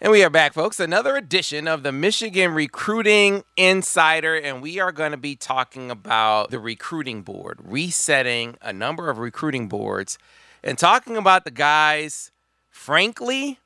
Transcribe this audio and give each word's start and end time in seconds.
And 0.00 0.12
we 0.12 0.22
are 0.22 0.30
back, 0.30 0.52
folks. 0.52 0.78
Another 0.78 1.16
edition 1.16 1.66
of 1.66 1.82
the 1.82 1.90
Michigan 1.90 2.54
Recruiting 2.54 3.42
Insider. 3.56 4.36
And 4.36 4.62
we 4.62 4.78
are 4.78 4.92
going 4.92 5.10
to 5.10 5.16
be 5.16 5.34
talking 5.34 5.90
about 5.90 6.52
the 6.52 6.60
recruiting 6.60 7.22
board, 7.22 7.58
resetting 7.64 8.56
a 8.62 8.72
number 8.72 9.10
of 9.10 9.18
recruiting 9.18 9.66
boards, 9.66 10.16
and 10.62 10.78
talking 10.78 11.16
about 11.16 11.44
the 11.44 11.50
guys, 11.50 12.30
frankly, 12.70 13.58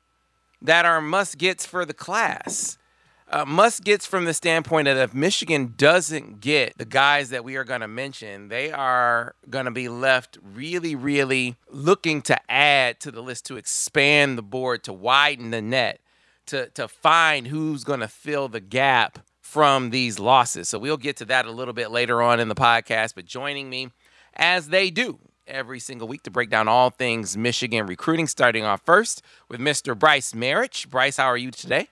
that 0.59 0.85
are 0.85 1.01
must 1.01 1.37
gets 1.37 1.67
for 1.67 1.85
the 1.85 1.93
class. 1.93 2.79
Uh, 3.29 3.45
must 3.45 3.83
gets 3.83 4.07
from 4.07 4.25
the 4.25 4.33
standpoint 4.33 4.85
that 4.85 4.97
if 4.97 5.13
Michigan 5.13 5.75
doesn't 5.77 6.41
get 6.41 6.75
the 6.79 6.85
guys 6.85 7.29
that 7.29 7.43
we 7.43 7.57
are 7.57 7.63
going 7.63 7.81
to 7.81 7.87
mention, 7.87 8.47
they 8.47 8.71
are 8.71 9.35
going 9.51 9.65
to 9.65 9.71
be 9.71 9.87
left 9.87 10.39
really, 10.43 10.95
really 10.95 11.57
looking 11.69 12.23
to 12.23 12.39
add 12.51 12.99
to 13.01 13.11
the 13.11 13.21
list, 13.21 13.45
to 13.45 13.57
expand 13.57 14.35
the 14.35 14.43
board, 14.43 14.83
to 14.83 14.93
widen 14.93 15.51
the 15.51 15.61
net, 15.61 15.99
to, 16.47 16.69
to 16.69 16.87
find 16.87 17.47
who's 17.47 17.83
going 17.83 17.99
to 17.99 18.07
fill 18.07 18.47
the 18.47 18.59
gap 18.59 19.19
from 19.41 19.91
these 19.91 20.19
losses. 20.19 20.69
So 20.69 20.79
we'll 20.79 20.97
get 20.97 21.17
to 21.17 21.25
that 21.25 21.45
a 21.45 21.51
little 21.51 21.73
bit 21.73 21.91
later 21.91 22.21
on 22.21 22.39
in 22.39 22.47
the 22.47 22.55
podcast. 22.55 23.13
But 23.15 23.25
joining 23.25 23.69
me, 23.69 23.91
as 24.35 24.69
they 24.69 24.89
do 24.89 25.19
every 25.45 25.79
single 25.79 26.07
week, 26.07 26.23
to 26.23 26.31
break 26.31 26.49
down 26.49 26.67
all 26.67 26.89
things 26.89 27.37
Michigan 27.37 27.85
recruiting, 27.85 28.27
starting 28.27 28.63
off 28.63 28.81
first 28.85 29.21
with 29.49 29.59
Mr. 29.59 29.97
Bryce 29.97 30.33
Marich. 30.33 30.89
Bryce, 30.89 31.17
how 31.17 31.27
are 31.27 31.37
you 31.37 31.51
today? 31.51 31.89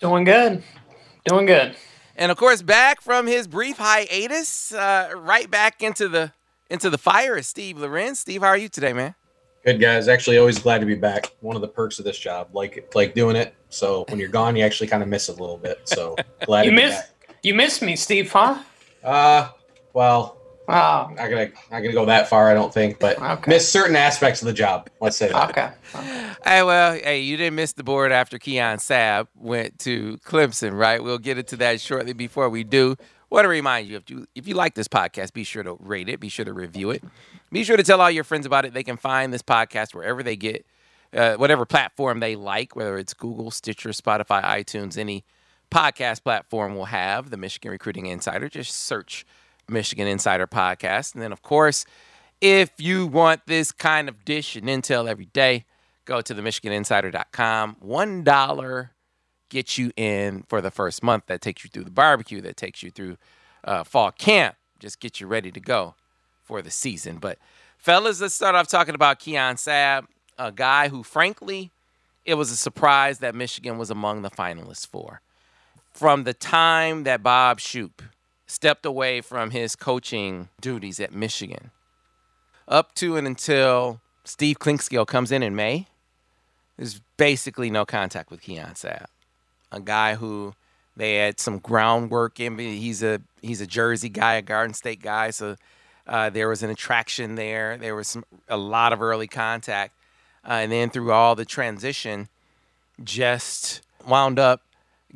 Doing 0.00 0.24
good. 0.24 0.62
Doing 1.24 1.46
good. 1.46 1.76
And 2.16 2.32
of 2.32 2.36
course, 2.36 2.62
back 2.62 3.00
from 3.00 3.26
his 3.26 3.46
brief 3.46 3.78
hiatus, 3.78 4.72
uh, 4.72 5.10
right 5.16 5.50
back 5.50 5.82
into 5.82 6.08
the 6.08 6.32
into 6.68 6.90
the 6.90 6.98
fire 6.98 7.36
is 7.36 7.48
Steve 7.48 7.78
Lorenz. 7.78 8.18
Steve, 8.20 8.42
how 8.42 8.48
are 8.48 8.56
you 8.56 8.68
today, 8.68 8.92
man? 8.92 9.14
Good 9.68 9.80
guys. 9.80 10.08
Actually, 10.08 10.38
always 10.38 10.58
glad 10.58 10.78
to 10.78 10.86
be 10.86 10.94
back. 10.94 11.36
One 11.40 11.54
of 11.54 11.60
the 11.60 11.68
perks 11.68 11.98
of 11.98 12.06
this 12.06 12.18
job, 12.18 12.48
like 12.54 12.90
like 12.94 13.14
doing 13.14 13.36
it. 13.36 13.54
So 13.68 14.06
when 14.08 14.18
you're 14.18 14.30
gone, 14.30 14.56
you 14.56 14.64
actually 14.64 14.86
kind 14.86 15.02
of 15.02 15.10
miss 15.10 15.28
it 15.28 15.36
a 15.36 15.40
little 15.42 15.58
bit. 15.58 15.86
So 15.86 16.16
glad 16.46 16.64
You 16.64 16.70
to 16.70 16.76
be 16.78 16.82
miss 16.84 17.02
you 17.42 17.52
miss 17.52 17.82
me, 17.82 17.94
Steve, 17.94 18.32
huh? 18.32 18.62
Uh, 19.04 19.50
well, 19.92 20.37
Oh, 20.68 21.08
not 21.14 21.16
gonna 21.16 21.46
not 21.70 21.80
gonna 21.80 21.92
go 21.92 22.04
that 22.06 22.28
far. 22.28 22.50
I 22.50 22.54
don't 22.54 22.72
think, 22.72 22.98
but 22.98 23.20
Okay. 23.20 23.50
miss 23.50 23.66
certain 23.70 23.96
aspects 23.96 24.42
of 24.42 24.46
the 24.46 24.52
job. 24.52 24.90
Let's 25.00 25.16
say 25.16 25.28
that. 25.28 25.48
okay. 25.50 25.70
Hey, 26.44 26.62
well, 26.62 26.92
hey, 26.92 27.20
you 27.20 27.36
didn't 27.38 27.54
miss 27.56 27.72
the 27.72 27.82
board 27.84 28.12
after 28.12 28.38
Keon 28.38 28.76
Sabb 28.78 29.28
went 29.34 29.78
to 29.80 30.18
Clemson, 30.26 30.72
right? 30.78 31.02
We'll 31.02 31.18
get 31.18 31.38
into 31.38 31.56
that 31.56 31.80
shortly. 31.80 32.12
Before 32.12 32.50
we 32.50 32.64
do, 32.64 32.96
want 33.30 33.44
to 33.44 33.48
remind 33.48 33.88
you 33.88 33.96
if 33.96 34.10
you 34.10 34.26
if 34.34 34.46
you 34.46 34.54
like 34.54 34.74
this 34.74 34.88
podcast, 34.88 35.32
be 35.32 35.42
sure 35.44 35.62
to 35.62 35.76
rate 35.80 36.08
it, 36.10 36.20
be 36.20 36.28
sure 36.28 36.44
to 36.44 36.52
review 36.52 36.90
it, 36.90 37.02
be 37.50 37.64
sure 37.64 37.78
to 37.78 37.82
tell 37.82 38.00
all 38.02 38.10
your 38.10 38.24
friends 38.24 38.44
about 38.44 38.66
it. 38.66 38.74
They 38.74 38.84
can 38.84 38.98
find 38.98 39.32
this 39.32 39.42
podcast 39.42 39.94
wherever 39.94 40.22
they 40.22 40.36
get, 40.36 40.66
uh, 41.14 41.36
whatever 41.36 41.64
platform 41.64 42.20
they 42.20 42.36
like, 42.36 42.76
whether 42.76 42.98
it's 42.98 43.14
Google, 43.14 43.50
Stitcher, 43.50 43.88
Spotify, 43.90 44.44
iTunes, 44.44 44.98
any 44.98 45.24
podcast 45.70 46.22
platform 46.24 46.74
will 46.74 46.86
have 46.86 47.30
the 47.30 47.38
Michigan 47.38 47.70
Recruiting 47.70 48.04
Insider. 48.06 48.50
Just 48.50 48.72
search 48.74 49.24
Michigan 49.68 50.06
Insider 50.06 50.46
Podcast, 50.46 51.14
and 51.14 51.22
then 51.22 51.32
of 51.32 51.42
course. 51.42 51.84
If 52.40 52.70
you 52.78 53.08
want 53.08 53.40
this 53.48 53.72
kind 53.72 54.08
of 54.08 54.24
dish 54.24 54.54
and 54.54 54.68
intel 54.68 55.08
every 55.08 55.24
day, 55.24 55.64
go 56.04 56.20
to 56.20 56.32
the 56.32 56.40
michiganinsider.com. 56.40 57.78
One 57.80 58.22
dollar 58.22 58.92
gets 59.48 59.78
you 59.78 59.90
in 59.96 60.44
for 60.48 60.60
the 60.60 60.70
first 60.70 61.02
month. 61.02 61.26
That 61.26 61.40
takes 61.40 61.64
you 61.64 61.70
through 61.70 61.84
the 61.84 61.90
barbecue. 61.90 62.40
That 62.40 62.56
takes 62.56 62.82
you 62.82 62.90
through 62.90 63.16
uh, 63.64 63.84
fall 63.84 64.12
camp. 64.12 64.56
Just 64.78 65.00
get 65.00 65.20
you 65.20 65.26
ready 65.26 65.50
to 65.50 65.60
go 65.60 65.94
for 66.44 66.62
the 66.62 66.70
season. 66.70 67.18
But 67.18 67.38
fellas, 67.76 68.20
let's 68.20 68.34
start 68.34 68.54
off 68.54 68.68
talking 68.68 68.94
about 68.94 69.18
Keon 69.18 69.56
Sabb, 69.56 70.06
a 70.38 70.52
guy 70.52 70.88
who, 70.88 71.02
frankly, 71.02 71.72
it 72.24 72.34
was 72.34 72.50
a 72.50 72.56
surprise 72.56 73.18
that 73.18 73.34
Michigan 73.34 73.78
was 73.78 73.90
among 73.90 74.22
the 74.22 74.30
finalists 74.30 74.86
for. 74.86 75.20
From 75.92 76.24
the 76.24 76.34
time 76.34 77.04
that 77.04 77.22
Bob 77.22 77.58
Shoop 77.58 78.02
stepped 78.48 78.84
away 78.84 79.20
from 79.20 79.50
his 79.50 79.76
coaching 79.76 80.48
duties 80.60 80.98
at 80.98 81.12
Michigan, 81.12 81.70
up 82.66 82.94
to 82.96 83.16
and 83.16 83.26
until 83.26 84.00
Steve 84.24 84.58
Clinkscale 84.58 85.06
comes 85.06 85.30
in 85.30 85.42
in 85.42 85.54
May, 85.54 85.86
there's 86.76 87.00
basically 87.16 87.70
no 87.70 87.84
contact 87.84 88.30
with 88.30 88.40
Keon 88.40 88.72
Sabb, 88.72 89.06
a 89.70 89.80
guy 89.80 90.16
who 90.16 90.54
they 90.96 91.16
had 91.16 91.38
some 91.38 91.58
groundwork 91.58 92.40
in. 92.40 92.58
He's 92.58 93.02
a 93.02 93.20
he's 93.42 93.60
a 93.60 93.66
Jersey 93.66 94.08
guy, 94.08 94.34
a 94.34 94.42
Garden 94.42 94.74
State 94.74 95.02
guy, 95.02 95.30
so 95.30 95.56
uh, 96.06 96.30
there 96.30 96.48
was 96.48 96.62
an 96.62 96.70
attraction 96.70 97.34
there. 97.34 97.76
There 97.76 97.94
was 97.94 98.08
some, 98.08 98.24
a 98.48 98.56
lot 98.56 98.92
of 98.92 99.02
early 99.02 99.28
contact, 99.28 99.94
uh, 100.44 100.52
and 100.52 100.72
then 100.72 100.90
through 100.90 101.12
all 101.12 101.34
the 101.34 101.44
transition, 101.44 102.28
just 103.04 103.82
wound 104.06 104.38
up 104.38 104.62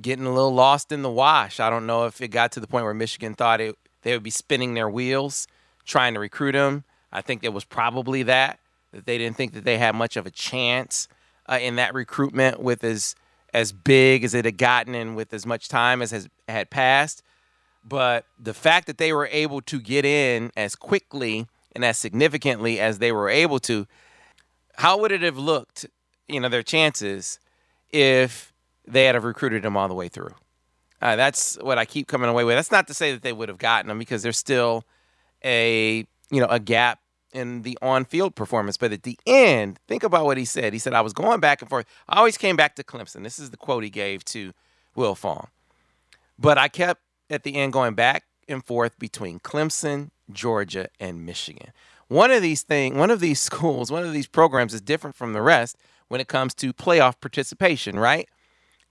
getting 0.00 0.26
a 0.26 0.32
little 0.32 0.54
lost 0.54 0.92
in 0.92 1.02
the 1.02 1.10
wash. 1.10 1.60
I 1.60 1.70
don't 1.70 1.86
know 1.86 2.06
if 2.06 2.20
it 2.20 2.28
got 2.28 2.52
to 2.52 2.60
the 2.60 2.66
point 2.66 2.84
where 2.84 2.94
Michigan 2.94 3.34
thought 3.34 3.60
it, 3.60 3.76
they 4.02 4.12
would 4.12 4.22
be 4.22 4.30
spinning 4.30 4.74
their 4.74 4.88
wheels 4.88 5.46
trying 5.84 6.14
to 6.14 6.20
recruit 6.20 6.54
him. 6.54 6.84
I 7.12 7.20
think 7.20 7.44
it 7.44 7.52
was 7.52 7.64
probably 7.64 8.22
that 8.24 8.58
that 8.92 9.06
they 9.06 9.18
didn't 9.18 9.36
think 9.36 9.54
that 9.54 9.64
they 9.64 9.78
had 9.78 9.94
much 9.94 10.16
of 10.16 10.26
a 10.26 10.30
chance 10.30 11.08
uh, 11.46 11.58
in 11.60 11.76
that 11.76 11.94
recruitment 11.94 12.60
with 12.60 12.84
as 12.84 13.14
as 13.52 13.72
big 13.72 14.24
as 14.24 14.32
it 14.32 14.46
had 14.46 14.56
gotten 14.56 14.94
and 14.94 15.14
with 15.14 15.34
as 15.34 15.44
much 15.44 15.68
time 15.68 16.00
as 16.00 16.10
has 16.10 16.28
had 16.48 16.70
passed. 16.70 17.22
But 17.84 18.24
the 18.38 18.54
fact 18.54 18.86
that 18.86 18.96
they 18.98 19.12
were 19.12 19.28
able 19.30 19.60
to 19.62 19.80
get 19.80 20.04
in 20.04 20.52
as 20.56 20.74
quickly 20.74 21.46
and 21.74 21.84
as 21.84 21.98
significantly 21.98 22.80
as 22.80 22.98
they 22.98 23.12
were 23.12 23.28
able 23.28 23.58
to, 23.60 23.86
how 24.76 24.98
would 24.98 25.12
it 25.12 25.20
have 25.22 25.36
looked, 25.36 25.84
you 26.28 26.40
know, 26.40 26.48
their 26.48 26.62
chances 26.62 27.38
if 27.90 28.51
they 28.86 29.04
had 29.04 29.14
have 29.14 29.24
recruited 29.24 29.64
him 29.64 29.76
all 29.76 29.88
the 29.88 29.94
way 29.94 30.08
through? 30.08 30.34
Uh, 31.00 31.16
that's 31.16 31.56
what 31.60 31.78
I 31.78 31.84
keep 31.84 32.06
coming 32.06 32.28
away 32.28 32.44
with. 32.44 32.56
That's 32.56 32.70
not 32.70 32.86
to 32.86 32.94
say 32.94 33.12
that 33.12 33.22
they 33.22 33.32
would 33.32 33.48
have 33.48 33.58
gotten 33.58 33.90
him 33.90 33.98
because 33.98 34.22
there's 34.22 34.38
still 34.38 34.84
a 35.44 36.06
you 36.30 36.40
know 36.40 36.46
a 36.46 36.60
gap 36.60 37.00
in 37.32 37.62
the 37.62 37.76
on-field 37.82 38.34
performance. 38.34 38.76
But 38.76 38.92
at 38.92 39.02
the 39.02 39.18
end, 39.26 39.78
think 39.88 40.04
about 40.04 40.24
what 40.24 40.38
he 40.38 40.44
said. 40.44 40.72
He 40.72 40.78
said, 40.78 40.92
"I 40.92 41.00
was 41.00 41.12
going 41.12 41.40
back 41.40 41.60
and 41.60 41.68
forth. 41.68 41.86
I 42.08 42.18
always 42.18 42.38
came 42.38 42.56
back 42.56 42.76
to 42.76 42.84
Clemson." 42.84 43.24
This 43.24 43.38
is 43.38 43.50
the 43.50 43.56
quote 43.56 43.82
he 43.82 43.90
gave 43.90 44.24
to 44.26 44.52
Wiltfong. 44.96 45.48
But 46.38 46.56
I 46.56 46.68
kept 46.68 47.02
at 47.30 47.42
the 47.42 47.56
end 47.56 47.72
going 47.72 47.94
back 47.94 48.24
and 48.48 48.64
forth 48.64 48.98
between 48.98 49.40
Clemson, 49.40 50.10
Georgia, 50.30 50.88
and 51.00 51.26
Michigan. 51.26 51.72
One 52.08 52.30
of 52.30 52.42
these 52.42 52.62
things, 52.62 52.96
one 52.96 53.10
of 53.10 53.20
these 53.20 53.40
schools, 53.50 53.90
one 53.90 54.04
of 54.04 54.12
these 54.12 54.28
programs 54.28 54.74
is 54.74 54.80
different 54.80 55.16
from 55.16 55.32
the 55.32 55.42
rest 55.42 55.76
when 56.08 56.20
it 56.20 56.28
comes 56.28 56.54
to 56.54 56.72
playoff 56.72 57.20
participation, 57.20 57.98
right? 57.98 58.28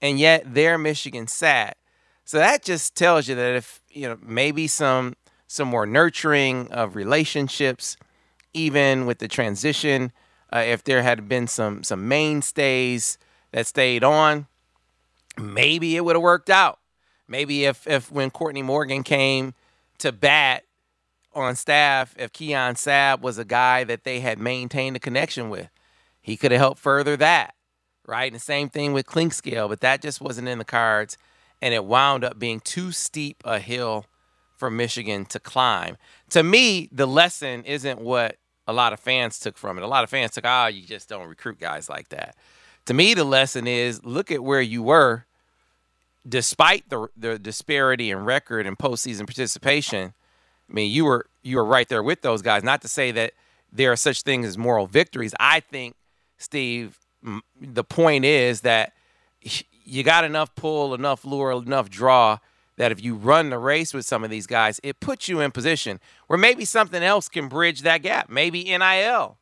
And 0.02 0.18
yet 0.18 0.42
there 0.52 0.76
Michigan 0.76 1.28
sat. 1.28 1.78
So 2.24 2.38
that 2.38 2.62
just 2.62 2.94
tells 2.96 3.28
you 3.28 3.34
that 3.36 3.54
if, 3.54 3.80
you 3.88 4.08
know, 4.08 4.18
maybe 4.20 4.66
some 4.66 5.14
some 5.46 5.68
more 5.68 5.86
nurturing 5.86 6.70
of 6.72 6.96
relationships, 6.96 7.96
even 8.54 9.06
with 9.06 9.18
the 9.18 9.28
transition, 9.28 10.10
uh, 10.52 10.58
if 10.58 10.82
there 10.82 11.02
had 11.02 11.28
been 11.28 11.46
some 11.46 11.82
some 11.82 12.08
mainstays 12.08 13.16
that 13.52 13.66
stayed 13.66 14.02
on, 14.02 14.46
maybe 15.38 15.96
it 15.96 16.04
would 16.04 16.16
have 16.16 16.22
worked 16.22 16.50
out. 16.50 16.80
Maybe 17.28 17.64
if 17.64 17.86
if 17.86 18.10
when 18.10 18.30
Courtney 18.30 18.62
Morgan 18.62 19.02
came 19.02 19.54
to 19.98 20.10
bat 20.10 20.64
on 21.34 21.54
staff, 21.54 22.14
if 22.18 22.32
Keon 22.32 22.74
Sabb 22.74 23.20
was 23.20 23.38
a 23.38 23.44
guy 23.44 23.84
that 23.84 24.04
they 24.04 24.20
had 24.20 24.38
maintained 24.38 24.96
a 24.96 25.00
connection 25.00 25.48
with, 25.48 25.68
he 26.20 26.36
could 26.36 26.50
have 26.50 26.60
helped 26.60 26.80
further 26.80 27.16
that, 27.16 27.54
right? 28.06 28.24
And 28.24 28.34
the 28.34 28.40
same 28.40 28.68
thing 28.68 28.92
with 28.92 29.06
Clinkscale, 29.06 29.68
but 29.68 29.80
that 29.80 30.02
just 30.02 30.20
wasn't 30.20 30.48
in 30.48 30.58
the 30.58 30.64
cards, 30.64 31.16
and 31.60 31.72
it 31.74 31.84
wound 31.84 32.24
up 32.24 32.38
being 32.38 32.60
too 32.60 32.92
steep 32.92 33.42
a 33.44 33.58
hill 33.58 34.06
for 34.56 34.70
Michigan 34.70 35.24
to 35.26 35.40
climb. 35.40 35.96
To 36.30 36.42
me, 36.42 36.88
the 36.92 37.06
lesson 37.06 37.64
isn't 37.64 38.00
what 38.00 38.36
a 38.66 38.72
lot 38.72 38.92
of 38.92 39.00
fans 39.00 39.38
took 39.38 39.56
from 39.56 39.76
it. 39.76 39.84
A 39.84 39.88
lot 39.88 40.04
of 40.04 40.10
fans 40.10 40.32
took, 40.32 40.44
oh, 40.46 40.66
you 40.66 40.82
just 40.82 41.08
don't 41.08 41.26
recruit 41.26 41.58
guys 41.58 41.88
like 41.88 42.08
that. 42.10 42.36
To 42.86 42.94
me, 42.94 43.14
the 43.14 43.24
lesson 43.24 43.66
is 43.66 44.04
look 44.04 44.30
at 44.30 44.42
where 44.42 44.60
you 44.60 44.82
were 44.82 45.26
despite 46.28 46.88
the 46.88 47.08
the 47.16 47.38
disparity 47.38 48.10
in 48.10 48.24
record 48.24 48.66
and 48.66 48.78
postseason 48.78 49.26
participation, 49.26 50.14
I 50.68 50.72
mean, 50.72 50.90
you 50.90 51.04
were 51.04 51.26
you 51.42 51.56
were 51.56 51.64
right 51.64 51.88
there 51.88 52.02
with 52.02 52.22
those 52.22 52.42
guys. 52.42 52.62
Not 52.62 52.82
to 52.82 52.88
say 52.88 53.10
that 53.12 53.32
there 53.72 53.92
are 53.92 53.96
such 53.96 54.22
things 54.22 54.46
as 54.46 54.58
moral 54.58 54.86
victories. 54.86 55.34
I 55.40 55.60
think, 55.60 55.94
Steve, 56.38 56.98
the 57.60 57.84
point 57.84 58.24
is 58.24 58.62
that 58.62 58.92
you 59.84 60.02
got 60.02 60.24
enough 60.24 60.54
pull, 60.54 60.94
enough 60.94 61.24
lure, 61.24 61.52
enough 61.52 61.90
draw 61.90 62.38
that 62.76 62.92
if 62.92 63.02
you 63.02 63.14
run 63.14 63.50
the 63.50 63.58
race 63.58 63.92
with 63.92 64.04
some 64.04 64.24
of 64.24 64.30
these 64.30 64.46
guys, 64.46 64.80
it 64.82 65.00
puts 65.00 65.28
you 65.28 65.40
in 65.40 65.50
position 65.50 66.00
where 66.26 66.38
maybe 66.38 66.64
something 66.64 67.02
else 67.02 67.28
can 67.28 67.48
bridge 67.48 67.82
that 67.82 68.02
gap. 68.02 68.30
Maybe 68.30 68.64
NIL 68.64 69.36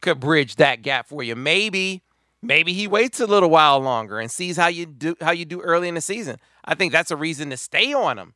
could 0.00 0.20
bridge 0.20 0.56
that 0.56 0.82
gap 0.82 1.06
for 1.06 1.22
you. 1.22 1.36
Maybe 1.36 2.02
maybe 2.42 2.72
he 2.72 2.86
waits 2.86 3.20
a 3.20 3.26
little 3.26 3.50
while 3.50 3.80
longer 3.80 4.20
and 4.20 4.30
sees 4.30 4.56
how 4.56 4.68
you 4.68 4.86
do 4.86 5.16
how 5.20 5.30
you 5.30 5.44
do 5.44 5.60
early 5.60 5.88
in 5.88 5.94
the 5.94 6.00
season. 6.00 6.38
I 6.64 6.74
think 6.74 6.92
that's 6.92 7.10
a 7.10 7.16
reason 7.16 7.50
to 7.50 7.56
stay 7.56 7.92
on 7.92 8.18
him. 8.18 8.34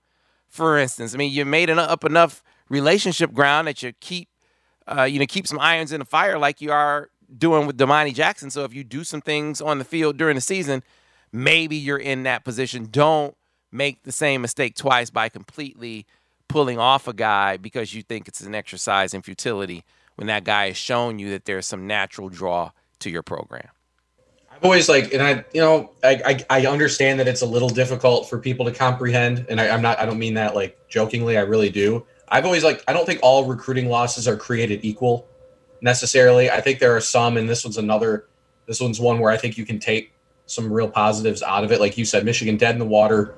For 0.49 0.79
instance, 0.79 1.15
I 1.15 1.19
mean, 1.19 1.33
you 1.33 1.45
made 1.45 1.71
up 1.71 2.05
enough 2.05 2.43
relationship 2.69 3.33
ground 3.33 3.69
that 3.69 3.83
you 3.83 3.93
keep 4.01 4.29
uh, 4.87 5.03
you 5.05 5.19
know 5.19 5.27
keep 5.27 5.47
some 5.47 5.59
irons 5.59 5.93
in 5.93 6.01
the 6.01 6.05
fire 6.05 6.39
like 6.39 6.61
you 6.61 6.73
are 6.73 7.11
doing 7.37 7.67
with 7.67 7.77
Domani 7.77 8.13
Jackson. 8.13 8.51
So 8.51 8.65
if 8.65 8.75
you 8.75 8.85
do 8.85 9.05
some 9.05 9.21
things 9.21 9.61
on 9.61 9.79
the 9.79 9.85
field 9.85 10.17
during 10.17 10.35
the 10.35 10.41
season, 10.41 10.83
maybe 11.33 11.77
you're 11.77 11.99
in 11.99 12.23
that 12.25 12.45
position. 12.45 12.89
Don't 12.91 13.37
make 13.71 14.03
the 14.03 14.13
same 14.13 14.43
mistake 14.43 14.77
twice 14.77 15.11
by 15.11 15.29
completely 15.29 16.07
pulling 16.49 16.79
off 16.79 17.09
a 17.09 17.13
guy 17.13 17.57
because 17.57 17.95
you 17.95 18.03
think 18.03 18.29
it's 18.29 18.43
an 18.43 18.55
exercise 18.55 19.15
in 19.15 19.23
futility 19.23 19.85
when 20.17 20.27
that 20.27 20.45
guy 20.45 20.67
has 20.67 20.77
shown 20.77 21.19
you 21.19 21.31
that 21.31 21.47
there's 21.47 21.67
some 21.67 21.87
natural 21.87 22.29
draw 22.29 22.71
to 22.99 23.11
your 23.11 23.23
program. 23.23 23.69
I've 24.51 24.63
always 24.63 24.89
like, 24.89 25.15
and 25.15 25.23
I, 25.23 25.45
you 25.55 25.61
know, 25.63 25.91
I, 26.05 26.45
I, 26.51 26.61
I 26.63 26.67
understand 26.67 27.19
that 27.21 27.27
it's 27.27 27.41
a 27.41 27.47
little 27.47 27.71
difficult 27.71 28.29
for 28.29 28.39
people 28.39 28.67
to 28.67 28.73
comprehend, 28.73 29.47
and 29.49 29.61
I, 29.61 29.71
I'm 29.71 29.81
not, 29.81 29.99
I 29.99 30.05
don't 30.05 30.19
mean 30.19 30.35
that 30.35 30.55
like 30.55 30.79
jokingly, 30.89 31.39
I 31.39 31.41
really 31.41 31.71
do. 31.71 32.05
I've 32.29 32.45
always 32.45 32.63
like, 32.63 32.85
I 32.87 32.93
don't 32.93 33.07
think 33.07 33.21
all 33.23 33.47
recruiting 33.47 33.89
losses 33.89 34.29
are 34.29 34.37
created 34.37 34.81
equal 34.85 35.27
necessarily. 35.83 36.51
I 36.51 36.61
think 36.61 36.79
there 36.79 36.97
are 36.97 37.01
some, 37.01 37.37
and 37.37 37.49
this 37.49 37.65
one's 37.65 37.77
another, 37.77 38.27
this 38.67 38.81
one's 38.81 39.01
one 39.01 39.19
where 39.19 39.31
I 39.31 39.37
think 39.37 39.59
you 39.59 39.67
can 39.67 39.79
take 39.79 40.13
some 40.47 40.73
real 40.73 40.89
positives 40.89 41.43
out 41.43 41.65
of 41.65 41.73
it. 41.73 41.81
Like 41.81 41.99
you 41.99 42.05
said, 42.05 42.25
Michigan 42.25 42.57
dead 42.57 42.75
in 42.75 42.79
the 42.79 42.87
water 42.87 43.35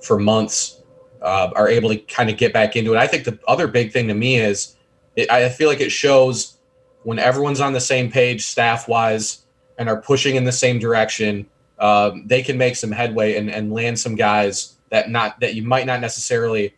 for 0.00 0.18
months 0.18 0.82
uh, 1.20 1.50
are 1.54 1.68
able 1.68 1.90
to 1.90 1.96
kind 1.98 2.30
of 2.30 2.36
get 2.36 2.52
back 2.52 2.74
into 2.74 2.94
it. 2.94 2.98
I 2.98 3.06
think 3.06 3.24
the 3.24 3.38
other 3.46 3.68
big 3.68 3.92
thing 3.92 4.08
to 4.08 4.14
me 4.14 4.38
is 4.38 4.74
it, 5.14 5.30
I 5.30 5.48
feel 5.50 5.68
like 5.68 5.80
it 5.80 5.92
shows 5.92 6.58
when 7.04 7.18
everyone's 7.18 7.60
on 7.60 7.72
the 7.72 7.80
same 7.80 8.10
page, 8.10 8.46
staff 8.46 8.88
wise, 8.88 9.44
and 9.78 9.88
are 9.88 10.00
pushing 10.00 10.36
in 10.36 10.44
the 10.44 10.52
same 10.52 10.78
direction. 10.78 11.46
Um, 11.78 12.26
they 12.26 12.42
can 12.42 12.58
make 12.58 12.76
some 12.76 12.92
headway 12.92 13.36
and, 13.36 13.50
and 13.50 13.72
land 13.72 13.98
some 13.98 14.14
guys 14.14 14.76
that 14.90 15.10
not 15.10 15.40
that 15.40 15.54
you 15.54 15.62
might 15.62 15.86
not 15.86 16.00
necessarily 16.00 16.74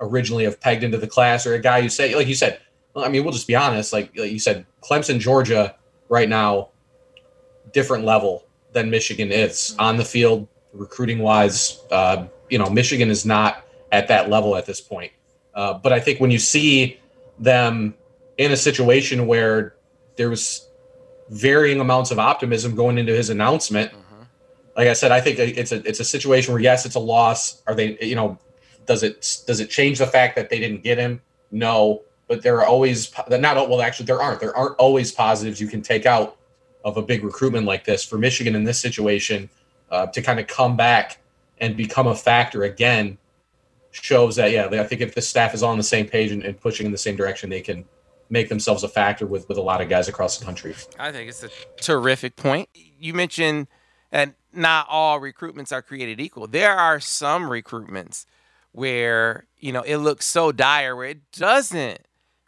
originally 0.00 0.44
have 0.44 0.60
pegged 0.60 0.82
into 0.82 0.98
the 0.98 1.06
class, 1.06 1.46
or 1.46 1.54
a 1.54 1.58
guy 1.58 1.78
you 1.78 1.88
say, 1.88 2.14
like 2.14 2.26
you 2.26 2.34
said. 2.34 2.60
I 2.96 3.08
mean, 3.08 3.24
we'll 3.24 3.32
just 3.32 3.46
be 3.46 3.54
honest. 3.54 3.92
Like, 3.92 4.16
like 4.16 4.30
you 4.30 4.38
said, 4.38 4.66
Clemson, 4.82 5.18
Georgia, 5.18 5.74
right 6.08 6.28
now, 6.28 6.70
different 7.72 8.04
level 8.04 8.46
than 8.72 8.90
Michigan 8.90 9.32
is 9.32 9.76
on 9.78 9.96
the 9.96 10.04
field, 10.04 10.48
recruiting 10.72 11.18
wise. 11.18 11.82
Uh, 11.90 12.26
you 12.48 12.58
know, 12.58 12.70
Michigan 12.70 13.10
is 13.10 13.26
not 13.26 13.64
at 13.92 14.08
that 14.08 14.30
level 14.30 14.56
at 14.56 14.66
this 14.66 14.80
point. 14.80 15.12
Uh, 15.54 15.74
but 15.74 15.92
I 15.92 16.00
think 16.00 16.20
when 16.20 16.30
you 16.30 16.38
see 16.38 17.00
them 17.38 17.94
in 18.38 18.52
a 18.52 18.56
situation 18.56 19.26
where 19.26 19.74
there 20.16 20.30
was 20.30 20.68
varying 21.30 21.80
amounts 21.80 22.10
of 22.10 22.18
optimism 22.18 22.74
going 22.74 22.98
into 22.98 23.14
his 23.14 23.30
announcement, 23.30 23.90
mm-hmm. 23.92 24.22
like 24.76 24.88
I 24.88 24.92
said, 24.92 25.12
I 25.12 25.20
think 25.20 25.38
it's 25.38 25.72
a 25.72 25.76
it's 25.88 26.00
a 26.00 26.04
situation 26.04 26.52
where 26.52 26.62
yes, 26.62 26.84
it's 26.84 26.94
a 26.94 27.00
loss. 27.00 27.62
Are 27.66 27.74
they 27.74 27.98
you 28.00 28.14
know 28.14 28.38
does 28.86 29.02
it 29.02 29.42
does 29.46 29.60
it 29.60 29.70
change 29.70 29.98
the 29.98 30.06
fact 30.06 30.36
that 30.36 30.50
they 30.50 30.58
didn't 30.58 30.82
get 30.82 30.98
him? 30.98 31.20
No, 31.50 32.02
but 32.28 32.42
there 32.42 32.60
are 32.60 32.66
always 32.66 33.12
not 33.28 33.68
well 33.68 33.80
actually 33.80 34.06
there 34.06 34.20
aren't 34.20 34.40
there 34.40 34.56
aren't 34.56 34.76
always 34.76 35.12
positives 35.12 35.60
you 35.60 35.68
can 35.68 35.82
take 35.82 36.06
out 36.06 36.36
of 36.84 36.96
a 36.96 37.02
big 37.02 37.24
recruitment 37.24 37.66
like 37.66 37.84
this 37.84 38.04
for 38.04 38.16
Michigan 38.18 38.54
in 38.54 38.64
this 38.64 38.80
situation 38.80 39.48
uh, 39.90 40.06
to 40.06 40.22
kind 40.22 40.38
of 40.38 40.46
come 40.46 40.76
back 40.76 41.18
and 41.58 41.76
become 41.76 42.06
a 42.06 42.14
factor 42.14 42.62
again 42.64 43.18
shows 43.90 44.36
that 44.36 44.50
yeah, 44.50 44.66
I 44.66 44.84
think 44.84 45.00
if 45.00 45.14
the 45.14 45.22
staff 45.22 45.54
is 45.54 45.62
on 45.62 45.76
the 45.76 45.82
same 45.82 46.06
page 46.06 46.30
and, 46.30 46.42
and, 46.42 46.60
pushing 46.60 46.86
in 46.86 46.92
the 46.92 46.98
same 46.98 47.16
direction, 47.16 47.50
they 47.50 47.60
can 47.60 47.84
make 48.28 48.48
themselves 48.48 48.82
a 48.82 48.88
factor 48.88 49.26
with 49.26 49.48
with 49.48 49.58
a 49.58 49.62
lot 49.62 49.80
of 49.80 49.88
guys 49.88 50.08
across 50.08 50.38
the 50.38 50.44
country. 50.44 50.74
I 50.98 51.12
think 51.12 51.28
it's 51.28 51.42
a 51.42 51.50
terrific 51.80 52.36
point. 52.36 52.68
You 52.74 53.14
mentioned 53.14 53.68
that 54.10 54.34
not 54.52 54.86
all 54.88 55.20
recruitments 55.20 55.72
are 55.72 55.82
created 55.82 56.20
equal. 56.20 56.46
There 56.46 56.76
are 56.76 57.00
some 57.00 57.44
recruitments 57.44 58.26
where 58.72 59.46
you 59.58 59.72
know 59.72 59.82
it 59.82 59.96
looks 59.98 60.26
so 60.26 60.52
dire 60.52 60.94
where 60.94 61.08
it 61.08 61.32
doesn't 61.32 62.05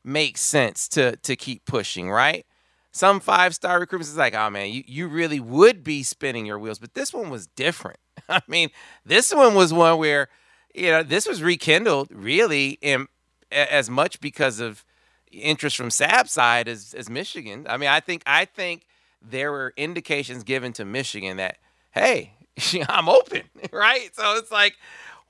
make 0.09 0.39
sense 0.39 0.89
to 0.89 1.17
to 1.17 1.37
keep 1.37 1.65
pushing, 1.65 2.11
right? 2.11 2.47
Some 2.91 3.21
five 3.21 3.55
star 3.55 3.85
recruitments 3.85 4.03
is 4.03 4.17
like, 4.17 4.35
oh 4.35 4.51
man, 4.51 4.71
you, 4.71 4.83
you 4.87 5.09
really 5.09 5.39
would 5.39 5.85
be 5.85 6.03
spinning 6.03 6.47
your 6.47 6.59
wheels, 6.59 6.79
but 6.79 6.95
this 6.95 7.13
one 7.13 7.31
was 7.31 7.47
different. 7.47 7.99
I 8.29 8.43
mean, 8.49 8.71
this 9.05 9.33
one 9.33 9.55
was 9.55 9.73
one 9.73 9.99
where, 9.99 10.29
you 10.75 10.91
know, 10.91 11.03
this 11.03 11.29
was 11.29 11.43
rekindled 11.43 12.09
really 12.11 12.79
in, 12.81 13.07
as 13.53 13.89
much 13.91 14.21
because 14.21 14.59
of 14.59 14.85
interest 15.31 15.77
from 15.77 15.91
Sabb's 15.91 16.33
side 16.33 16.67
as, 16.67 16.95
as 16.95 17.11
Michigan. 17.11 17.67
I 17.69 17.77
mean, 17.77 17.89
I 17.89 18.01
think 18.01 18.23
I 18.27 18.47
think 18.47 18.87
there 19.21 19.53
were 19.53 19.75
indications 19.77 20.43
given 20.43 20.73
to 20.75 20.85
Michigan 20.85 21.37
that, 21.37 21.59
hey, 21.91 22.33
I'm 22.89 23.09
open, 23.09 23.43
right? 23.73 24.15
So 24.15 24.37
it's 24.37 24.51
like, 24.51 24.77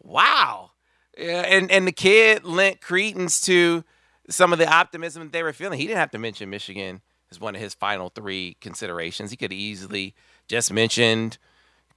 wow. 0.03 0.71
Yeah, 1.17 1.41
and 1.41 1.71
and 1.73 1.87
the 1.87 1.93
kid 1.93 2.45
lent 2.45 2.81
credence 2.81 3.41
to 3.43 3.83
some 4.29 4.53
of 4.53 4.59
the 4.59 4.73
optimism 4.73 5.31
they 5.31 5.43
were 5.43 5.53
feeling. 5.53 5.79
He 5.79 5.87
didn't 5.87 5.99
have 5.99 6.11
to 6.13 6.19
mention 6.19 6.51
Michigan 6.51 7.01
as 7.31 7.41
one 7.41 7.55
of 7.55 7.61
his 7.61 7.75
final 7.75 8.11
three 8.11 8.57
considerations. 8.61 9.31
He 9.31 9.37
could 9.37 9.53
easily 9.53 10.15
just 10.49 10.73
mentioned 10.73 11.39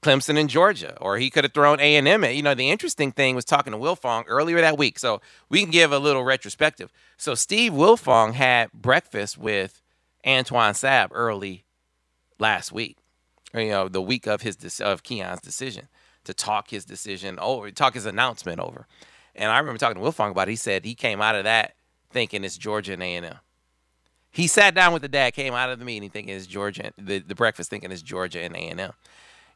Clemson 0.01 0.39
and 0.39 0.49
Georgia, 0.49 0.97
or 0.99 1.17
he 1.17 1.29
could 1.29 1.43
have 1.43 1.53
thrown 1.53 1.79
A 1.79 1.95
and 1.95 2.07
M. 2.07 2.23
You 2.23 2.41
know, 2.41 2.55
the 2.55 2.69
interesting 2.69 3.11
thing 3.11 3.35
was 3.35 3.45
talking 3.45 3.71
to 3.71 3.77
Wiltfong 3.79 4.23
earlier 4.27 4.59
that 4.59 4.77
week, 4.77 4.97
so 4.97 5.21
we 5.47 5.61
can 5.61 5.69
give 5.69 5.91
a 5.91 5.99
little 5.99 6.23
retrospective. 6.23 6.91
So 7.17 7.35
Steve 7.35 7.71
Wiltfong 7.71 8.33
had 8.33 8.71
breakfast 8.71 9.37
with 9.37 9.81
Antoine 10.25 10.73
Sabb 10.73 11.09
early 11.11 11.65
last 12.39 12.71
week, 12.71 12.97
you 13.53 13.69
know, 13.69 13.87
the 13.87 14.01
week 14.01 14.25
of 14.25 14.41
his 14.41 14.81
of 14.81 15.03
Keon's 15.03 15.41
decision 15.41 15.87
to 16.23 16.33
talk 16.33 16.71
his 16.71 16.85
decision 16.85 17.37
over, 17.39 17.69
talk 17.71 17.93
his 17.93 18.05
announcement 18.05 18.59
over. 18.59 18.87
And 19.35 19.51
I 19.51 19.59
remember 19.59 19.77
talking 19.77 20.01
to 20.01 20.07
Wiltfong 20.07 20.31
about 20.31 20.47
it. 20.47 20.51
He 20.51 20.57
said 20.57 20.83
he 20.83 20.95
came 20.95 21.21
out 21.21 21.35
of 21.35 21.43
that 21.43 21.75
thinking 22.11 22.43
it's 22.43 22.57
Georgia 22.57 22.93
and 22.93 23.03
A 23.03 23.15
and 23.15 23.25
M. 23.25 23.35
He 24.31 24.47
sat 24.47 24.73
down 24.73 24.93
with 24.93 25.01
the 25.01 25.09
dad, 25.09 25.33
came 25.33 25.53
out 25.53 25.69
of 25.69 25.79
the 25.79 25.85
meeting 25.85 26.09
thinking 26.09 26.35
it's 26.35 26.47
Georgia, 26.47 26.91
the, 26.97 27.19
the 27.19 27.35
breakfast 27.35 27.69
thinking 27.69 27.91
it's 27.91 28.01
Georgia 28.01 28.41
and 28.41 28.55
A 28.55 28.59
and 28.59 28.79
M. 28.79 28.93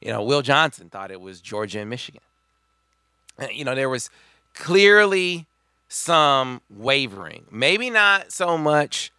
You 0.02 0.12
know, 0.12 0.22
Will 0.22 0.42
Johnson 0.42 0.90
thought 0.90 1.12
it 1.12 1.22
was 1.22 1.40
Georgia 1.40 1.80
and 1.80 1.90
Michigan. 1.90 2.22
Uh, 3.40 3.48
you 3.52 3.64
know, 3.64 3.76
there 3.76 3.90
was 3.90 4.10
clearly 4.54 5.48
some 5.88 6.62
wavering. 6.70 7.46
Maybe 7.52 7.90
not 7.90 8.32
so 8.32 8.58
much 8.58 9.12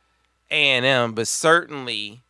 A&M, 0.51 1.13
but 1.13 1.29
certainly 1.29 2.23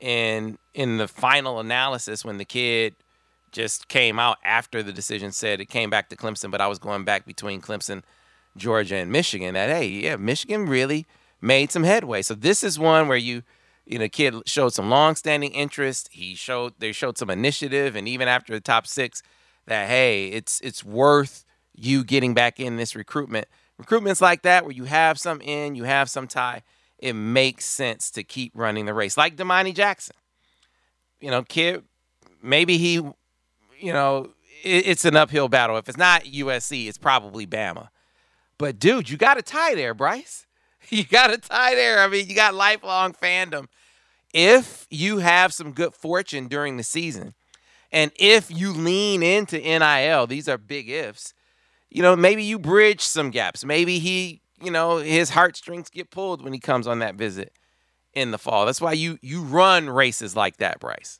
in 0.00 0.58
in 0.74 0.96
the 0.96 1.06
final 1.06 1.60
analysis 1.60 2.24
when 2.24 2.38
the 2.38 2.44
kid 2.44 2.94
just 3.52 3.88
came 3.88 4.18
out 4.18 4.38
after 4.42 4.82
the 4.82 4.92
decision 4.92 5.30
said 5.30 5.60
it 5.60 5.66
came 5.66 5.90
back 5.90 6.08
to 6.08 6.16
Clemson, 6.16 6.50
but 6.50 6.60
I 6.60 6.66
was 6.66 6.78
going 6.78 7.04
back 7.04 7.26
between 7.26 7.60
Clemson, 7.60 8.02
Georgia, 8.56 8.96
and 8.96 9.10
Michigan. 9.10 9.54
That 9.54 9.70
hey, 9.70 9.86
yeah, 9.86 10.16
Michigan 10.16 10.66
really 10.66 11.06
made 11.40 11.72
some 11.72 11.84
headway. 11.84 12.22
So 12.22 12.34
this 12.34 12.62
is 12.62 12.78
one 12.78 13.08
where 13.08 13.18
you 13.18 13.42
you 13.84 13.98
know, 13.98 14.08
kid 14.08 14.34
showed 14.46 14.72
some 14.72 14.88
long-standing 14.90 15.52
interest. 15.52 16.08
He 16.12 16.34
showed 16.34 16.74
they 16.78 16.92
showed 16.92 17.18
some 17.18 17.30
initiative, 17.30 17.96
and 17.96 18.08
even 18.08 18.28
after 18.28 18.52
the 18.52 18.60
top 18.60 18.86
six, 18.86 19.22
that 19.66 19.88
hey, 19.88 20.28
it's 20.28 20.60
it's 20.60 20.84
worth 20.84 21.44
you 21.74 22.04
getting 22.04 22.34
back 22.34 22.60
in 22.60 22.76
this 22.76 22.94
recruitment. 22.94 23.48
Recruitments 23.80 24.20
like 24.20 24.42
that, 24.42 24.64
where 24.64 24.72
you 24.72 24.84
have 24.84 25.18
some 25.18 25.40
in, 25.40 25.74
you 25.74 25.84
have 25.84 26.08
some 26.08 26.28
tie, 26.28 26.62
it 26.98 27.14
makes 27.14 27.64
sense 27.64 28.10
to 28.12 28.22
keep 28.22 28.52
running 28.54 28.86
the 28.86 28.94
race. 28.94 29.16
Like 29.16 29.36
Domani 29.36 29.72
Jackson, 29.72 30.14
you 31.20 31.30
know, 31.30 31.42
kid, 31.42 31.82
maybe 32.42 32.78
he, 32.78 32.94
you 32.94 33.92
know, 33.92 34.30
it, 34.62 34.86
it's 34.86 35.04
an 35.04 35.16
uphill 35.16 35.48
battle. 35.48 35.76
If 35.78 35.88
it's 35.88 35.98
not 35.98 36.22
USC, 36.24 36.86
it's 36.86 36.98
probably 36.98 37.46
Bama. 37.46 37.88
But 38.62 38.78
dude, 38.78 39.10
you 39.10 39.16
got 39.16 39.38
a 39.38 39.42
tie 39.42 39.74
there, 39.74 39.92
Bryce. 39.92 40.46
you 40.88 41.02
got 41.02 41.32
a 41.32 41.36
tie 41.36 41.74
there. 41.74 41.98
I 41.98 42.06
mean, 42.06 42.28
you 42.28 42.36
got 42.36 42.54
lifelong 42.54 43.12
fandom. 43.12 43.66
If 44.32 44.86
you 44.88 45.18
have 45.18 45.52
some 45.52 45.72
good 45.72 45.94
fortune 45.94 46.46
during 46.46 46.76
the 46.76 46.84
season, 46.84 47.34
and 47.90 48.12
if 48.14 48.52
you 48.52 48.72
lean 48.72 49.24
into 49.24 49.58
NIL, 49.58 50.28
these 50.28 50.48
are 50.48 50.58
big 50.58 50.88
ifs, 50.88 51.34
you 51.90 52.02
know, 52.02 52.14
maybe 52.14 52.44
you 52.44 52.56
bridge 52.56 53.00
some 53.00 53.32
gaps. 53.32 53.64
Maybe 53.64 53.98
he, 53.98 54.42
you 54.62 54.70
know, 54.70 54.98
his 54.98 55.30
heartstrings 55.30 55.90
get 55.90 56.12
pulled 56.12 56.40
when 56.40 56.52
he 56.52 56.60
comes 56.60 56.86
on 56.86 57.00
that 57.00 57.16
visit 57.16 57.52
in 58.14 58.30
the 58.30 58.38
fall. 58.38 58.64
That's 58.64 58.80
why 58.80 58.92
you 58.92 59.18
you 59.22 59.42
run 59.42 59.90
races 59.90 60.36
like 60.36 60.58
that, 60.58 60.78
Bryce. 60.78 61.18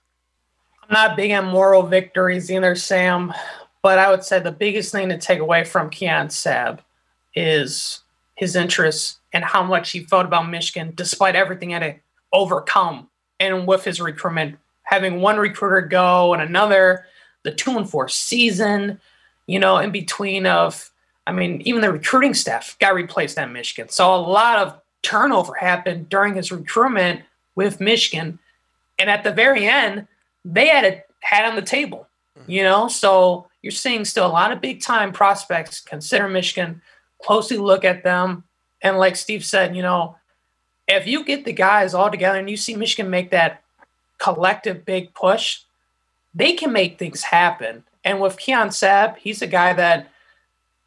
I'm 0.85 0.95
not 0.95 1.17
big 1.17 1.33
on 1.33 1.47
moral 1.47 1.83
victories 1.83 2.53
either, 2.53 2.77
Sam, 2.77 3.35
but 3.83 3.99
I 3.99 4.13
would 4.13 4.23
say 4.23 4.39
the 4.39 4.53
biggest 4.53 4.93
thing 4.93 5.09
to 5.09 5.19
take 5.19 5.41
away 5.41 5.65
from 5.65 5.91
Keon 5.91 6.29
Sabb 6.29 6.79
is 7.35 8.01
his 8.35 8.57
interest 8.57 9.19
and 9.33 9.45
how 9.45 9.63
much 9.63 9.91
he 9.91 10.01
felt 10.05 10.27
about 10.27 10.51
Michigan 10.51 10.93
despite 10.95 11.37
everything 11.37 11.71
had 11.71 11.81
to 11.81 11.95
overcome. 12.33 13.09
And 13.41 13.67
with 13.67 13.85
his 13.85 14.01
recruitment, 14.01 14.59
having 14.83 15.21
one 15.21 15.39
recruiter 15.39 15.81
go 15.81 16.33
and 16.33 16.43
another 16.43 17.07
the 17.45 17.53
two 17.53 17.77
and 17.77 17.89
four 17.89 18.09
season, 18.09 19.01
you 19.47 19.59
know, 19.59 19.79
in 19.79 19.91
between 19.91 20.47
of, 20.47 20.91
I 21.27 21.33
mean, 21.33 21.63
even 21.65 21.81
the 21.81 21.93
recruiting 21.93 22.35
staff 22.35 22.77
got 22.81 22.95
replaced 22.95 23.39
at 23.39 23.51
Michigan. 23.51 23.89
So 23.89 24.15
a 24.15 24.17
lot 24.17 24.59
of 24.59 24.81
turnover 25.03 25.55
happened 25.55 26.09
during 26.09 26.35
his 26.35 26.53
recruitment 26.53 27.23
with 27.55 27.81
Michigan. 27.81 28.39
And 28.99 29.11
at 29.11 29.25
the 29.25 29.33
very 29.33 29.67
end, 29.67 30.07
they 30.45 30.69
had 30.69 30.85
it 30.85 31.07
had 31.21 31.49
on 31.49 31.57
the 31.57 31.63
table, 31.63 32.09
mm-hmm. 32.39 32.51
you 32.51 32.63
know. 32.63 32.89
So 32.89 33.47
you're 33.63 33.73
seeing 33.73 34.05
still 34.05 34.27
a 34.27 34.29
lot 34.29 34.53
of 34.53 34.61
big 34.61 34.81
time 34.81 35.13
prospects 35.13 35.81
consider 35.81 36.29
Michigan, 36.29 36.83
closely 37.25 37.57
look 37.57 37.85
at 37.85 38.05
them. 38.05 38.45
And 38.83 38.99
like 38.99 39.17
Steve 39.17 39.45
said, 39.45 39.77
you 39.77 39.83
know, 39.83 40.17
if 40.89 41.07
you 41.07 41.25
get 41.25 41.45
the 41.45 41.53
guys 41.53 41.95
all 41.95 42.11
together 42.11 42.39
and 42.39 42.51
you 42.51 42.57
see 42.57 42.75
Michigan 42.75 43.11
make 43.11 43.31
that 43.31 43.63
collective 44.19 44.85
big 44.85 45.15
push, 45.15 45.61
they 46.35 46.53
can 46.53 46.73
make 46.73 46.99
things 46.99 47.23
happen. 47.23 47.85
And 48.05 48.21
with 48.21 48.39
Keon 48.39 48.69
Sabb, 48.69 49.17
he's 49.17 49.43
a 49.43 49.47
guy 49.47 49.73
that 49.75 50.11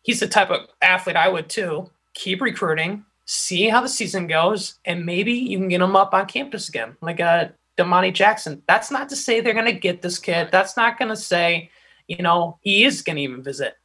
he's 0.03 0.19
the 0.19 0.27
type 0.27 0.49
of 0.49 0.67
athlete 0.81 1.15
I 1.15 1.29
would 1.29 1.49
too. 1.49 1.89
Keep 2.13 2.41
recruiting, 2.41 3.05
see 3.25 3.67
how 3.69 3.81
the 3.81 3.89
season 3.89 4.27
goes, 4.27 4.79
and 4.85 5.05
maybe 5.05 5.33
you 5.33 5.57
can 5.57 5.67
get 5.67 5.81
him 5.81 5.95
up 5.95 6.13
on 6.13 6.25
campus 6.27 6.69
again, 6.69 6.95
like 7.01 7.19
uh, 7.19 7.47
a 7.49 7.81
Domani 7.81 8.11
Jackson. 8.11 8.61
That's 8.67 8.91
not 8.91 9.09
to 9.09 9.15
say 9.15 9.39
they're 9.39 9.53
going 9.53 9.65
to 9.65 9.73
get 9.73 10.01
this 10.01 10.17
kid. 10.17 10.49
That's 10.51 10.77
not 10.77 10.97
going 10.97 11.09
to 11.09 11.17
say, 11.17 11.69
you 12.07 12.21
know, 12.21 12.57
he 12.61 12.85
is 12.85 13.01
going 13.01 13.17
to 13.17 13.21
even 13.21 13.43
visit. 13.43 13.75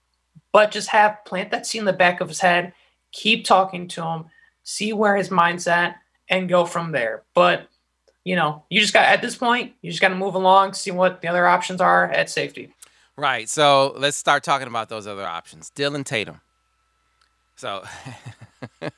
But 0.52 0.70
just 0.70 0.88
have 0.88 1.24
plant 1.24 1.50
that 1.50 1.66
seed 1.66 1.80
in 1.80 1.84
the 1.84 1.92
back 1.92 2.20
of 2.20 2.28
his 2.28 2.40
head, 2.40 2.72
keep 3.12 3.44
talking 3.44 3.86
to 3.88 4.04
him, 4.04 4.24
see 4.62 4.92
where 4.92 5.16
his 5.16 5.30
mind's 5.30 5.66
at, 5.66 5.96
and 6.28 6.48
go 6.48 6.64
from 6.64 6.92
there. 6.92 7.22
But 7.34 7.68
you 8.24 8.36
know, 8.36 8.64
you 8.68 8.80
just 8.80 8.92
got 8.92 9.06
at 9.06 9.22
this 9.22 9.36
point, 9.36 9.72
you 9.82 9.90
just 9.90 10.02
got 10.02 10.08
to 10.08 10.14
move 10.14 10.34
along, 10.34 10.74
see 10.74 10.90
what 10.90 11.22
the 11.22 11.28
other 11.28 11.46
options 11.46 11.80
are 11.80 12.10
at 12.10 12.28
safety. 12.28 12.72
Right. 13.16 13.48
So 13.48 13.94
let's 13.96 14.16
start 14.16 14.44
talking 14.44 14.68
about 14.68 14.88
those 14.88 15.06
other 15.06 15.26
options. 15.26 15.70
Dillon 15.70 16.04
Tatum. 16.04 16.40
So, 17.56 17.84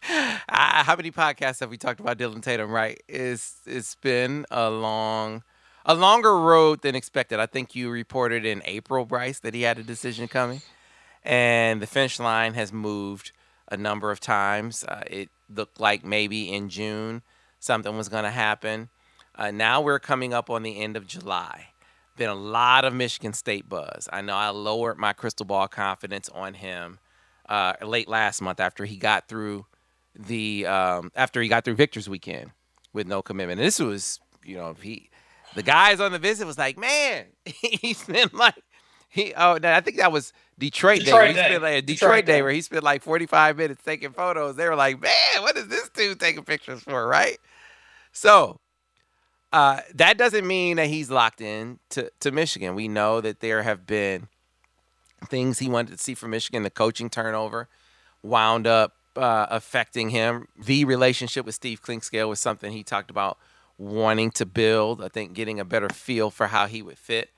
how 0.00 0.96
many 0.96 1.10
podcasts 1.10 1.60
have 1.60 1.68
we 1.68 1.76
talked 1.76 2.00
about 2.00 2.16
Dillon 2.16 2.40
Tatum? 2.40 2.70
Right. 2.70 3.02
It's 3.06 3.56
it's 3.66 3.96
been 3.96 4.46
a 4.50 4.70
long, 4.70 5.42
a 5.84 5.94
longer 5.94 6.38
road 6.38 6.80
than 6.80 6.94
expected. 6.94 7.40
I 7.40 7.44
think 7.44 7.74
you 7.74 7.90
reported 7.90 8.46
in 8.46 8.62
April, 8.64 9.04
Bryce, 9.04 9.40
that 9.40 9.52
he 9.52 9.62
had 9.62 9.78
a 9.78 9.82
decision 9.82 10.28
coming, 10.28 10.62
and 11.22 11.80
the 11.80 11.86
finish 11.86 12.18
line 12.18 12.54
has 12.54 12.72
moved 12.72 13.32
a 13.68 13.76
number 13.76 14.10
of 14.10 14.20
times. 14.20 14.84
Uh, 14.84 15.02
it 15.06 15.28
looked 15.48 15.80
like 15.80 16.04
maybe 16.04 16.52
in 16.52 16.68
June 16.68 17.22
something 17.58 17.96
was 17.96 18.08
going 18.08 18.24
to 18.24 18.30
happen. 18.30 18.88
Uh, 19.34 19.50
now 19.50 19.80
we're 19.80 19.98
coming 19.98 20.34
up 20.34 20.50
on 20.50 20.62
the 20.62 20.78
end 20.80 20.96
of 20.96 21.06
July. 21.06 21.68
Been 22.16 22.30
a 22.30 22.34
lot 22.34 22.84
of 22.84 22.92
Michigan 22.92 23.32
State 23.32 23.68
buzz. 23.68 24.08
I 24.12 24.20
know 24.20 24.36
I 24.36 24.48
lowered 24.50 24.98
my 24.98 25.12
crystal 25.12 25.46
ball 25.46 25.68
confidence 25.68 26.28
on 26.30 26.54
him 26.54 26.98
uh, 27.48 27.74
late 27.82 28.08
last 28.08 28.42
month 28.42 28.60
after 28.60 28.84
he 28.84 28.96
got 28.96 29.28
through 29.28 29.66
the 30.14 30.66
um, 30.66 31.12
after 31.14 31.40
he 31.40 31.48
got 31.48 31.64
through 31.64 31.76
Victor's 31.76 32.08
weekend 32.08 32.50
with 32.92 33.06
no 33.06 33.22
commitment. 33.22 33.60
And 33.60 33.66
this 33.66 33.78
was, 33.78 34.20
you 34.44 34.56
know, 34.56 34.74
he 34.80 35.08
the 35.54 35.62
guys 35.62 36.00
on 36.00 36.12
the 36.12 36.18
visit 36.18 36.46
was 36.46 36.58
like, 36.58 36.78
man, 36.78 37.26
he's 37.44 38.04
been 38.04 38.28
like 38.32 38.62
he 39.10 39.34
oh 39.36 39.58
no, 39.60 39.72
I 39.72 39.80
think 39.80 39.96
that 39.98 40.12
was 40.12 40.32
Detroit, 40.58 41.00
Detroit 41.00 41.34
day. 41.34 41.42
Day. 41.42 41.42
He 41.42 41.48
spent 41.48 41.62
like 41.62 41.72
a 41.72 41.82
Detroit, 41.82 41.86
Detroit 41.86 42.26
day, 42.26 42.32
day 42.32 42.42
where 42.42 42.52
he 42.52 42.60
spent 42.62 42.84
like 42.84 43.02
45 43.02 43.56
minutes 43.56 43.82
taking 43.84 44.12
photos. 44.12 44.56
They 44.56 44.68
were 44.68 44.76
like, 44.76 45.00
man, 45.00 45.42
what 45.42 45.56
is 45.56 45.66
this 45.66 45.88
dude 45.88 46.20
taking 46.20 46.44
pictures 46.44 46.80
for, 46.80 47.06
right? 47.06 47.38
So 48.12 48.60
uh, 49.52 49.80
that 49.94 50.16
doesn't 50.16 50.46
mean 50.46 50.76
that 50.76 50.86
he's 50.86 51.10
locked 51.10 51.40
in 51.40 51.80
to, 51.90 52.10
to 52.20 52.30
Michigan. 52.30 52.76
We 52.76 52.86
know 52.86 53.20
that 53.20 53.40
there 53.40 53.64
have 53.64 53.84
been 53.84 54.28
things 55.26 55.58
he 55.58 55.68
wanted 55.68 55.96
to 55.96 55.98
see 55.98 56.14
from 56.14 56.30
Michigan. 56.30 56.62
The 56.62 56.70
coaching 56.70 57.10
turnover 57.10 57.68
wound 58.22 58.68
up 58.68 58.94
uh, 59.16 59.46
affecting 59.50 60.10
him. 60.10 60.46
The 60.56 60.84
relationship 60.84 61.44
with 61.46 61.56
Steve 61.56 61.82
Clinkscale 61.82 62.28
was 62.28 62.38
something 62.38 62.70
he 62.70 62.84
talked 62.84 63.10
about 63.10 63.38
wanting 63.76 64.30
to 64.32 64.46
build. 64.46 65.02
I 65.02 65.08
think 65.08 65.32
getting 65.32 65.58
a 65.58 65.64
better 65.64 65.88
feel 65.88 66.30
for 66.30 66.46
how 66.46 66.66
he 66.66 66.80
would 66.80 66.98
fit 66.98 67.30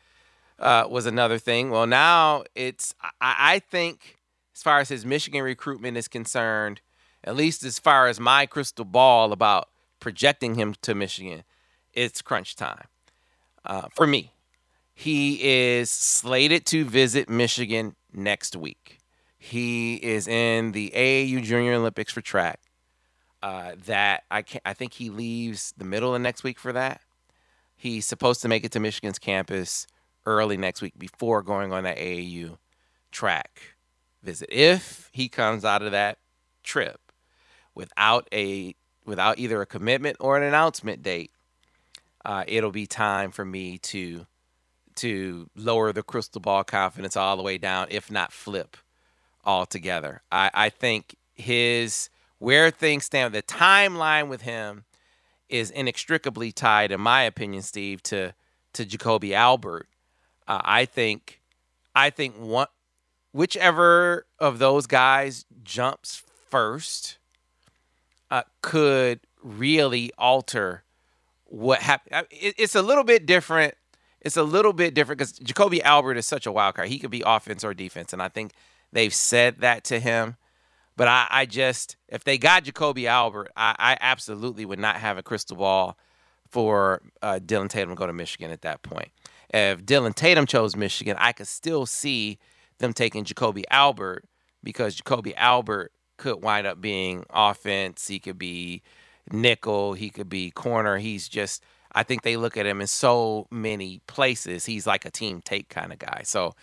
uh, 0.62 0.86
was 0.88 1.06
another 1.06 1.38
thing. 1.38 1.70
Well, 1.70 1.86
now 1.86 2.44
it's, 2.54 2.94
I, 3.02 3.10
I 3.20 3.58
think, 3.58 4.18
as 4.54 4.62
far 4.62 4.78
as 4.78 4.88
his 4.88 5.04
Michigan 5.04 5.42
recruitment 5.42 5.96
is 5.96 6.08
concerned, 6.08 6.80
at 7.24 7.36
least 7.36 7.64
as 7.64 7.78
far 7.78 8.06
as 8.06 8.18
my 8.18 8.46
crystal 8.46 8.84
ball 8.84 9.32
about 9.32 9.68
projecting 10.00 10.54
him 10.54 10.74
to 10.82 10.94
Michigan, 10.94 11.44
it's 11.92 12.22
crunch 12.22 12.56
time 12.56 12.86
uh, 13.64 13.88
for 13.92 14.06
me. 14.06 14.32
He 14.94 15.42
is 15.42 15.90
slated 15.90 16.66
to 16.66 16.84
visit 16.84 17.28
Michigan 17.28 17.96
next 18.12 18.56
week. 18.56 18.98
He 19.38 19.96
is 19.96 20.28
in 20.28 20.72
the 20.72 20.92
AAU 20.94 21.42
Junior 21.42 21.74
Olympics 21.74 22.12
for 22.12 22.20
track. 22.20 22.60
Uh, 23.42 23.72
that 23.86 24.22
I 24.30 24.42
can 24.42 24.60
I 24.64 24.72
think 24.72 24.92
he 24.92 25.10
leaves 25.10 25.74
the 25.76 25.84
middle 25.84 26.14
of 26.14 26.22
next 26.22 26.44
week 26.44 26.60
for 26.60 26.72
that. 26.72 27.00
He's 27.74 28.06
supposed 28.06 28.40
to 28.42 28.48
make 28.48 28.64
it 28.64 28.70
to 28.72 28.78
Michigan's 28.78 29.18
campus 29.18 29.88
early 30.26 30.56
next 30.56 30.82
week 30.82 30.98
before 30.98 31.42
going 31.42 31.72
on 31.72 31.84
that 31.84 31.96
AAU 31.96 32.58
track 33.10 33.74
visit. 34.22 34.48
If 34.50 35.10
he 35.12 35.28
comes 35.28 35.64
out 35.64 35.82
of 35.82 35.92
that 35.92 36.18
trip 36.62 37.12
without 37.74 38.28
a 38.32 38.74
without 39.04 39.38
either 39.38 39.60
a 39.60 39.66
commitment 39.66 40.16
or 40.20 40.36
an 40.36 40.42
announcement 40.42 41.02
date, 41.02 41.32
uh, 42.24 42.44
it'll 42.46 42.70
be 42.70 42.86
time 42.86 43.30
for 43.32 43.44
me 43.44 43.78
to 43.78 44.26
to 44.96 45.48
lower 45.56 45.92
the 45.92 46.02
crystal 46.02 46.40
ball 46.40 46.64
confidence 46.64 47.16
all 47.16 47.36
the 47.36 47.42
way 47.42 47.58
down, 47.58 47.86
if 47.90 48.10
not 48.10 48.32
flip 48.32 48.76
altogether. 49.44 50.22
I, 50.30 50.50
I 50.52 50.68
think 50.68 51.16
his 51.34 52.10
where 52.38 52.70
things 52.70 53.04
stand, 53.04 53.34
the 53.34 53.42
timeline 53.42 54.28
with 54.28 54.42
him 54.42 54.84
is 55.48 55.70
inextricably 55.70 56.50
tied, 56.52 56.90
in 56.90 57.00
my 57.00 57.22
opinion, 57.22 57.62
Steve, 57.62 58.02
to 58.04 58.34
to 58.74 58.84
Jacoby 58.84 59.34
Albert. 59.34 59.88
Uh, 60.52 60.60
I 60.66 60.84
think 60.84 61.40
I 61.94 62.10
think 62.10 62.34
one 62.34 62.66
whichever 63.32 64.26
of 64.38 64.58
those 64.58 64.86
guys 64.86 65.46
jumps 65.64 66.22
first 66.50 67.16
uh, 68.30 68.42
could 68.60 69.20
really 69.42 70.12
alter 70.18 70.84
what 71.46 71.80
happened. 71.80 72.26
It, 72.30 72.54
it's 72.58 72.74
a 72.74 72.82
little 72.82 73.02
bit 73.02 73.24
different. 73.24 73.76
It's 74.20 74.36
a 74.36 74.42
little 74.42 74.74
bit 74.74 74.92
different 74.92 75.20
because 75.20 75.32
Jacoby 75.38 75.82
Albert 75.82 76.18
is 76.18 76.26
such 76.26 76.44
a 76.44 76.52
wild 76.52 76.74
card. 76.74 76.88
He 76.88 76.98
could 76.98 77.10
be 77.10 77.22
offense 77.24 77.64
or 77.64 77.72
defense, 77.72 78.12
and 78.12 78.20
I 78.20 78.28
think 78.28 78.52
they've 78.92 79.14
said 79.14 79.60
that 79.60 79.84
to 79.84 80.00
him. 80.00 80.36
But 80.98 81.08
I, 81.08 81.26
I 81.30 81.46
just, 81.46 81.96
if 82.08 82.24
they 82.24 82.36
got 82.36 82.64
Jacoby 82.64 83.08
Albert, 83.08 83.50
I, 83.56 83.74
I, 83.78 83.96
absolutely 84.02 84.66
would 84.66 84.78
not 84.78 84.96
have 84.96 85.16
a 85.16 85.22
crystal 85.22 85.56
ball 85.56 85.96
for 86.50 87.00
uh, 87.22 87.38
Dillon 87.38 87.68
Tatum 87.68 87.88
to 87.88 87.96
go 87.96 88.06
to 88.06 88.12
Michigan 88.12 88.50
at 88.50 88.60
that 88.60 88.82
point. 88.82 89.08
If 89.52 89.84
Dillon 89.84 90.12
Tatum 90.12 90.46
chose 90.46 90.76
Michigan, 90.76 91.16
I 91.18 91.32
could 91.32 91.48
still 91.48 91.86
see 91.86 92.38
them 92.78 92.92
taking 92.92 93.24
Jacoby 93.24 93.64
Albert 93.70 94.24
because 94.62 94.94
Jacoby 94.94 95.34
Albert 95.36 95.92
could 96.16 96.42
wind 96.42 96.66
up 96.66 96.80
being 96.80 97.24
offense. 97.30 98.08
He 98.08 98.18
could 98.18 98.38
be 98.38 98.82
nickel. 99.30 99.92
He 99.94 100.10
could 100.10 100.28
be 100.28 100.50
corner. 100.50 100.98
He's 100.98 101.28
just, 101.28 101.62
I 101.92 102.02
think 102.02 102.22
they 102.22 102.36
look 102.36 102.56
at 102.56 102.66
him 102.66 102.80
in 102.80 102.86
so 102.86 103.46
many 103.50 104.00
places. 104.06 104.66
He's 104.66 104.86
like 104.86 105.04
a 105.04 105.10
team 105.10 105.42
take 105.42 105.68
kind 105.68 105.92
of 105.92 105.98
guy. 105.98 106.22
So 106.24 106.54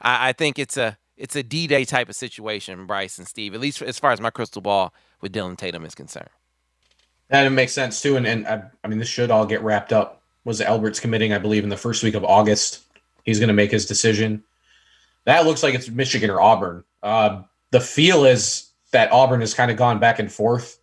I, 0.00 0.30
I 0.30 0.32
think 0.32 0.58
it's 0.58 0.76
a 0.76 0.98
it's 1.16 1.36
a 1.36 1.42
D 1.44 1.66
Day 1.68 1.84
type 1.84 2.08
of 2.08 2.16
situation, 2.16 2.86
Bryce 2.86 3.18
and 3.18 3.28
Steve. 3.28 3.54
At 3.54 3.60
least 3.60 3.80
as 3.82 3.98
far 3.98 4.10
as 4.10 4.20
my 4.20 4.30
crystal 4.30 4.60
ball 4.60 4.92
with 5.20 5.32
Dillon 5.32 5.56
Tatum 5.56 5.84
is 5.84 5.94
concerned. 5.94 6.30
It 7.30 7.50
makes 7.50 7.72
sense 7.72 8.02
too. 8.02 8.16
And 8.16 8.26
and 8.26 8.46
I, 8.46 8.64
I 8.82 8.88
mean, 8.88 8.98
this 8.98 9.08
should 9.08 9.30
all 9.30 9.46
get 9.46 9.62
wrapped 9.62 9.92
up. 9.92 10.23
Was 10.44 10.60
Albert's 10.60 11.00
committing, 11.00 11.32
I 11.32 11.38
believe, 11.38 11.64
in 11.64 11.70
the 11.70 11.76
first 11.76 12.02
week 12.02 12.14
of 12.14 12.24
August. 12.24 12.82
He's 13.24 13.38
going 13.38 13.48
to 13.48 13.54
make 13.54 13.70
his 13.70 13.86
decision. 13.86 14.44
That 15.24 15.46
looks 15.46 15.62
like 15.62 15.74
it's 15.74 15.88
Michigan 15.88 16.30
or 16.30 16.40
Auburn. 16.40 16.84
Uh, 17.02 17.42
the 17.70 17.80
feel 17.80 18.24
is 18.24 18.70
that 18.92 19.10
Auburn 19.10 19.40
has 19.40 19.54
kind 19.54 19.70
of 19.70 19.76
gone 19.76 19.98
back 19.98 20.18
and 20.18 20.30
forth 20.30 20.78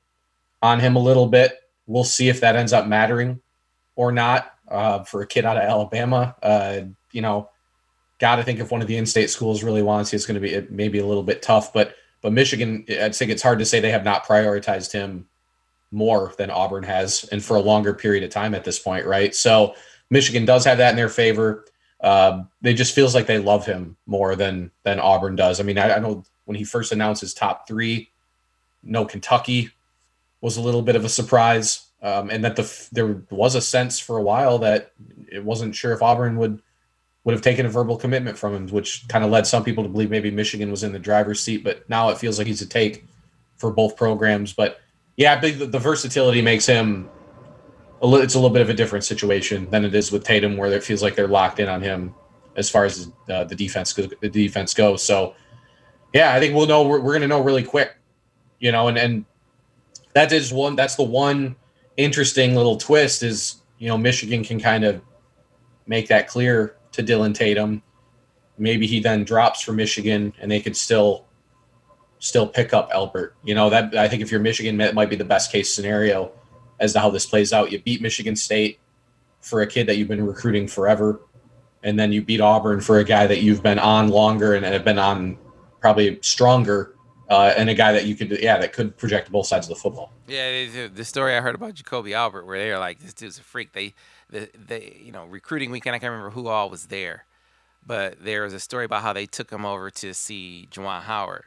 on 0.62 0.80
him 0.80 0.96
a 0.96 1.00
little 1.00 1.28
bit. 1.28 1.60
We'll 1.86 2.04
see 2.04 2.30
if 2.30 2.42
that 2.42 2.56
ends 2.56 2.74
up 2.74 2.88
mattering 2.88 3.40
or 3.96 4.12
not 4.12 4.54
uh, 4.68 5.04
for 5.04 5.22
a 5.22 5.28
kid 5.28 5.46
out 5.46 5.58
of 5.58 5.64
Alabama. 5.64 6.36
Uh, 6.42 6.82
you 7.12 7.22
know, 7.22 7.50
got 8.20 8.38
to 8.38 8.44
think 8.44 8.60
if 8.60 8.72
one 8.72 8.82
of 8.82 8.88
the 8.88 8.98
in-state 8.98 9.30
schools 9.30 9.64
really 9.64 9.82
wants, 9.84 10.14
it's 10.14 10.26
going 10.26 10.42
to 10.42 10.42
be 10.42 10.68
maybe 10.74 11.00
a 11.00 11.06
little 11.06 11.24
bit 11.24 11.42
tough. 11.42 11.74
But 11.74 11.96
but 12.22 12.34
Michigan, 12.34 12.86
I 12.90 13.10
think 13.10 13.32
it's 13.32 13.42
hard 13.42 13.60
to 13.60 13.66
say 13.66 13.80
they 13.80 13.92
have 13.92 14.04
not 14.04 14.26
prioritized 14.26 14.92
him 14.92 15.28
more 15.92 16.34
than 16.38 16.50
Auburn 16.50 16.84
has, 16.84 17.26
and 17.32 17.44
for 17.44 17.58
a 17.58 17.62
longer 17.62 17.94
period 17.94 18.24
of 18.24 18.30
time 18.30 18.56
at 18.56 18.64
this 18.64 18.80
point, 18.80 19.06
right? 19.06 19.36
So 19.36 19.76
Michigan 20.10 20.46
does 20.46 20.66
have 20.66 20.78
that 20.78 20.92
in 20.92 20.96
their 20.96 21.10
favor. 21.10 21.66
Uh, 22.00 22.44
they 22.62 22.74
just 22.74 22.96
feels 22.96 23.14
like 23.14 23.28
they 23.28 23.38
love 23.38 23.66
him 23.66 23.98
more 24.06 24.36
than 24.36 24.72
than 24.84 25.00
Auburn 25.00 25.36
does. 25.36 25.60
I 25.60 25.64
mean, 25.64 25.78
I, 25.78 25.96
I 25.96 26.00
know 26.00 26.24
when 26.46 26.58
he 26.58 26.64
first 26.64 26.92
announced 26.92 27.22
his 27.22 27.34
top 27.34 27.68
three, 27.68 28.12
no 28.84 29.06
Kentucky 29.06 29.72
was 30.42 30.58
a 30.58 30.62
little 30.62 30.82
bit 30.82 30.96
of 30.96 31.06
a 31.06 31.10
surprise, 31.10 31.86
um, 32.02 32.30
and 32.30 32.44
that 32.44 32.56
the 32.56 32.88
there 32.92 33.24
was 33.30 33.56
a 33.56 33.62
sense 33.62 34.00
for 34.00 34.18
a 34.18 34.24
while 34.24 34.58
that 34.60 34.94
it 35.32 35.44
wasn't 35.44 35.76
sure 35.76 35.94
if 35.94 36.02
Auburn 36.02 36.38
would 36.38 36.62
would 37.24 37.34
have 37.34 37.44
taken 37.44 37.68
a 37.68 37.70
verbal 37.70 37.98
commitment 37.98 38.38
from 38.38 38.56
him, 38.56 38.68
which 38.70 39.08
kind 39.08 39.24
of 39.24 39.30
led 39.30 39.46
some 39.46 39.64
people 39.64 39.84
to 39.84 39.90
believe 39.90 40.10
maybe 40.10 40.32
Michigan 40.32 40.72
was 40.72 40.84
in 40.84 40.92
the 40.92 41.00
driver's 41.00 41.40
seat. 41.40 41.64
But 41.64 41.88
now 41.88 42.10
it 42.10 42.18
feels 42.18 42.38
like 42.38 42.48
he's 42.48 42.64
a 42.64 42.68
take 42.68 43.06
for 43.58 43.72
both 43.72 43.96
programs. 43.96 44.54
But 44.54 44.80
yeah, 45.18 45.40
big 45.40 45.60
the, 45.60 45.66
the 45.66 45.80
versatility 45.80 46.42
makes 46.42 46.66
him. 46.66 47.10
A 48.02 48.08
li- 48.08 48.22
it's 48.22 48.34
a 48.34 48.40
little 48.40 48.54
bit 48.54 48.64
of 48.64 48.70
a 48.70 48.74
different 48.74 49.06
situation 49.06 49.70
than 49.70 49.86
it 49.86 49.94
is 49.94 50.12
with 50.12 50.24
Tatum, 50.24 50.58
where 50.58 50.72
it 50.72 50.84
feels 50.84 51.04
like 51.04 51.16
they're 51.16 51.28
locked 51.28 51.60
in 51.60 51.70
on 51.70 51.82
him 51.82 52.16
as 52.56 52.70
far 52.70 52.86
as 52.86 53.12
uh, 53.30 53.44
the 53.44 53.56
defense 53.56 53.94
the 53.94 54.30
defense 54.30 54.74
goes. 54.74 55.04
So 55.04 55.36
yeah, 56.14 56.34
I 56.34 56.40
think 56.40 56.56
we'll 56.56 56.68
know. 56.68 56.84
We're, 56.84 57.00
we're 57.00 57.12
going 57.12 57.22
to 57.22 57.28
know 57.28 57.42
really 57.42 57.64
quick, 57.64 57.96
you 58.60 58.72
know, 58.72 58.88
and 58.88 58.98
and 58.98 59.26
that 60.14 60.32
is 60.32 60.52
one. 60.52 60.76
That's 60.76 60.96
the 60.96 61.04
one 61.04 61.56
interesting 61.98 62.56
little 62.56 62.78
twist 62.78 63.24
is 63.24 63.62
you 63.78 63.88
know 63.88 63.98
Michigan 63.98 64.44
can 64.44 64.60
kind 64.60 64.84
of 64.84 65.02
make 65.88 66.08
that 66.08 66.28
clear 66.28 66.76
to 66.94 67.02
Dillon 67.02 67.34
Tatum. 67.34 67.82
Maybe 68.58 68.88
he 68.88 69.00
then 69.00 69.24
drops 69.24 69.62
for 69.62 69.72
Michigan, 69.74 70.34
and 70.40 70.52
they 70.52 70.60
could 70.60 70.76
still 70.76 71.26
still 72.22 72.48
pick 72.48 72.72
up 72.74 72.90
Albert. 72.94 73.36
You 73.44 73.56
know 73.56 73.70
that 73.70 73.96
I 73.96 74.08
think 74.08 74.22
if 74.22 74.32
you're 74.32 74.40
Michigan, 74.40 74.78
that 74.78 74.94
might 74.94 75.10
be 75.10 75.18
the 75.18 75.26
best 75.26 75.52
case 75.52 75.74
scenario 75.74 76.32
as 76.80 76.94
to 76.94 77.00
how 77.00 77.10
this 77.10 77.26
plays 77.26 77.52
out. 77.52 77.72
You 77.72 77.82
beat 77.82 78.02
Michigan 78.02 78.36
State 78.36 78.80
for 79.42 79.62
a 79.62 79.68
kid 79.68 79.88
that 79.88 79.98
you've 79.98 80.08
been 80.08 80.26
recruiting 80.26 80.68
forever, 80.68 81.20
and 81.84 82.00
then 82.00 82.12
you 82.12 82.22
beat 82.22 82.40
Auburn 82.40 82.80
for 82.80 83.00
a 83.00 83.04
guy 83.04 83.28
that 83.28 83.42
you've 83.42 83.62
been 83.62 83.80
on 83.80 84.08
longer 84.08 84.54
and 84.54 84.64
have 84.64 84.86
been 84.86 85.00
on 85.00 85.38
probably 85.82 86.20
stronger. 86.22 86.96
Uh, 87.28 87.54
and 87.58 87.70
a 87.70 87.74
guy 87.74 87.94
that 87.94 88.06
you 88.06 88.14
could, 88.14 88.30
yeah, 88.42 88.58
that 88.58 88.74
could 88.74 88.96
project 88.98 89.32
both 89.32 89.48
sides 89.48 89.66
of 89.66 89.74
the 89.76 89.82
football. 89.82 90.12
Yeah, 90.28 90.88
the- 90.94 91.06
story 91.06 91.36
I 91.36 91.40
heard 91.40 91.56
about 91.56 91.76
Jacoby 91.76 92.14
Albert, 92.14 92.46
where 92.46 92.60
they 92.60 92.70
were 92.70 92.78
like, 92.78 93.00
"This 93.00 93.14
dude's 93.14 93.40
a 93.40 93.42
freak." 93.42 93.72
They, 93.72 93.94
the, 94.30 94.50
they, 94.54 95.02
you 95.02 95.14
know, 95.14 95.26
recruiting 95.26 95.72
weekend. 95.72 95.96
I 95.96 96.00
can't 96.00 96.12
remember 96.12 96.32
who 96.32 96.48
all 96.50 96.70
was 96.70 96.88
there, 96.88 97.26
but 97.88 98.24
there 98.24 98.44
was 98.44 98.54
a 98.54 98.60
story 98.60 98.84
about 98.84 99.02
how 99.02 99.14
they 99.14 99.26
took 99.26 99.50
him 99.50 99.66
over 99.66 99.90
to 99.90 100.14
see 100.14 100.68
Juwan 100.70 101.04
Howard. 101.04 101.46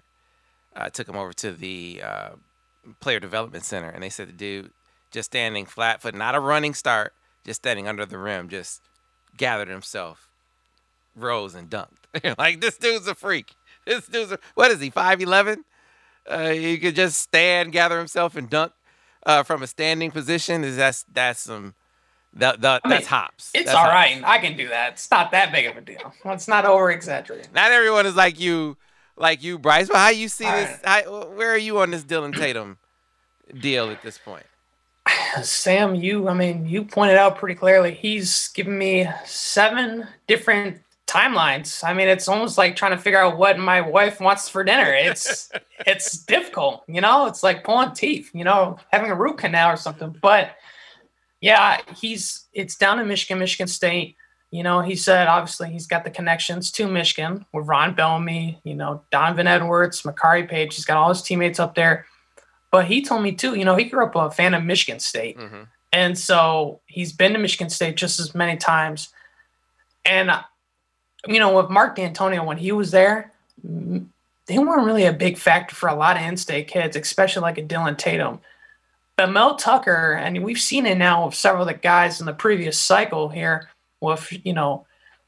Uh, 0.76 0.90
took 0.90 1.08
him 1.08 1.16
over 1.16 1.32
to 1.32 1.52
the 1.52 2.02
uh, 2.04 2.30
player 3.00 3.20
development 3.20 3.64
center, 3.64 3.88
and 3.88 4.02
they 4.02 4.08
said 4.08 4.28
the 4.28 4.32
dude 4.32 4.70
just 5.10 5.30
standing 5.30 5.66
flat 5.66 6.02
foot, 6.02 6.14
not 6.14 6.34
a 6.34 6.40
running 6.40 6.74
start, 6.74 7.12
just 7.44 7.62
standing 7.62 7.86
under 7.86 8.04
the 8.04 8.18
rim, 8.18 8.48
just 8.48 8.80
gathered 9.36 9.68
himself, 9.68 10.28
rose 11.14 11.54
and 11.54 11.70
dunked. 11.70 12.36
like 12.38 12.60
this 12.60 12.76
dude's 12.76 13.06
a 13.06 13.14
freak. 13.14 13.52
This 13.86 14.06
dude's 14.06 14.32
a, 14.32 14.38
what 14.54 14.70
is 14.70 14.80
he? 14.80 14.90
Five 14.90 15.20
eleven. 15.20 15.64
Uh, 16.26 16.50
he 16.50 16.78
could 16.78 16.96
just 16.96 17.20
stand, 17.20 17.70
gather 17.70 17.98
himself, 17.98 18.34
and 18.34 18.48
dunk 18.48 18.72
uh, 19.26 19.42
from 19.42 19.62
a 19.62 19.66
standing 19.66 20.10
position. 20.10 20.64
Is 20.64 20.76
that's 20.76 21.04
that's 21.12 21.40
some 21.40 21.74
that, 22.36 22.60
that 22.62 22.80
I 22.84 22.88
mean, 22.88 22.96
that's 22.96 23.06
hops. 23.06 23.50
It's 23.54 23.66
That's 23.66 23.76
all 23.76 23.84
hops. 23.84 23.94
right. 23.94 24.22
I 24.24 24.38
can 24.38 24.56
do 24.56 24.68
that. 24.68 24.94
It's 24.94 25.10
not 25.10 25.30
that 25.30 25.52
big 25.52 25.66
of 25.66 25.76
a 25.76 25.80
deal. 25.80 26.12
Let's 26.24 26.48
not 26.48 26.64
over 26.64 26.90
exaggerate. 26.90 27.48
Not 27.54 27.70
everyone 27.70 28.06
is 28.06 28.16
like 28.16 28.40
you, 28.40 28.76
like 29.16 29.42
you, 29.42 29.58
Bryce. 29.58 29.88
But 29.88 29.96
how 29.96 30.08
you 30.10 30.28
see 30.28 30.44
this? 30.44 30.80
How, 30.84 31.26
where 31.28 31.50
are 31.50 31.58
you 31.58 31.78
on 31.78 31.90
this 31.90 32.04
Dillon 32.04 32.32
Tatum 32.32 32.78
deal 33.60 33.90
at 33.90 34.02
this 34.02 34.18
point? 34.18 34.46
Sam, 35.42 35.94
you, 35.94 36.28
I 36.28 36.34
mean, 36.34 36.66
you 36.66 36.84
pointed 36.84 37.16
out 37.16 37.36
pretty 37.36 37.54
clearly. 37.54 37.92
He's 37.92 38.48
given 38.48 38.78
me 38.78 39.08
seven 39.24 40.06
different 40.26 40.80
timelines. 41.06 41.84
I 41.84 41.92
mean, 41.92 42.08
it's 42.08 42.28
almost 42.28 42.56
like 42.56 42.76
trying 42.76 42.92
to 42.92 42.98
figure 42.98 43.20
out 43.20 43.36
what 43.36 43.58
my 43.58 43.80
wife 43.80 44.20
wants 44.20 44.48
for 44.48 44.64
dinner. 44.64 44.92
It's 44.92 45.50
it's 45.86 46.24
difficult, 46.24 46.84
you 46.88 47.00
know. 47.00 47.26
It's 47.26 47.42
like 47.42 47.64
pulling 47.64 47.92
teeth, 47.92 48.30
you 48.32 48.44
know, 48.44 48.78
having 48.90 49.10
a 49.10 49.14
root 49.14 49.38
canal 49.38 49.72
or 49.72 49.76
something. 49.76 50.16
But 50.20 50.56
yeah, 51.40 51.80
he's 51.96 52.46
it's 52.52 52.76
down 52.76 52.98
in 52.98 53.08
Michigan, 53.08 53.38
Michigan 53.38 53.68
State. 53.68 54.16
You 54.50 54.62
know, 54.62 54.82
he 54.82 54.94
said 54.94 55.26
obviously 55.26 55.70
he's 55.70 55.86
got 55.86 56.04
the 56.04 56.10
connections 56.10 56.70
to 56.72 56.86
Michigan 56.86 57.44
with 57.52 57.66
Ron 57.66 57.94
Bellamy, 57.94 58.60
you 58.62 58.74
know, 58.74 59.02
Donovan 59.10 59.48
Edwards, 59.48 60.02
Makari 60.02 60.48
Paige. 60.48 60.76
He's 60.76 60.84
got 60.84 60.96
all 60.96 61.08
his 61.08 61.22
teammates 61.22 61.58
up 61.58 61.74
there. 61.74 62.06
But 62.70 62.86
he 62.86 63.02
told 63.02 63.22
me 63.22 63.32
too, 63.32 63.54
you 63.54 63.64
know, 63.64 63.76
he 63.76 63.84
grew 63.84 64.04
up 64.04 64.14
a 64.14 64.30
fan 64.30 64.54
of 64.54 64.64
Michigan 64.64 65.00
State. 65.00 65.38
hmm 65.38 65.62
And 65.92 66.18
so 66.18 66.80
he's 66.86 67.12
been 67.12 67.32
to 67.32 67.38
Michigan 67.38 67.70
State 67.70 67.96
just 67.96 68.20
as 68.20 68.34
many 68.34 68.56
times. 68.56 69.12
And, 70.04 70.30
you 71.26 71.40
know, 71.40 71.56
with 71.56 71.70
Mark 71.70 71.96
Dantonio, 71.96 72.44
when 72.44 72.58
he 72.58 72.72
was 72.72 72.90
there, 72.90 73.32
they 74.46 74.58
weren't 74.58 74.86
really 74.86 75.06
a 75.06 75.12
big 75.12 75.38
factor 75.38 75.74
for 75.74 75.88
a 75.88 75.94
lot 75.94 76.16
of 76.16 76.22
in 76.22 76.36
state 76.36 76.68
kids, 76.68 76.96
especially 76.96 77.42
like 77.42 77.58
a 77.58 77.62
Dillon 77.62 77.96
Tatum. 77.96 78.40
But 79.16 79.30
Mel 79.30 79.56
Tucker, 79.56 80.14
and 80.14 80.42
we've 80.44 80.60
seen 80.60 80.86
it 80.86 80.98
now 80.98 81.26
with 81.26 81.34
several 81.34 81.62
of 81.62 81.68
the 81.68 81.74
guys 81.74 82.20
in 82.20 82.26
the 82.26 82.32
previous 82.32 82.78
cycle 82.78 83.28
here 83.28 83.68
with, 84.04 84.32
you 84.46 84.52
know, 84.52 84.86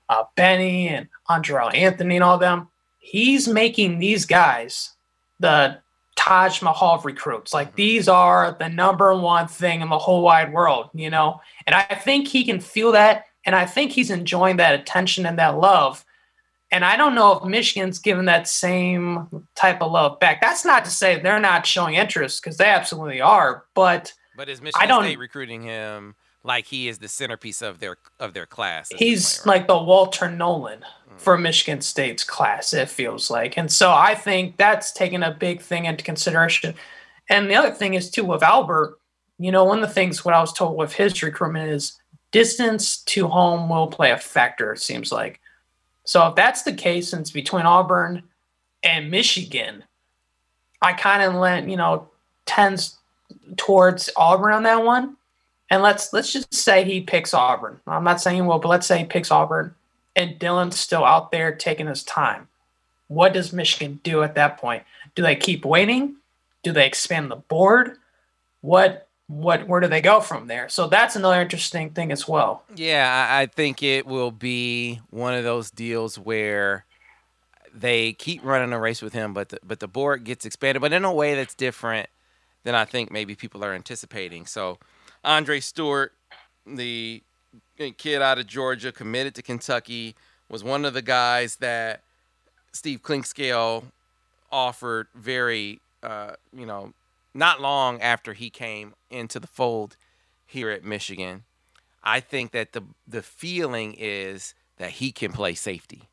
uh, 0.09 0.25
Benny 0.37 0.89
and 0.89 1.09
Andrel 1.29 1.75
Anthony 1.75 2.17
and 2.17 2.25
all 2.25 2.39
them. 2.39 2.69
He's 2.99 3.49
making 3.49 3.99
these 3.99 4.25
guys 4.27 4.93
the 5.41 5.79
Taj 6.17 6.63
Mahal 6.63 7.01
recruits. 7.05 7.53
Like 7.53 7.75
these 7.77 8.09
are 8.09 8.57
the 8.59 8.69
number 8.69 9.15
one 9.15 9.49
thing 9.49 9.81
in 9.81 9.89
the 9.89 9.99
whole 9.99 10.23
wide 10.23 10.53
world, 10.53 10.91
you 10.95 11.11
know? 11.11 11.41
And 11.67 11.75
I 11.75 11.83
think 11.83 12.29
he 12.29 12.45
can 12.45 12.61
feel 12.61 12.93
that. 12.93 13.27
And 13.45 13.55
I 13.55 13.65
think 13.67 13.93
he's 13.93 14.11
enjoying 14.11 14.57
that 14.57 14.79
attention 14.79 15.27
and 15.27 15.39
that 15.39 15.59
love. 15.59 16.05
And 16.73 16.85
I 16.85 16.97
don't 16.97 17.15
know 17.15 17.39
if 17.39 17.45
Michigan's 17.45 18.01
given 18.01 18.25
that 18.25 18.49
same 18.49 19.47
type 19.55 19.81
of 19.83 19.93
love 19.93 20.19
back. 20.19 20.41
That's 20.41 20.65
not 20.65 20.85
to 20.85 20.91
say 20.91 21.21
they're 21.21 21.39
not 21.39 21.65
showing 21.65 21.95
interest 21.95 22.43
because 22.43 22.57
they 22.57 22.67
absolutely 22.67 23.21
are. 23.21 23.65
But 23.75 24.13
But 24.37 24.49
is 24.49 24.61
Michigan 24.61 24.89
don't- 24.89 25.05
State 25.05 25.19
recruiting 25.19 25.63
him 25.63 26.17
like 26.47 26.67
he 26.67 26.89
is 26.89 26.99
the 26.99 27.09
centerpiece 27.09 27.61
of 27.61 27.81
their 27.81 27.97
of 28.21 28.33
their 28.33 28.47
class? 28.47 28.91
he's 28.97 29.41
right? 29.41 29.47
like 29.47 29.67
the 29.67 29.77
Walter 29.77 30.31
Nolen 30.31 30.81
mm. 30.81 31.19
for 31.19 31.37
Michigan 31.37 31.81
State's 31.81 32.25
class, 32.25 32.73
it 32.73 32.89
feels 32.89 33.31
like. 33.31 33.59
And 33.59 33.71
so 33.71 33.93
I 33.93 34.15
think 34.15 34.57
that's 34.57 34.93
taken 34.93 35.23
a 35.23 35.33
big 35.33 35.61
thing 35.61 35.85
into 35.85 36.05
consideration. 36.05 36.75
And 37.29 37.51
the 37.51 37.57
other 37.57 37.73
thing 37.73 37.95
is, 37.95 38.11
too, 38.11 38.25
with 38.25 38.43
Albert, 38.43 38.99
you 39.39 39.51
know, 39.51 39.65
one 39.65 39.83
of 39.83 39.89
the 39.89 39.95
things 39.95 40.25
what 40.25 40.35
I 40.35 40.41
was 40.41 40.53
told 40.53 40.77
with 40.77 40.93
his 40.93 41.23
recruitment 41.23 41.71
is 41.71 42.01
distance 42.31 42.99
to 42.99 43.29
home 43.29 43.69
will 43.69 43.89
play 43.89 44.11
a 44.13 44.19
factor, 44.19 44.73
it 44.73 44.81
seems 44.81 45.11
like. 45.13 45.41
So 46.05 46.29
if 46.29 46.37
that's 46.37 46.63
the 46.63 46.73
case, 46.73 47.11
since 47.11 47.31
between 47.31 47.67
Auburn 47.67 48.23
and 48.83 49.11
Michigan, 49.11 49.85
I 50.81 50.93
kind 50.93 51.23
of 51.23 51.35
let, 51.35 51.69
you 51.69 51.77
know, 51.77 52.09
tends 52.47 52.99
towards 53.57 54.09
Auburn 54.17 54.55
on 54.55 54.63
that 54.63 54.85
one. 54.85 55.17
And 55.71 55.83
let's 55.83 56.13
let's 56.13 56.33
just 56.33 56.55
say 56.55 56.85
he 56.85 57.01
picks 57.01 57.35
Auburn. 57.35 57.81
I'm 57.87 58.05
not 58.05 58.21
saying 58.21 58.37
he 58.37 58.43
will, 58.43 58.59
but 58.59 58.69
let's 58.69 58.87
say 58.87 58.99
he 58.99 59.05
picks 59.05 59.31
Auburn 59.31 59.75
and 60.17 60.39
Dylan's 60.39 60.81
still 60.81 61.05
out 61.05 61.31
there 61.31 61.55
taking 61.55 61.87
his 61.87 62.03
time. 62.03 62.49
What 63.09 63.35
does 63.35 63.53
Michigan 63.53 64.01
do 64.03 64.23
at 64.23 64.35
that 64.35 64.59
point? 64.59 64.83
Do 65.15 65.23
they 65.23 65.37
keep 65.37 65.65
waiting? 65.65 66.17
Do 66.65 66.73
they 66.73 66.87
expand 66.87 67.31
the 67.31 67.37
board? 67.37 67.99
What 68.63 69.07
what 69.29 69.69
where 69.69 69.81
do 69.81 69.89
they 69.89 70.01
go 70.01 70.21
from 70.21 70.47
there? 70.47 70.69
So 70.69 70.89
that's 70.89 71.15
another 71.15 71.41
interesting 71.41 71.91
thing 71.91 72.11
as 72.11 72.27
well. 72.27 72.63
Yeah, 72.75 73.29
I, 73.31 73.47
think 73.47 73.83
it 73.83 74.07
will 74.07 74.31
be 74.31 75.01
one 75.11 75.35
of 75.35 75.45
those 75.45 75.71
deals 75.71 76.19
where 76.19 76.85
they 77.75 78.13
keep 78.13 78.45
running 78.45 78.73
a 78.73 78.79
race 78.79 79.03
with 79.03 79.13
him, 79.13 79.35
but 79.35 79.51
the, 79.51 79.59
but 79.65 79.81
the 79.81 79.89
board 79.89 80.25
gets 80.25 80.47
expanded, 80.47 80.81
but 80.81 80.93
in 80.93 81.05
a 81.05 81.13
way 81.13 81.35
that's 81.35 81.55
different 81.55 82.09
than 82.65 82.75
I 82.75 82.85
think 82.85 83.11
maybe 83.11 83.35
people 83.35 83.65
are 83.65 83.75
anticipating. 83.75 84.47
So, 84.47 84.79
Andre 85.25 85.61
Stewart, 85.61 86.13
the 86.67 87.23
kid 87.99 88.23
out 88.23 88.39
of 88.39 88.47
Georgia, 88.47 88.93
committed 88.93 89.35
to 89.35 89.43
Kentucky, 89.43 90.15
was 90.49 90.63
one 90.63 90.85
of 90.85 90.95
the 90.95 91.03
guys 91.03 91.57
that 91.57 92.03
Steve 92.73 93.03
Clinkscale 93.03 93.85
offered 94.53 95.09
very, 95.15 95.81
uh, 96.03 96.33
you 96.53 96.67
know, 96.67 96.93
not 97.35 97.61
long 97.61 98.01
after 98.01 98.33
he 98.33 98.51
came 98.51 98.95
into 99.11 99.39
the 99.41 99.47
fold 99.47 99.97
here 100.47 100.71
at 100.71 100.85
Michigan. 100.85 101.45
I 102.03 102.21
think 102.21 102.53
that 102.53 102.73
the 102.73 102.83
the 103.07 103.23
feeling 103.23 103.95
is 103.99 104.55
that 104.79 104.91
he 104.91 105.11
can 105.11 105.33
play 105.33 105.55
safety, 105.55 106.09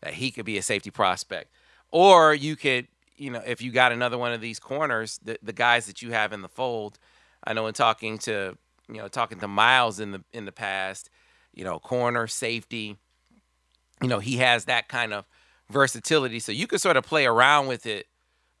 that 0.00 0.14
he 0.14 0.30
could 0.30 0.44
be 0.44 0.58
a 0.58 0.62
safety 0.62 0.90
prospect, 0.90 1.50
or 1.92 2.34
you 2.34 2.56
could, 2.56 2.88
you 3.16 3.30
know, 3.30 3.42
if 3.46 3.62
you 3.62 3.70
got 3.70 3.92
another 3.92 4.18
one 4.18 4.32
of 4.32 4.40
these 4.40 4.58
corners, 4.58 5.20
the 5.24 5.38
the 5.42 5.52
guys 5.52 5.86
that 5.86 6.02
you 6.02 6.10
have 6.12 6.32
in 6.32 6.42
the 6.42 6.48
fold. 6.48 6.98
I 7.44 7.52
know 7.52 7.66
in 7.66 7.74
talking 7.74 8.18
to 8.18 8.56
you 8.88 8.96
know 8.96 9.08
talking 9.08 9.38
to 9.40 9.48
Miles 9.48 10.00
in 10.00 10.12
the 10.12 10.24
in 10.32 10.44
the 10.44 10.52
past, 10.52 11.10
you 11.54 11.64
know, 11.64 11.78
corner 11.78 12.26
safety, 12.26 12.96
you 14.02 14.08
know, 14.08 14.18
he 14.18 14.36
has 14.38 14.66
that 14.66 14.88
kind 14.88 15.12
of 15.12 15.24
versatility, 15.70 16.38
so 16.40 16.52
you 16.52 16.66
could 16.66 16.80
sort 16.80 16.96
of 16.96 17.04
play 17.04 17.26
around 17.26 17.66
with 17.66 17.86
it 17.86 18.06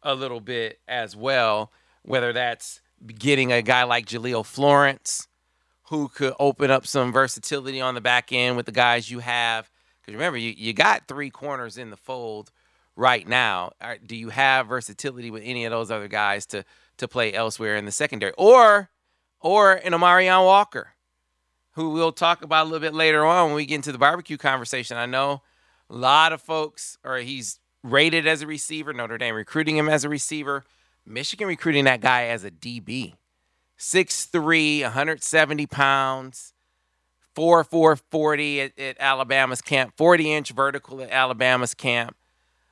a 0.02 0.14
little 0.14 0.40
bit 0.40 0.80
as 0.88 1.14
well. 1.16 1.72
Whether 2.02 2.32
that's 2.32 2.80
getting 3.18 3.52
a 3.52 3.62
guy 3.62 3.82
like 3.84 4.06
Jahlil 4.06 4.44
Florence 4.44 5.26
who 5.88 6.08
could 6.08 6.34
open 6.38 6.70
up 6.70 6.86
some 6.86 7.12
versatility 7.12 7.80
on 7.80 7.94
the 7.94 8.00
back 8.00 8.32
end 8.32 8.56
with 8.56 8.66
the 8.66 8.72
guys 8.72 9.10
you 9.10 9.20
have. 9.20 9.70
Because 10.00 10.14
remember, 10.14 10.38
you, 10.38 10.52
you 10.56 10.72
got 10.72 11.06
three 11.06 11.30
corners 11.30 11.78
in 11.78 11.90
the 11.90 11.96
fold 11.96 12.50
right 12.96 13.26
now. 13.26 13.72
Do 14.04 14.16
you 14.16 14.30
have 14.30 14.66
versatility 14.66 15.30
with 15.30 15.42
any 15.44 15.64
of 15.64 15.70
those 15.70 15.90
other 15.90 16.08
guys 16.08 16.46
to 16.46 16.64
to 16.98 17.08
play 17.08 17.32
elsewhere 17.32 17.76
in 17.76 17.84
the 17.84 17.92
secondary, 17.92 18.32
or 18.36 18.90
or 19.40 19.74
in 19.74 19.92
a 19.92 19.98
Marion 19.98 20.44
Walker, 20.44 20.94
who 21.72 21.90
we'll 21.90 22.12
talk 22.12 22.42
about 22.42 22.64
a 22.64 22.68
little 22.68 22.80
bit 22.80 22.94
later 22.94 23.24
on 23.24 23.46
when 23.46 23.54
we 23.56 23.66
get 23.66 23.76
into 23.76 23.92
the 23.92 23.98
barbecue 23.98 24.36
conversation. 24.36 24.96
I 24.96 25.06
know 25.06 25.42
a 25.90 25.94
lot 25.94 26.32
of 26.32 26.40
folks, 26.40 26.98
or 27.04 27.18
he's 27.18 27.60
rated 27.82 28.26
as 28.26 28.42
a 28.42 28.46
receiver. 28.46 28.92
Notre 28.92 29.18
Dame 29.18 29.34
recruiting 29.34 29.76
him 29.76 29.88
as 29.88 30.04
a 30.04 30.08
receiver. 30.08 30.64
Michigan 31.04 31.46
recruiting 31.46 31.84
that 31.84 32.00
guy 32.00 32.24
as 32.24 32.44
a 32.44 32.50
DB. 32.50 33.14
6'3, 33.78 34.82
170 34.82 35.66
pounds, 35.66 36.54
4 37.34 37.62
4 37.62 37.96
40 37.96 38.60
at, 38.62 38.78
at 38.78 38.96
Alabama's 38.98 39.60
camp, 39.60 39.92
40 39.96 40.32
inch 40.32 40.50
vertical 40.50 41.02
at 41.02 41.10
Alabama's 41.10 41.74
camp. 41.74 42.16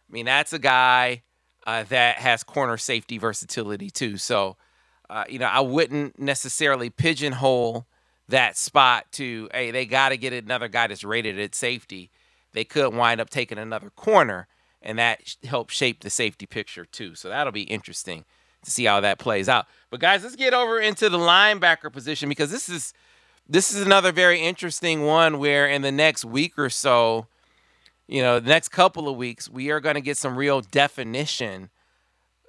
I 0.09 0.13
mean, 0.13 0.25
that's 0.25 0.55
a 0.55 0.59
guy 0.59 1.24
uh, 1.67 1.85
that 1.85 2.17
has 2.17 2.43
corner 2.43 2.77
safety 2.77 3.19
versatility 3.19 3.91
too. 3.91 4.17
So, 4.17 4.57
uh, 5.11 5.25
you 5.29 5.39
know, 5.39 5.47
I 5.47 5.61
wouldn't 5.61 6.19
necessarily 6.19 6.91
pigeonhole 6.91 7.87
that 8.29 8.57
spot 8.57 9.07
to, 9.13 9.49
hey, 9.53 9.71
they 9.71 9.87
got 9.87 10.11
to 10.11 10.17
get 10.17 10.33
another 10.33 10.69
guy 10.69 10.87
that's 10.87 11.05
rated 11.05 11.39
at 11.39 11.55
safety. 11.55 12.11
They 12.53 12.65
could 12.65 12.95
wind 12.95 13.21
up 13.21 13.31
taking 13.31 13.59
another 13.59 13.91
corner, 13.91 14.47
and 14.81 14.99
that 14.99 15.37
helps 15.45 15.75
shape 15.75 16.01
the 16.01 16.11
safety 16.11 16.47
picture 16.47 16.85
too. 16.85 17.15
So 17.15 17.29
that'll 17.29 17.53
be 17.53 17.63
interesting 17.63 18.25
to 18.63 18.71
see 18.71 18.85
how 18.85 19.01
that 19.01 19.19
plays 19.19 19.49
out. 19.49 19.67
But 19.91 20.01
guys, 20.01 20.23
let's 20.23 20.37
get 20.37 20.55
over 20.55 20.81
into 20.81 21.09
the 21.09 21.19
linebacker 21.19 21.93
position 21.93 22.29
because 22.29 22.51
this 22.51 22.69
is 22.69 22.95
this 23.47 23.75
is 23.75 23.83
another 23.83 24.11
very 24.11 24.41
interesting 24.41 25.05
one 25.05 25.39
where 25.39 25.69
in 25.69 25.83
the 25.83 25.93
next 25.93 26.25
week 26.25 26.59
or 26.59 26.71
so, 26.71 27.27
you 28.07 28.23
know, 28.23 28.41
the 28.41 28.49
next 28.49 28.69
couple 28.69 29.09
of 29.09 29.17
weeks, 29.17 29.49
we 29.49 29.71
are 29.71 29.81
going 29.81 29.95
to 29.95 30.01
get 30.01 30.17
some 30.17 30.37
real 30.37 30.61
definition 30.61 31.71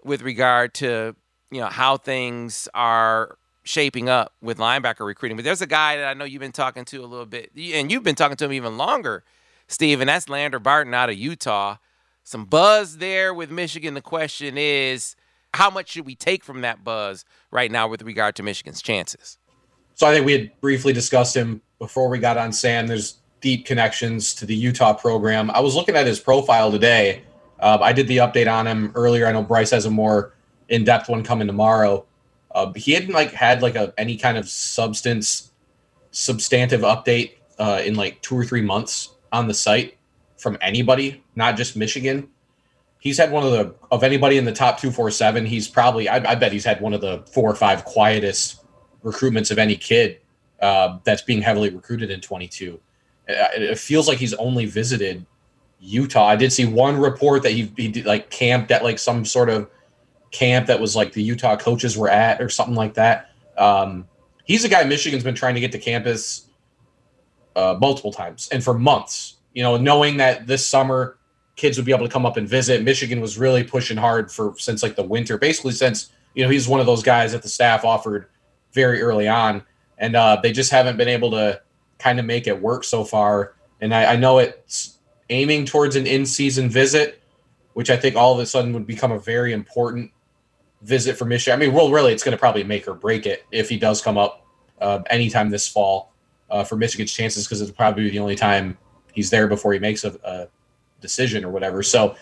with 0.03 0.21
regard 0.21 0.73
to, 0.75 1.15
you 1.51 1.61
know, 1.61 1.67
how 1.67 1.97
things 1.97 2.67
are 2.73 3.37
shaping 3.63 4.09
up 4.09 4.33
with 4.41 4.57
linebacker 4.57 5.05
recruiting. 5.05 5.37
But 5.37 5.45
there's 5.45 5.61
a 5.61 5.67
guy 5.67 5.97
that 5.97 6.05
I 6.05 6.13
know 6.13 6.25
you've 6.25 6.39
been 6.39 6.51
talking 6.51 6.85
to 6.85 6.97
a 6.97 7.07
little 7.07 7.25
bit, 7.25 7.51
and 7.55 7.91
you've 7.91 8.03
been 8.03 8.15
talking 8.15 8.37
to 8.37 8.45
him 8.45 8.53
even 8.53 8.77
longer, 8.77 9.23
Steve, 9.67 10.01
and 10.01 10.09
that's 10.09 10.29
Lander 10.29 10.59
Barton 10.59 10.93
out 10.93 11.09
of 11.09 11.15
Utah. 11.17 11.77
Some 12.23 12.45
buzz 12.45 12.97
there 12.97 13.33
with 13.33 13.49
Michigan. 13.49 13.93
The 13.93 14.01
question 14.01 14.57
is, 14.57 15.15
how 15.53 15.69
much 15.69 15.89
should 15.89 16.05
we 16.05 16.15
take 16.15 16.43
from 16.43 16.61
that 16.61 16.83
buzz 16.83 17.23
right 17.49 17.71
now 17.71 17.87
with 17.87 18.01
regard 18.01 18.35
to 18.35 18.43
Michigan's 18.43 18.81
chances? 18.81 19.37
So 19.93 20.05
I 20.05 20.13
think 20.13 20.25
we 20.25 20.33
had 20.33 20.51
briefly 20.59 20.91
discussed 20.91 21.35
him 21.35 21.61
before 21.79 22.09
we 22.09 22.19
got 22.19 22.37
on 22.37 22.51
Sam. 22.51 22.87
There's 22.87 23.19
deep 23.41 23.65
connections 23.65 24.33
to 24.35 24.45
the 24.45 24.55
Utah 24.55 24.93
program. 24.93 25.51
I 25.51 25.59
was 25.59 25.75
looking 25.75 25.95
at 25.95 26.07
his 26.07 26.19
profile 26.19 26.71
today. 26.71 27.23
Uh, 27.59 27.77
I 27.81 27.93
did 27.93 28.07
the 28.07 28.17
update 28.17 28.51
on 28.51 28.67
him 28.67 28.91
earlier. 28.95 29.27
I 29.27 29.31
know 29.31 29.43
Bryce 29.43 29.71
has 29.71 29.85
a 29.85 29.91
more 29.91 30.33
in-depth 30.69 31.09
one 31.09 31.23
coming 31.23 31.47
tomorrow. 31.47 32.05
Uh, 32.51 32.71
he 32.73 32.93
hadn't 32.93 33.13
like 33.13 33.31
had 33.31 33.61
like 33.61 33.75
a 33.75 33.93
any 33.97 34.17
kind 34.17 34.37
of 34.37 34.47
substance 34.47 35.51
substantive 36.11 36.81
update 36.81 37.33
uh, 37.59 37.81
in 37.83 37.95
like 37.95 38.21
two 38.21 38.37
or 38.37 38.45
three 38.45 38.61
months 38.61 39.15
on 39.31 39.47
the 39.47 39.53
site 39.53 39.97
from 40.37 40.57
anybody, 40.61 41.23
not 41.35 41.57
just 41.57 41.75
Michigan. 41.75 42.29
He's 42.99 43.17
had 43.17 43.31
one 43.31 43.43
of 43.43 43.51
the 43.51 43.75
of 43.91 44.03
anybody 44.03 44.37
in 44.37 44.45
the 44.45 44.53
top 44.53 44.79
two 44.79 44.89
four 44.89 45.11
seven. 45.11 45.45
He's 45.45 45.67
probably 45.67 46.07
I, 46.07 46.31
I 46.31 46.35
bet 46.35 46.51
he's 46.51 46.65
had 46.65 46.81
one 46.81 46.93
of 46.93 47.01
the 47.01 47.23
four 47.31 47.49
or 47.49 47.55
five 47.55 47.83
quietest 47.85 48.63
recruitments 49.03 49.51
of 49.51 49.59
any 49.59 49.75
kid 49.75 50.19
uh, 50.61 50.97
that's 51.03 51.21
being 51.21 51.41
heavily 51.41 51.69
recruited 51.69 52.09
in 52.09 52.21
22. 52.21 52.79
It 53.27 53.77
feels 53.79 54.07
like 54.07 54.17
he's 54.17 54.33
only 54.35 54.65
visited 54.65 55.25
Utah. 55.79 56.25
I 56.25 56.35
did 56.35 56.51
see 56.53 56.65
one 56.65 56.97
report 56.97 57.43
that 57.43 57.51
he, 57.51 57.71
he 57.75 57.87
did, 57.87 58.05
like 58.05 58.29
camped 58.29 58.71
at 58.71 58.83
like 58.83 58.99
some 58.99 59.25
sort 59.25 59.49
of 59.49 59.69
camp 60.31 60.67
that 60.67 60.79
was 60.79 60.95
like 60.95 61.13
the 61.13 61.23
Utah 61.23 61.55
coaches 61.55 61.97
were 61.97 62.09
at 62.09 62.41
or 62.41 62.49
something 62.49 62.75
like 62.75 62.93
that. 62.95 63.31
Um, 63.57 64.07
he's 64.45 64.63
a 64.63 64.69
guy 64.69 64.83
Michigan's 64.83 65.23
been 65.23 65.35
trying 65.35 65.55
to 65.55 65.61
get 65.61 65.71
to 65.71 65.79
campus 65.79 66.47
uh, 67.55 67.77
multiple 67.79 68.11
times 68.11 68.49
and 68.51 68.63
for 68.63 68.73
months. 68.73 69.37
You 69.53 69.63
know, 69.63 69.77
knowing 69.77 70.17
that 70.17 70.47
this 70.47 70.67
summer 70.67 71.17
kids 71.55 71.77
would 71.77 71.85
be 71.85 71.93
able 71.93 72.05
to 72.05 72.11
come 72.11 72.25
up 72.25 72.37
and 72.37 72.47
visit. 72.47 72.83
Michigan 72.83 73.21
was 73.21 73.37
really 73.37 73.63
pushing 73.63 73.97
hard 73.97 74.31
for 74.31 74.53
since 74.57 74.83
like 74.83 74.95
the 74.95 75.03
winter, 75.03 75.37
basically 75.37 75.71
since 75.71 76.11
you 76.33 76.43
know 76.43 76.49
he's 76.49 76.67
one 76.67 76.79
of 76.79 76.85
those 76.85 77.03
guys 77.03 77.31
that 77.31 77.41
the 77.41 77.49
staff 77.49 77.85
offered 77.85 78.27
very 78.73 79.01
early 79.01 79.27
on, 79.27 79.63
and 79.97 80.15
uh, 80.15 80.37
they 80.41 80.51
just 80.51 80.71
haven't 80.71 80.97
been 80.97 81.07
able 81.07 81.31
to 81.31 81.61
kind 81.99 82.19
of 82.19 82.25
make 82.25 82.47
it 82.47 82.61
work 82.61 82.83
so 82.83 83.03
far. 83.03 83.55
And 83.81 83.93
I, 83.93 84.13
I 84.13 84.15
know 84.15 84.39
it's 84.39 84.97
aiming 85.29 85.65
towards 85.65 85.95
an 85.95 86.05
in-season 86.07 86.69
visit, 86.69 87.21
which 87.73 87.89
I 87.89 87.97
think 87.97 88.15
all 88.15 88.33
of 88.33 88.39
a 88.39 88.45
sudden 88.45 88.73
would 88.73 88.87
become 88.87 89.11
a 89.11 89.19
very 89.19 89.53
important 89.53 90.11
visit 90.81 91.17
for 91.17 91.25
Michigan. 91.25 91.59
I 91.59 91.65
mean, 91.65 91.73
well, 91.73 91.91
really, 91.91 92.13
it's 92.13 92.23
going 92.23 92.31
to 92.31 92.39
probably 92.39 92.63
make 92.63 92.87
or 92.87 92.93
break 92.93 93.25
it 93.25 93.45
if 93.51 93.69
he 93.69 93.77
does 93.77 94.01
come 94.01 94.17
up 94.17 94.45
uh, 94.79 94.99
anytime 95.09 95.49
this 95.49 95.67
fall 95.67 96.13
uh, 96.49 96.63
for 96.63 96.75
Michigan's 96.75 97.11
chances, 97.11 97.45
because 97.45 97.61
it'll 97.61 97.73
probably 97.73 98.03
be 98.03 98.11
the 98.11 98.19
only 98.19 98.35
time 98.35 98.77
he's 99.13 99.29
there 99.29 99.47
before 99.47 99.73
he 99.73 99.79
makes 99.79 100.03
a, 100.03 100.17
a 100.23 100.47
decision 101.01 101.43
or 101.43 101.49
whatever. 101.49 101.81
So 101.81 102.15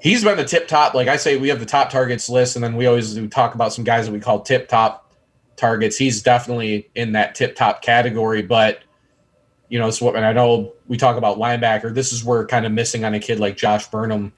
he's 0.00 0.24
been 0.24 0.36
the 0.36 0.44
tip 0.44 0.68
top. 0.68 0.94
Like 0.94 1.08
I 1.08 1.16
say, 1.16 1.36
we 1.36 1.48
have 1.48 1.60
the 1.60 1.66
top 1.66 1.90
targets 1.90 2.28
list, 2.28 2.56
and 2.56 2.64
then 2.64 2.76
we 2.76 2.86
always 2.86 3.14
do 3.14 3.28
talk 3.28 3.54
about 3.54 3.72
some 3.72 3.84
guys 3.84 4.06
that 4.06 4.12
we 4.12 4.20
call 4.20 4.40
tip 4.40 4.68
top 4.68 5.05
targets. 5.56 5.96
He's 5.96 6.22
definitely 6.22 6.88
in 6.94 7.12
that 7.12 7.34
tip 7.34 7.56
top 7.56 7.82
category, 7.82 8.42
but 8.42 8.80
you 9.68 9.78
know, 9.78 9.90
so 9.90 10.06
what, 10.06 10.16
and 10.16 10.24
I 10.24 10.32
know 10.32 10.74
we 10.86 10.96
talk 10.96 11.16
about 11.16 11.38
linebacker. 11.38 11.92
This 11.92 12.12
is 12.12 12.22
where 12.22 12.46
kind 12.46 12.64
of 12.66 12.72
missing 12.72 13.04
on 13.04 13.14
a 13.14 13.20
kid 13.20 13.40
like 13.40 13.56
Josh 13.56 13.88
Burnham 13.88 14.32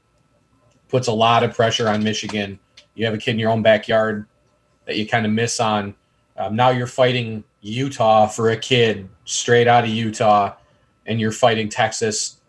puts 0.88 1.06
a 1.06 1.12
lot 1.12 1.44
of 1.44 1.54
pressure 1.54 1.88
on 1.88 2.02
Michigan 2.02 2.58
you 2.98 3.06
have 3.06 3.14
a 3.14 3.18
kid 3.18 3.30
in 3.30 3.38
your 3.38 3.50
own 3.50 3.62
backyard 3.62 4.26
that 4.84 4.96
you 4.96 5.06
kind 5.06 5.24
of 5.24 5.32
miss 5.32 5.60
on. 5.60 5.94
Um, 6.36 6.56
now 6.56 6.70
you're 6.70 6.88
fighting 6.88 7.44
Utah 7.60 8.26
for 8.26 8.50
a 8.50 8.56
kid 8.56 9.08
straight 9.24 9.68
out 9.68 9.84
of 9.84 9.90
Utah, 9.90 10.56
and 11.06 11.20
you're 11.20 11.32
fighting 11.32 11.68
Texas, 11.68 12.40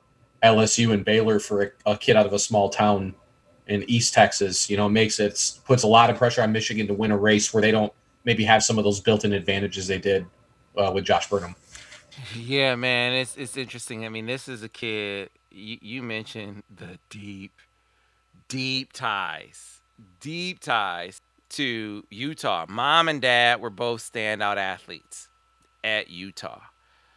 LSU, 0.43 0.91
and 0.91 1.05
Baylor 1.05 1.39
for 1.39 1.61
a, 1.85 1.91
a 1.93 1.97
kid 1.97 2.15
out 2.15 2.25
of 2.25 2.33
a 2.33 2.39
small 2.39 2.69
town 2.69 3.13
in 3.67 3.87
East 3.87 4.13
Texas. 4.13 4.69
You 4.69 4.77
know, 4.77 4.89
makes 4.89 5.19
it 5.19 5.59
puts 5.65 5.83
a 5.83 5.87
lot 5.87 6.09
of 6.09 6.17
pressure 6.17 6.41
on 6.41 6.51
Michigan 6.51 6.87
to 6.87 6.95
win 6.95 7.11
a 7.11 7.17
race 7.17 7.53
where 7.53 7.61
they 7.61 7.71
don't 7.71 7.93
maybe 8.29 8.43
have 8.45 8.63
some 8.63 8.77
of 8.77 8.83
those 8.83 8.99
built-in 8.99 9.33
advantages 9.33 9.87
they 9.87 9.97
did 9.97 10.25
uh, 10.77 10.91
with 10.93 11.03
Josh 11.03 11.29
Burnham. 11.29 11.55
Yeah, 12.35 12.75
man, 12.75 13.13
it's 13.13 13.37
it's 13.37 13.57
interesting. 13.57 14.05
I 14.05 14.09
mean, 14.09 14.25
this 14.25 14.47
is 14.47 14.61
a 14.61 14.69
kid. 14.69 15.29
You, 15.51 15.77
you 15.81 16.03
mentioned 16.03 16.63
the 16.69 16.99
deep, 17.09 17.53
deep 18.47 18.93
ties 18.93 19.79
deep 20.19 20.59
ties 20.59 21.21
to 21.49 22.03
Utah. 22.09 22.65
Mom 22.69 23.09
and 23.09 23.21
dad 23.21 23.59
were 23.61 23.69
both 23.69 24.11
standout 24.11 24.57
athletes 24.57 25.29
at 25.83 26.09
Utah. 26.09 26.61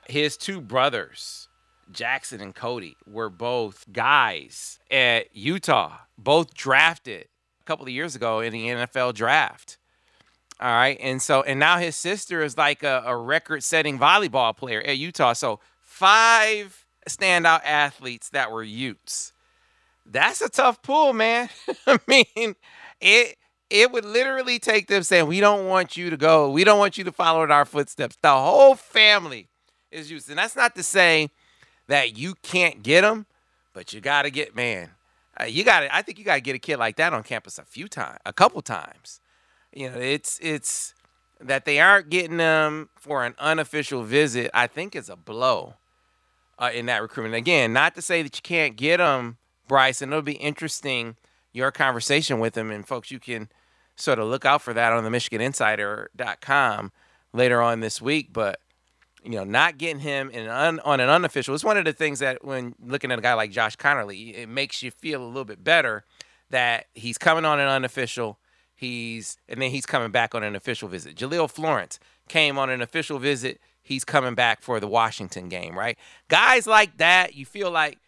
His 0.08 0.36
two 0.36 0.60
brothers, 0.60 1.48
Jackson 1.90 2.40
and 2.40 2.54
Cody, 2.54 2.96
were 3.06 3.30
both 3.30 3.84
guys 3.92 4.78
at 4.90 5.34
Utah, 5.34 5.98
both 6.18 6.54
drafted 6.54 7.28
a 7.60 7.64
couple 7.64 7.84
of 7.84 7.90
years 7.90 8.16
ago 8.16 8.40
in 8.40 8.52
the 8.52 8.66
NFL 8.68 9.14
draft. 9.14 9.78
All 10.62 10.70
right. 10.70 10.96
And 11.00 11.20
so, 11.20 11.42
and 11.42 11.58
now 11.58 11.78
his 11.78 11.96
sister 11.96 12.40
is 12.40 12.56
like 12.56 12.84
a, 12.84 13.02
a 13.04 13.16
record 13.16 13.64
setting 13.64 13.98
volleyball 13.98 14.56
player 14.56 14.80
at 14.80 14.96
Utah. 14.96 15.32
So, 15.32 15.58
five 15.80 16.86
standout 17.08 17.62
athletes 17.64 18.28
that 18.28 18.52
were 18.52 18.62
Utes. 18.62 19.32
That's 20.06 20.40
a 20.40 20.48
tough 20.48 20.80
pull, 20.80 21.14
man. 21.14 21.48
I 21.88 21.98
mean, 22.06 22.54
it 23.00 23.38
it 23.70 23.90
would 23.90 24.04
literally 24.04 24.60
take 24.60 24.86
them 24.86 25.02
saying, 25.02 25.26
"We 25.26 25.40
don't 25.40 25.66
want 25.66 25.96
you 25.96 26.10
to 26.10 26.16
go. 26.16 26.48
We 26.48 26.62
don't 26.62 26.78
want 26.78 26.96
you 26.96 27.02
to 27.04 27.12
follow 27.12 27.42
in 27.42 27.50
our 27.50 27.64
footsteps." 27.64 28.16
The 28.22 28.30
whole 28.30 28.76
family 28.76 29.48
is 29.90 30.12
Utes, 30.12 30.28
and 30.28 30.38
that's 30.38 30.54
not 30.54 30.76
to 30.76 30.84
say 30.84 31.30
that 31.88 32.16
you 32.16 32.36
can't 32.40 32.84
get 32.84 33.00
them, 33.00 33.26
but 33.74 33.92
you 33.92 34.00
got 34.00 34.22
to 34.22 34.30
get 34.30 34.54
man. 34.54 34.90
Uh, 35.40 35.44
you 35.44 35.64
got 35.64 35.80
to. 35.80 35.92
I 35.92 36.02
think 36.02 36.20
you 36.20 36.24
got 36.24 36.36
to 36.36 36.40
get 36.40 36.54
a 36.54 36.60
kid 36.60 36.76
like 36.76 36.94
that 36.98 37.12
on 37.12 37.24
campus 37.24 37.58
a 37.58 37.64
few 37.64 37.88
times, 37.88 38.18
a 38.24 38.32
couple 38.32 38.62
times. 38.62 39.21
You 39.72 39.90
know, 39.90 39.98
it's 39.98 40.38
it's 40.42 40.94
that 41.40 41.64
they 41.64 41.80
aren't 41.80 42.10
getting 42.10 42.36
them 42.36 42.88
for 42.94 43.24
an 43.24 43.34
unofficial 43.38 44.04
visit. 44.04 44.50
I 44.54 44.66
think 44.66 44.94
is 44.94 45.08
a 45.08 45.16
blow 45.16 45.74
uh, 46.58 46.70
in 46.72 46.86
that 46.86 47.02
recruitment. 47.02 47.34
Again, 47.34 47.72
not 47.72 47.94
to 47.94 48.02
say 48.02 48.22
that 48.22 48.36
you 48.36 48.42
can't 48.42 48.76
get 48.76 48.98
them, 48.98 49.38
Bryce, 49.66 50.02
and 50.02 50.12
it'll 50.12 50.22
be 50.22 50.32
interesting 50.34 51.16
your 51.52 51.70
conversation 51.70 52.38
with 52.38 52.56
him. 52.56 52.70
And 52.70 52.86
folks, 52.86 53.10
you 53.10 53.18
can 53.18 53.48
sort 53.96 54.18
of 54.18 54.28
look 54.28 54.44
out 54.44 54.62
for 54.62 54.72
that 54.72 54.92
on 54.92 55.04
the 55.04 55.10
MichiganInsider.com 55.10 56.92
later 57.32 57.62
on 57.62 57.80
this 57.80 58.00
week. 58.00 58.32
But 58.32 58.60
you 59.24 59.32
know, 59.32 59.44
not 59.44 59.78
getting 59.78 60.00
him 60.00 60.30
in 60.30 60.48
un, 60.48 60.80
on 60.80 61.00
an 61.00 61.08
unofficial 61.08 61.54
is 61.54 61.64
one 61.64 61.76
of 61.76 61.84
the 61.84 61.92
things 61.92 62.18
that 62.18 62.44
when 62.44 62.74
looking 62.84 63.12
at 63.12 63.18
a 63.18 63.22
guy 63.22 63.34
like 63.34 63.50
Josh 63.52 63.76
Conerly, 63.76 64.36
it 64.36 64.48
makes 64.48 64.82
you 64.82 64.90
feel 64.90 65.22
a 65.22 65.26
little 65.26 65.44
bit 65.44 65.62
better 65.62 66.04
that 66.50 66.86
he's 66.94 67.18
coming 67.18 67.44
on 67.44 67.60
an 67.60 67.68
unofficial. 67.68 68.38
He's 68.82 69.36
and 69.48 69.62
then 69.62 69.70
he's 69.70 69.86
coming 69.86 70.10
back 70.10 70.34
on 70.34 70.42
an 70.42 70.56
official 70.56 70.88
visit. 70.88 71.14
Jahlil 71.14 71.48
Florence 71.48 72.00
came 72.28 72.58
on 72.58 72.68
an 72.68 72.82
official 72.82 73.20
visit. 73.20 73.60
He's 73.80 74.04
coming 74.04 74.34
back 74.34 74.60
for 74.60 74.80
the 74.80 74.88
Washington 74.88 75.48
game, 75.48 75.78
right? 75.78 75.96
Guys 76.26 76.66
like 76.66 76.96
that, 76.96 77.36
you 77.36 77.46
feel 77.46 77.70
like 77.70 77.98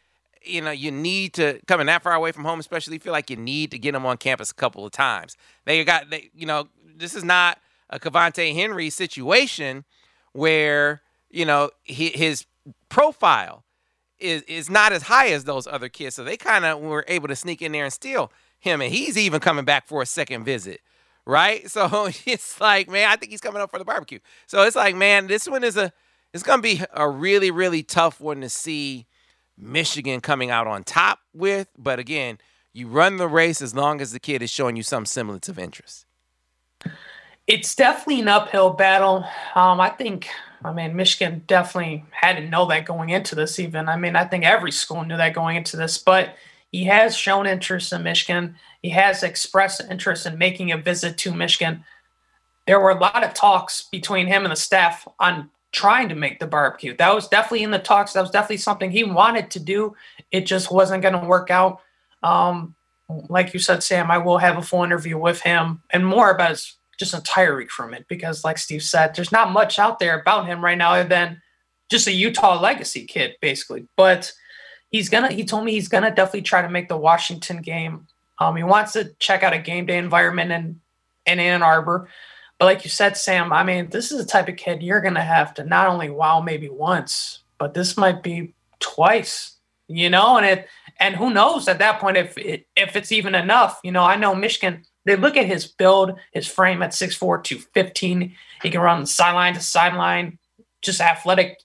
you 0.42 0.60
know, 0.60 0.72
you 0.72 0.90
need 0.90 1.32
to 1.34 1.60
coming 1.68 1.86
that 1.86 2.02
far 2.02 2.14
away 2.14 2.32
from 2.32 2.44
home, 2.44 2.58
especially 2.58 2.98
feel 2.98 3.12
like 3.12 3.30
you 3.30 3.36
need 3.36 3.70
to 3.70 3.78
get 3.78 3.92
them 3.92 4.04
on 4.04 4.16
campus 4.16 4.50
a 4.50 4.54
couple 4.54 4.84
of 4.84 4.90
times. 4.90 5.36
They 5.64 5.84
got, 5.84 6.10
they, 6.10 6.30
you 6.34 6.44
know, 6.44 6.66
this 6.96 7.14
is 7.14 7.22
not 7.22 7.60
a 7.88 8.00
Cavante 8.00 8.52
Henry 8.52 8.90
situation 8.90 9.84
where 10.32 11.02
you 11.30 11.44
know, 11.44 11.70
his 11.84 12.46
profile 12.88 13.64
is 14.18 14.42
is 14.42 14.70
not 14.70 14.92
as 14.92 15.02
high 15.02 15.28
as 15.28 15.44
those 15.44 15.66
other 15.66 15.88
kids. 15.88 16.14
So 16.14 16.24
they 16.24 16.36
kind 16.36 16.64
of 16.64 16.80
were 16.80 17.04
able 17.08 17.28
to 17.28 17.36
sneak 17.36 17.60
in 17.62 17.72
there 17.72 17.84
and 17.84 17.92
steal 17.92 18.32
him, 18.64 18.80
and 18.80 18.92
he's 18.92 19.16
even 19.16 19.40
coming 19.40 19.64
back 19.64 19.86
for 19.86 20.02
a 20.02 20.06
second 20.06 20.44
visit, 20.44 20.80
right? 21.24 21.64
So 21.70 22.08
it's 22.26 22.60
like, 22.60 22.88
man, 22.88 23.08
I 23.08 23.16
think 23.16 23.30
he's 23.30 23.40
coming 23.40 23.62
up 23.62 23.70
for 23.70 23.78
the 23.78 23.84
barbecue. 23.84 24.18
So 24.46 24.62
it's 24.62 24.76
like, 24.76 24.96
man, 24.96 25.26
this 25.26 25.46
one 25.48 25.62
is 25.62 25.76
a 25.76 25.92
it's 26.32 26.42
gonna 26.42 26.62
be 26.62 26.82
a 26.92 27.08
really 27.08 27.50
really 27.50 27.82
tough 27.82 28.20
one 28.20 28.40
to 28.40 28.48
see 28.48 29.06
Michigan 29.56 30.20
coming 30.20 30.50
out 30.50 30.66
on 30.66 30.82
top 30.82 31.20
with. 31.32 31.68
But 31.78 31.98
again, 31.98 32.38
you 32.72 32.88
run 32.88 33.18
the 33.18 33.28
race 33.28 33.62
as 33.62 33.74
long 33.74 34.00
as 34.00 34.12
the 34.12 34.18
kid 34.18 34.42
is 34.42 34.50
showing 34.50 34.76
you 34.76 34.82
some 34.82 35.06
semblance 35.06 35.48
of 35.48 35.58
interest. 35.58 36.06
It's 37.46 37.74
definitely 37.74 38.22
an 38.22 38.28
uphill 38.28 38.70
battle. 38.70 39.24
Um, 39.54 39.78
I 39.78 39.90
think, 39.90 40.28
I 40.64 40.72
mean, 40.72 40.96
Michigan 40.96 41.44
definitely 41.46 42.04
had 42.10 42.36
to 42.36 42.48
know 42.48 42.66
that 42.68 42.86
going 42.86 43.10
into 43.10 43.34
this, 43.34 43.60
even. 43.60 43.86
I 43.86 43.96
mean, 43.96 44.16
I 44.16 44.24
think 44.24 44.44
every 44.44 44.72
school 44.72 45.04
knew 45.04 45.18
that 45.18 45.34
going 45.34 45.56
into 45.56 45.76
this, 45.76 45.98
but 45.98 46.34
he 46.74 46.82
has 46.82 47.16
shown 47.16 47.46
interest 47.46 47.92
in 47.92 48.02
Michigan. 48.02 48.56
He 48.82 48.88
has 48.88 49.22
expressed 49.22 49.80
interest 49.88 50.26
in 50.26 50.36
making 50.38 50.72
a 50.72 50.76
visit 50.76 51.16
to 51.18 51.32
Michigan. 51.32 51.84
There 52.66 52.80
were 52.80 52.90
a 52.90 52.98
lot 52.98 53.22
of 53.22 53.32
talks 53.32 53.82
between 53.92 54.26
him 54.26 54.42
and 54.42 54.50
the 54.50 54.56
staff 54.56 55.06
on 55.20 55.50
trying 55.70 56.08
to 56.08 56.16
make 56.16 56.40
the 56.40 56.48
barbecue. 56.48 56.96
That 56.96 57.14
was 57.14 57.28
definitely 57.28 57.62
in 57.62 57.70
the 57.70 57.78
talks. 57.78 58.14
That 58.14 58.22
was 58.22 58.32
definitely 58.32 58.56
something 58.56 58.90
he 58.90 59.04
wanted 59.04 59.52
to 59.52 59.60
do. 59.60 59.94
It 60.32 60.46
just 60.46 60.72
wasn't 60.72 61.02
going 61.02 61.14
to 61.14 61.24
work 61.24 61.48
out. 61.48 61.80
Um, 62.24 62.74
like 63.28 63.54
you 63.54 63.60
said, 63.60 63.84
Sam, 63.84 64.10
I 64.10 64.18
will 64.18 64.38
have 64.38 64.58
a 64.58 64.62
full 64.62 64.82
interview 64.82 65.16
with 65.16 65.42
him 65.42 65.80
and 65.92 66.04
more 66.04 66.32
about 66.32 66.50
his 66.50 66.76
just 66.98 67.14
entire 67.14 67.54
recruitment 67.54 68.08
because, 68.08 68.42
like 68.42 68.58
Steve 68.58 68.82
said, 68.82 69.14
there's 69.14 69.30
not 69.30 69.52
much 69.52 69.78
out 69.78 70.00
there 70.00 70.18
about 70.18 70.46
him 70.46 70.64
right 70.64 70.76
now 70.76 70.94
other 70.94 71.08
than 71.08 71.40
just 71.88 72.08
a 72.08 72.12
Utah 72.12 72.60
legacy 72.60 73.06
kid, 73.06 73.36
basically. 73.40 73.86
But 73.96 74.32
he's 74.94 75.08
gonna. 75.08 75.32
He 75.32 75.44
told 75.44 75.64
me 75.64 75.72
he's 75.72 75.88
gonna 75.88 76.14
definitely 76.14 76.42
try 76.42 76.62
to 76.62 76.68
make 76.68 76.88
the 76.88 76.96
Washington 76.96 77.60
game. 77.60 78.06
Um, 78.38 78.54
he 78.54 78.62
wants 78.62 78.92
to 78.92 79.12
check 79.18 79.42
out 79.42 79.52
a 79.52 79.58
game 79.58 79.86
day 79.86 79.98
environment 79.98 80.52
in 80.52 80.80
in 81.26 81.40
Ann 81.40 81.64
Arbor. 81.64 82.08
But 82.58 82.66
like 82.66 82.84
you 82.84 82.90
said, 82.90 83.16
Sam, 83.16 83.52
I 83.52 83.64
mean, 83.64 83.90
this 83.90 84.12
is 84.12 84.18
the 84.18 84.30
type 84.30 84.48
of 84.48 84.56
kid 84.56 84.84
you're 84.84 85.00
gonna 85.00 85.24
have 85.24 85.52
to 85.54 85.64
not 85.64 85.88
only 85.88 86.10
wow 86.10 86.40
maybe 86.40 86.68
once, 86.68 87.40
but 87.58 87.74
this 87.74 87.96
might 87.96 88.22
be 88.22 88.54
twice. 88.78 89.56
You 89.88 90.10
know, 90.10 90.36
and 90.36 90.46
it 90.46 90.68
and 91.00 91.16
who 91.16 91.30
knows 91.30 91.66
at 91.66 91.80
that 91.80 92.00
point 92.00 92.16
if 92.16 92.38
it, 92.38 92.68
if 92.76 92.94
it's 92.94 93.10
even 93.10 93.34
enough. 93.34 93.80
You 93.82 93.90
know, 93.90 94.04
I 94.04 94.14
know 94.14 94.32
Michigan 94.32 94.84
they 95.04 95.16
look 95.16 95.36
at 95.36 95.44
his 95.44 95.66
build, 95.66 96.18
his 96.32 96.46
frame 96.46 96.82
at 96.82 96.92
6'4, 96.92 97.44
215. 97.44 98.34
He 98.62 98.70
can 98.70 98.80
run 98.80 99.04
sideline 99.04 99.52
to 99.52 99.60
sideline, 99.60 100.38
just 100.80 101.02
athletic, 101.02 101.58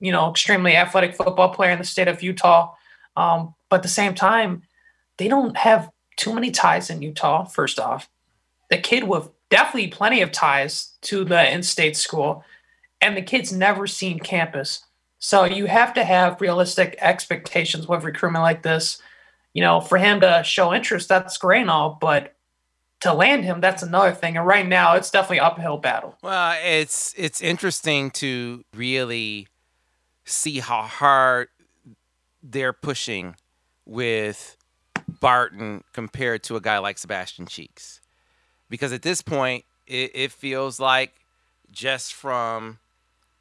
you 0.00 0.10
know, 0.10 0.30
extremely 0.30 0.76
athletic 0.76 1.14
football 1.14 1.50
player 1.50 1.70
in 1.70 1.78
the 1.78 1.84
state 1.84 2.08
of 2.08 2.22
Utah. 2.22 2.74
Um, 3.16 3.54
but 3.68 3.76
at 3.76 3.82
the 3.82 3.88
same 3.88 4.14
time, 4.14 4.62
they 5.18 5.28
don't 5.28 5.56
have 5.56 5.90
too 6.16 6.34
many 6.34 6.50
ties 6.50 6.90
in 6.90 7.02
Utah, 7.02 7.44
first 7.44 7.78
off. 7.78 8.08
The 8.70 8.78
kid 8.78 9.04
with 9.04 9.28
definitely 9.50 9.88
plenty 9.88 10.22
of 10.22 10.32
ties 10.32 10.92
to 11.02 11.24
the 11.24 11.52
in 11.52 11.62
state 11.62 11.96
school, 11.96 12.44
and 13.00 13.16
the 13.16 13.22
kid's 13.22 13.52
never 13.52 13.86
seen 13.86 14.18
campus. 14.18 14.84
So 15.18 15.44
you 15.44 15.66
have 15.66 15.92
to 15.94 16.04
have 16.04 16.40
realistic 16.40 16.96
expectations 17.00 17.86
with 17.86 18.04
recruitment 18.04 18.42
like 18.42 18.62
this. 18.62 19.00
You 19.52 19.62
know, 19.62 19.80
for 19.80 19.98
him 19.98 20.20
to 20.20 20.42
show 20.44 20.72
interest, 20.72 21.08
that's 21.08 21.36
great 21.36 21.62
and 21.62 21.70
all, 21.70 21.98
but 22.00 22.36
to 23.00 23.12
land 23.12 23.44
him, 23.44 23.60
that's 23.60 23.82
another 23.82 24.12
thing. 24.12 24.36
And 24.36 24.46
right 24.46 24.66
now, 24.66 24.94
it's 24.94 25.10
definitely 25.10 25.40
uphill 25.40 25.78
battle. 25.78 26.16
Well, 26.22 26.56
it's 26.62 27.14
it's 27.16 27.40
interesting 27.40 28.10
to 28.12 28.64
really 28.74 29.48
see 30.30 30.60
how 30.60 30.82
hard 30.82 31.48
they're 32.42 32.72
pushing 32.72 33.36
with 33.84 34.56
Barton 35.20 35.84
compared 35.92 36.42
to 36.44 36.56
a 36.56 36.60
guy 36.60 36.78
like 36.78 36.98
Sebastian 36.98 37.46
Cheeks, 37.46 38.00
because 38.68 38.92
at 38.92 39.02
this 39.02 39.22
point, 39.22 39.64
it, 39.86 40.10
it 40.14 40.32
feels 40.32 40.78
like 40.80 41.12
just 41.70 42.14
from 42.14 42.78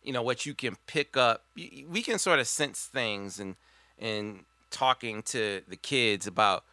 you 0.04 0.14
know 0.14 0.22
what 0.22 0.46
you 0.46 0.54
can 0.54 0.76
pick 0.88 1.16
up, 1.18 1.44
we 1.56 2.02
can 2.02 2.20
sort 2.20 2.40
of 2.40 2.48
sense 2.48 2.86
things 2.86 3.40
and 3.40 3.56
and 3.98 4.46
talking 4.72 5.22
to 5.24 5.62
the 5.68 5.76
kids 5.76 6.26
about 6.26 6.64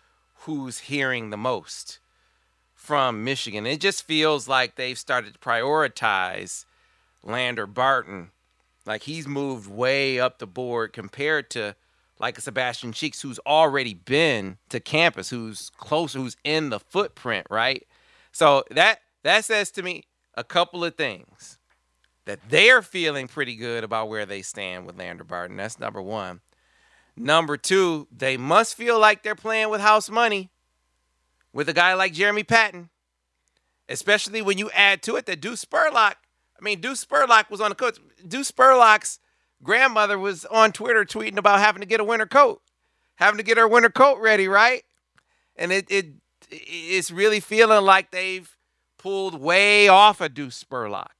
who's 0.41 0.79
hearing 0.79 1.31
the 1.31 1.37
most 1.37 1.99
from 2.75 3.25
Michigan. 3.25 3.67
It 3.67 3.81
just 3.81 4.05
feels 4.05 4.47
like 4.47 4.77
they've 4.77 4.99
started 4.99 5.35
to 5.35 5.41
prioritize 5.41 6.65
Lander 7.23 7.67
Barton. 7.67 8.31
Like 8.87 9.03
he's 9.03 9.27
moved 9.27 9.69
way 9.69 10.21
up 10.21 10.39
the 10.39 10.47
board 10.47 10.93
compared 10.93 11.51
to 11.51 11.75
like 12.19 12.39
a 12.39 12.41
Sebastian 12.41 12.93
Cheeks 12.93 13.21
who's 13.21 13.39
already 13.41 13.95
been 13.95 14.59
to 14.71 14.81
campus, 14.81 15.29
who's 15.29 15.71
close, 15.77 16.15
who's 16.15 16.37
in 16.45 16.71
the 16.71 16.81
footprint, 16.81 17.47
right? 17.51 17.87
So 18.33 18.65
that 18.71 19.01
that 19.23 19.45
says 19.45 19.71
to 19.73 19.83
me 19.83 20.05
a 20.35 20.45
couple 20.45 20.85
of 20.85 20.95
things. 20.95 21.59
That 22.25 22.41
they're 22.49 22.83
feeling 22.83 23.29
pretty 23.29 23.55
good 23.55 23.85
about 23.85 24.09
where 24.09 24.27
they 24.27 24.43
stand 24.43 24.85
with 24.85 24.99
Lander 24.99 25.23
Barton. 25.23 25.57
That's 25.57 25.79
number 25.79 26.03
one. 26.03 26.41
Number 27.17 27.57
two, 27.57 28.09
they 28.11 28.37
must 28.37 28.75
feel 28.75 28.99
like 28.99 29.23
they're 29.23 29.37
playing 29.37 29.71
with 29.71 29.81
house 29.81 30.11
money 30.11 30.51
with 31.53 31.69
a 31.69 31.73
guy 31.73 31.95
like 31.95 32.13
Jeremy 32.13 32.43
Patton, 32.43 32.91
especially 33.89 34.43
when 34.43 34.59
you 34.59 34.71
add 34.73 35.03
to 35.05 35.17
it 35.17 35.27
that 35.27 35.41
Deuce 35.41 35.65
Spurlock. 35.65 36.15
I 36.59 36.65
mean, 36.65 36.81
Deuce 36.81 37.05
Spurlock 37.05 37.51
was 37.51 37.61
on 37.61 37.71
the 37.71 37.75
coach. 37.75 37.99
Deuce 38.27 38.51
Spurlock's 38.51 39.19
grandmother 39.63 40.19
was 40.19 40.45
on 40.47 40.73
Twitter 40.73 41.05
tweeting 41.05 41.37
about 41.37 41.61
having 41.61 41.81
to 41.81 41.87
get 41.87 42.01
a 42.01 42.05
winter 42.05 42.27
coat, 42.27 42.63
having 43.17 43.39
to 43.39 43.45
get 43.45 43.59
her 43.59 43.69
winter 43.69 43.91
coat 43.91 44.19
ready, 44.21 44.49
right? 44.49 44.83
And 45.57 45.73
it 45.73 45.91
it 45.91 46.07
it's 46.51 47.11
really 47.11 47.41
feeling 47.41 47.85
like 47.85 48.11
they've 48.11 48.57
pulled 48.99 49.41
way 49.41 49.89
off 49.89 50.21
of 50.21 50.35
Deuce 50.35 50.63
Spurlock 50.63 51.11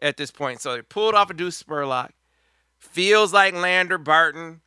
at 0.00 0.16
this 0.16 0.30
point. 0.30 0.60
So 0.60 0.74
they 0.74 0.82
pulled 0.82 1.14
off 1.14 1.30
of 1.30 1.36
Deuce 1.36 1.62
Spurlock. 1.62 2.10
Feels 2.78 3.32
like 3.32 3.54
Lander 3.54 3.96
Barton 3.96 4.60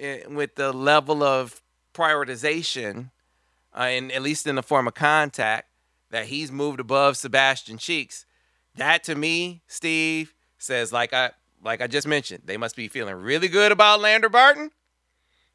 eh, 0.00 0.26
with 0.28 0.56
the 0.56 0.72
level 0.72 1.22
of 1.22 1.62
prioritization 1.94 3.10
uh, 3.78 3.84
in, 3.84 4.10
at 4.10 4.22
least 4.22 4.46
in 4.46 4.56
the 4.56 4.62
form 4.62 4.88
of 4.88 4.94
contact, 4.94 5.68
that 6.10 6.26
he's 6.26 6.50
moved 6.50 6.80
above 6.80 7.16
Sebastian 7.16 7.78
Cheeks. 7.78 8.26
That 8.76 9.04
to 9.04 9.14
me, 9.14 9.62
Steve 9.66 10.34
says, 10.58 10.92
like 10.92 11.12
I 11.12 11.30
like 11.62 11.80
I 11.80 11.86
just 11.86 12.06
mentioned, 12.06 12.42
they 12.46 12.56
must 12.56 12.76
be 12.76 12.88
feeling 12.88 13.14
really 13.14 13.48
good 13.48 13.72
about 13.72 14.00
Lander 14.00 14.28
Barton, 14.28 14.70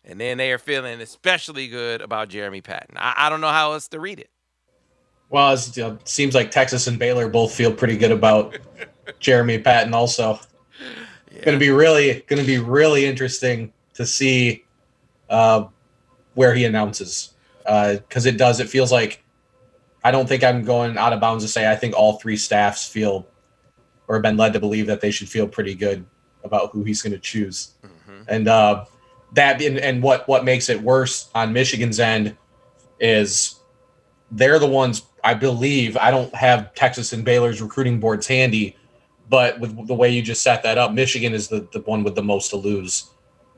and 0.03 0.19
then 0.19 0.37
they 0.37 0.51
are 0.51 0.57
feeling 0.57 1.01
especially 1.01 1.67
good 1.67 2.01
about 2.01 2.29
Jeremy 2.29 2.61
Patton. 2.61 2.97
I, 2.97 3.13
I 3.17 3.29
don't 3.29 3.41
know 3.41 3.49
how 3.49 3.73
else 3.73 3.87
to 3.89 3.99
read 3.99 4.19
it. 4.19 4.29
Well, 5.29 5.53
it 5.53 5.77
uh, 5.77 5.95
seems 6.03 6.35
like 6.35 6.51
Texas 6.51 6.87
and 6.87 6.99
Baylor 6.99 7.27
both 7.27 7.53
feel 7.53 7.73
pretty 7.73 7.97
good 7.97 8.11
about 8.11 8.57
Jeremy 9.19 9.57
Patton. 9.57 9.93
Also, 9.93 10.39
yeah. 11.31 11.43
going 11.43 11.55
to 11.55 11.59
be 11.59 11.71
really 11.71 12.23
going 12.27 12.39
to 12.39 12.45
be 12.45 12.59
really 12.59 13.05
interesting 13.05 13.73
to 13.95 14.05
see 14.05 14.63
uh, 15.29 15.65
where 16.35 16.53
he 16.53 16.65
announces 16.65 17.33
because 17.63 18.25
uh, 18.25 18.29
it 18.29 18.37
does. 18.37 18.59
It 18.59 18.69
feels 18.69 18.91
like 18.91 19.23
I 20.05 20.11
don't 20.11 20.29
think 20.29 20.43
I'm 20.43 20.63
going 20.63 20.99
out 20.99 21.13
of 21.13 21.19
bounds 21.19 21.43
to 21.43 21.47
say 21.47 21.69
I 21.69 21.75
think 21.75 21.95
all 21.95 22.19
three 22.19 22.37
staffs 22.37 22.87
feel 22.87 23.27
or 24.07 24.17
have 24.17 24.21
been 24.21 24.37
led 24.37 24.53
to 24.53 24.59
believe 24.59 24.85
that 24.85 25.01
they 25.01 25.09
should 25.09 25.27
feel 25.27 25.47
pretty 25.47 25.73
good 25.73 26.05
about 26.43 26.69
who 26.71 26.83
he's 26.83 27.01
going 27.01 27.13
to 27.13 27.19
choose. 27.19 27.73
Mm-hmm. 27.83 28.21
And 28.27 28.47
uh, 28.47 28.85
that 29.33 29.63
and, 29.63 29.79
and 29.79 30.03
what 30.03 30.27
what 30.27 30.45
makes 30.45 30.69
it 30.69 30.79
worse 30.79 31.31
on 31.33 31.53
Michigan's 31.53 31.99
end 31.99 32.37
is 32.99 33.55
they're 34.29 34.59
the 34.59 34.67
ones 34.67 35.01
I 35.23 35.33
believe 35.33 35.97
I 35.97 36.11
don't 36.11 36.33
have 36.35 36.75
Texas 36.75 37.11
and 37.11 37.25
Baylor's 37.25 37.59
recruiting 37.59 37.99
boards 37.99 38.27
handy, 38.27 38.77
but 39.27 39.59
with 39.59 39.87
the 39.87 39.95
way 39.95 40.11
you 40.11 40.21
just 40.21 40.43
set 40.43 40.61
that 40.61 40.77
up, 40.77 40.93
Michigan 40.93 41.33
is 41.33 41.47
the, 41.47 41.67
the 41.73 41.79
one 41.79 42.03
with 42.03 42.13
the 42.13 42.21
most 42.21 42.49
to 42.49 42.57
lose 42.57 43.09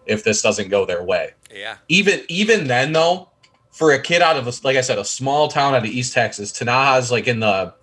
if 0.06 0.24
this 0.24 0.42
doesn't 0.42 0.70
go 0.70 0.86
their 0.86 1.04
way. 1.04 1.34
Yeah. 1.54 1.76
Even 1.90 2.22
even 2.30 2.68
then 2.68 2.94
though, 2.94 3.32
for 3.72 3.92
a 3.92 4.02
kid 4.02 4.22
out 4.22 4.38
of 4.38 4.48
a, 4.48 4.54
like 4.64 4.78
I 4.78 4.82
said, 4.82 4.98
a 4.98 5.06
small 5.06 5.48
town 5.48 5.74
out 5.74 5.80
of 5.80 5.86
East 5.86 6.14
Texas, 6.14 6.52
Tenaha's 6.52 7.12
like 7.12 7.28
in 7.28 7.40
the 7.40 7.74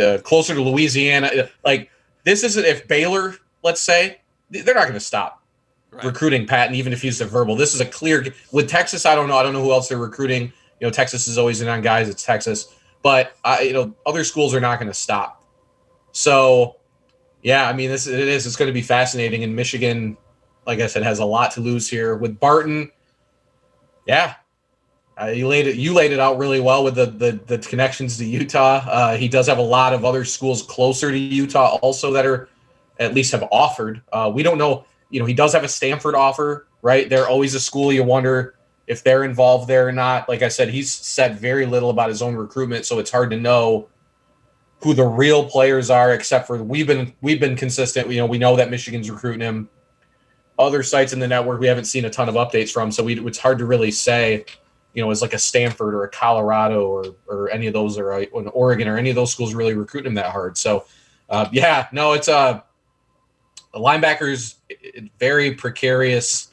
uh, 0.00 0.18
closer 0.22 0.54
to 0.54 0.62
Louisiana. 0.62 1.48
Like 1.64 1.90
this 2.24 2.42
isn't 2.42 2.64
if 2.64 2.88
Baylor, 2.88 3.36
let's 3.62 3.80
say, 3.80 4.20
they're 4.50 4.74
not 4.74 4.82
going 4.82 4.94
to 4.94 5.00
stop 5.00 5.42
right. 5.90 6.04
recruiting 6.04 6.46
Patton, 6.46 6.74
even 6.74 6.92
if 6.92 7.02
he's 7.02 7.20
a 7.20 7.26
verbal. 7.26 7.56
This 7.56 7.74
is 7.74 7.80
a 7.80 7.86
clear 7.86 8.26
with 8.52 8.68
Texas. 8.68 9.06
I 9.06 9.14
don't 9.14 9.28
know. 9.28 9.36
I 9.36 9.42
don't 9.42 9.52
know 9.52 9.62
who 9.62 9.72
else 9.72 9.88
they're 9.88 9.98
recruiting. 9.98 10.52
You 10.80 10.86
know, 10.86 10.90
Texas 10.90 11.28
is 11.28 11.38
always 11.38 11.60
in 11.60 11.68
on 11.68 11.80
guys. 11.80 12.08
It's 12.08 12.24
Texas, 12.24 12.74
but 13.02 13.36
I, 13.44 13.60
you 13.62 13.72
know, 13.72 13.94
other 14.06 14.24
schools 14.24 14.54
are 14.54 14.60
not 14.60 14.78
going 14.78 14.90
to 14.90 14.94
stop. 14.94 15.44
So, 16.12 16.76
yeah, 17.42 17.68
I 17.68 17.72
mean, 17.72 17.90
this 17.90 18.06
it 18.06 18.28
is. 18.28 18.46
It's 18.46 18.56
going 18.56 18.68
to 18.68 18.72
be 18.72 18.82
fascinating. 18.82 19.44
And 19.44 19.54
Michigan, 19.54 20.16
like 20.66 20.80
I 20.80 20.86
said, 20.86 21.02
has 21.02 21.20
a 21.20 21.24
lot 21.24 21.52
to 21.52 21.60
lose 21.60 21.88
here 21.88 22.16
with 22.16 22.38
Barton. 22.38 22.90
Yeah, 24.06 24.34
uh, 25.20 25.26
you 25.26 25.46
laid 25.46 25.66
it. 25.66 25.76
You 25.76 25.94
laid 25.94 26.12
it 26.12 26.18
out 26.18 26.38
really 26.38 26.60
well 26.60 26.82
with 26.82 26.96
the 26.96 27.06
the, 27.06 27.32
the 27.46 27.58
connections 27.58 28.18
to 28.18 28.24
Utah. 28.24 28.84
Uh, 28.86 29.16
he 29.16 29.28
does 29.28 29.46
have 29.46 29.58
a 29.58 29.62
lot 29.62 29.92
of 29.92 30.04
other 30.04 30.24
schools 30.24 30.62
closer 30.62 31.10
to 31.10 31.16
Utah 31.16 31.78
also 31.82 32.12
that 32.12 32.26
are 32.26 32.48
at 32.98 33.14
least 33.14 33.32
have 33.32 33.46
offered. 33.52 34.02
Uh, 34.12 34.30
we 34.34 34.42
don't 34.42 34.58
know. 34.58 34.84
You 35.10 35.20
know, 35.20 35.26
he 35.26 35.34
does 35.34 35.52
have 35.52 35.62
a 35.62 35.68
Stanford 35.68 36.14
offer, 36.14 36.66
right? 36.82 37.08
They're 37.08 37.28
always 37.28 37.54
a 37.54 37.60
school 37.60 37.92
you 37.92 38.02
wonder 38.02 38.56
if 38.86 39.04
they're 39.04 39.24
involved 39.24 39.68
there 39.68 39.86
or 39.86 39.92
not. 39.92 40.28
Like 40.28 40.42
I 40.42 40.48
said, 40.48 40.68
he's 40.68 40.92
said 40.92 41.38
very 41.38 41.66
little 41.66 41.90
about 41.90 42.08
his 42.08 42.20
own 42.20 42.34
recruitment, 42.34 42.84
so 42.84 42.98
it's 42.98 43.10
hard 43.10 43.30
to 43.30 43.36
know 43.38 43.88
who 44.82 44.94
the 44.94 45.06
real 45.06 45.48
players 45.48 45.90
are. 45.90 46.12
Except 46.12 46.48
for 46.48 46.60
we've 46.60 46.88
been 46.88 47.12
we've 47.20 47.40
been 47.40 47.54
consistent. 47.54 48.10
You 48.10 48.18
know, 48.18 48.26
we 48.26 48.38
know 48.38 48.56
that 48.56 48.68
Michigan's 48.68 49.08
recruiting 49.08 49.42
him. 49.42 49.68
Other 50.58 50.82
sites 50.82 51.12
in 51.12 51.18
the 51.18 51.26
network 51.26 51.60
we 51.60 51.66
haven't 51.66 51.86
seen 51.86 52.04
a 52.04 52.10
ton 52.10 52.28
of 52.28 52.36
updates 52.36 52.70
from, 52.70 52.92
so 52.92 53.02
we, 53.02 53.18
it's 53.26 53.38
hard 53.38 53.58
to 53.58 53.64
really 53.64 53.92
say. 53.92 54.44
You 54.94 55.02
know, 55.02 55.10
is 55.10 55.22
like 55.22 55.34
a 55.34 55.38
Stanford 55.38 55.94
or 55.94 56.04
a 56.04 56.08
Colorado 56.08 56.86
or 56.86 57.04
or 57.26 57.50
any 57.50 57.66
of 57.66 57.72
those 57.72 57.98
or 57.98 58.12
a, 58.12 58.26
an 58.34 58.48
Oregon 58.48 58.88
or 58.88 58.96
any 58.96 59.10
of 59.10 59.16
those 59.16 59.32
schools 59.32 59.54
really 59.54 59.74
recruiting 59.74 60.10
him 60.10 60.14
that 60.14 60.32
hard. 60.32 60.56
So, 60.56 60.86
uh, 61.28 61.48
yeah, 61.52 61.88
no, 61.92 62.12
it's 62.12 62.28
a, 62.28 62.64
a 63.72 63.80
linebacker's 63.80 64.56
very 65.18 65.52
precarious 65.52 66.50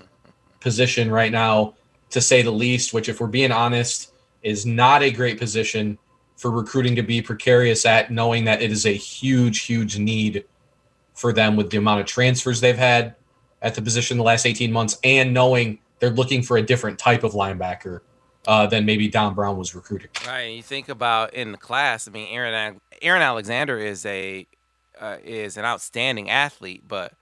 position 0.60 1.12
right 1.12 1.32
now 1.32 1.76
to 2.10 2.22
say 2.22 2.42
the 2.42 2.52
least, 2.52 2.94
which, 2.94 3.10
if 3.10 3.22
we're 3.22 3.28
being 3.28 3.52
honest, 3.52 4.12
is 4.44 4.66
not 4.66 5.04
a 5.04 5.12
great 5.12 5.40
position 5.40 5.98
for 6.36 6.50
recruiting 6.52 6.96
to 6.96 7.04
be 7.04 7.22
precarious 7.22 7.86
at, 7.86 8.12
knowing 8.12 8.46
that 8.46 8.62
it 8.62 8.72
is 8.72 8.86
a 8.86 8.94
huge, 8.94 9.60
huge 9.62 10.00
need 10.00 10.44
for 11.14 11.32
them 11.32 11.56
with 11.56 11.70
the 11.70 11.78
amount 11.78 12.02
of 12.02 12.08
transfers 12.08 12.60
they've 12.60 12.78
had 12.78 13.16
at 13.62 13.76
the 13.76 13.82
position 13.82 14.18
the 14.18 14.24
last 14.24 14.46
18 14.46 14.72
months 14.72 14.98
and 15.04 15.34
knowing 15.34 15.78
they're 16.00 16.10
looking 16.10 16.42
for 16.42 16.58
a 16.58 16.62
different 16.62 16.98
type 16.98 17.24
of 17.24 17.34
linebacker 17.34 18.02
uh, 18.48 18.68
than 18.68 18.86
maybe 18.86 19.08
Don 19.08 19.34
Brown 19.34 19.58
was 19.58 19.76
recruiting. 19.76 20.10
Right. 20.26 20.48
You 20.48 20.64
think 20.64 20.90
about 20.90 21.34
in 21.34 21.52
the 21.52 21.58
class, 21.58 22.08
I 22.08 22.12
mean, 22.12 22.28
Aaron, 22.32 22.82
Aaron 23.02 23.22
Alexander 23.22 23.78
is 23.78 24.06
a 24.06 24.48
uh, 25.00 25.18
is 25.24 25.58
an 25.58 25.66
outstanding 25.66 26.30
athlete, 26.30 26.84
but 26.88 27.14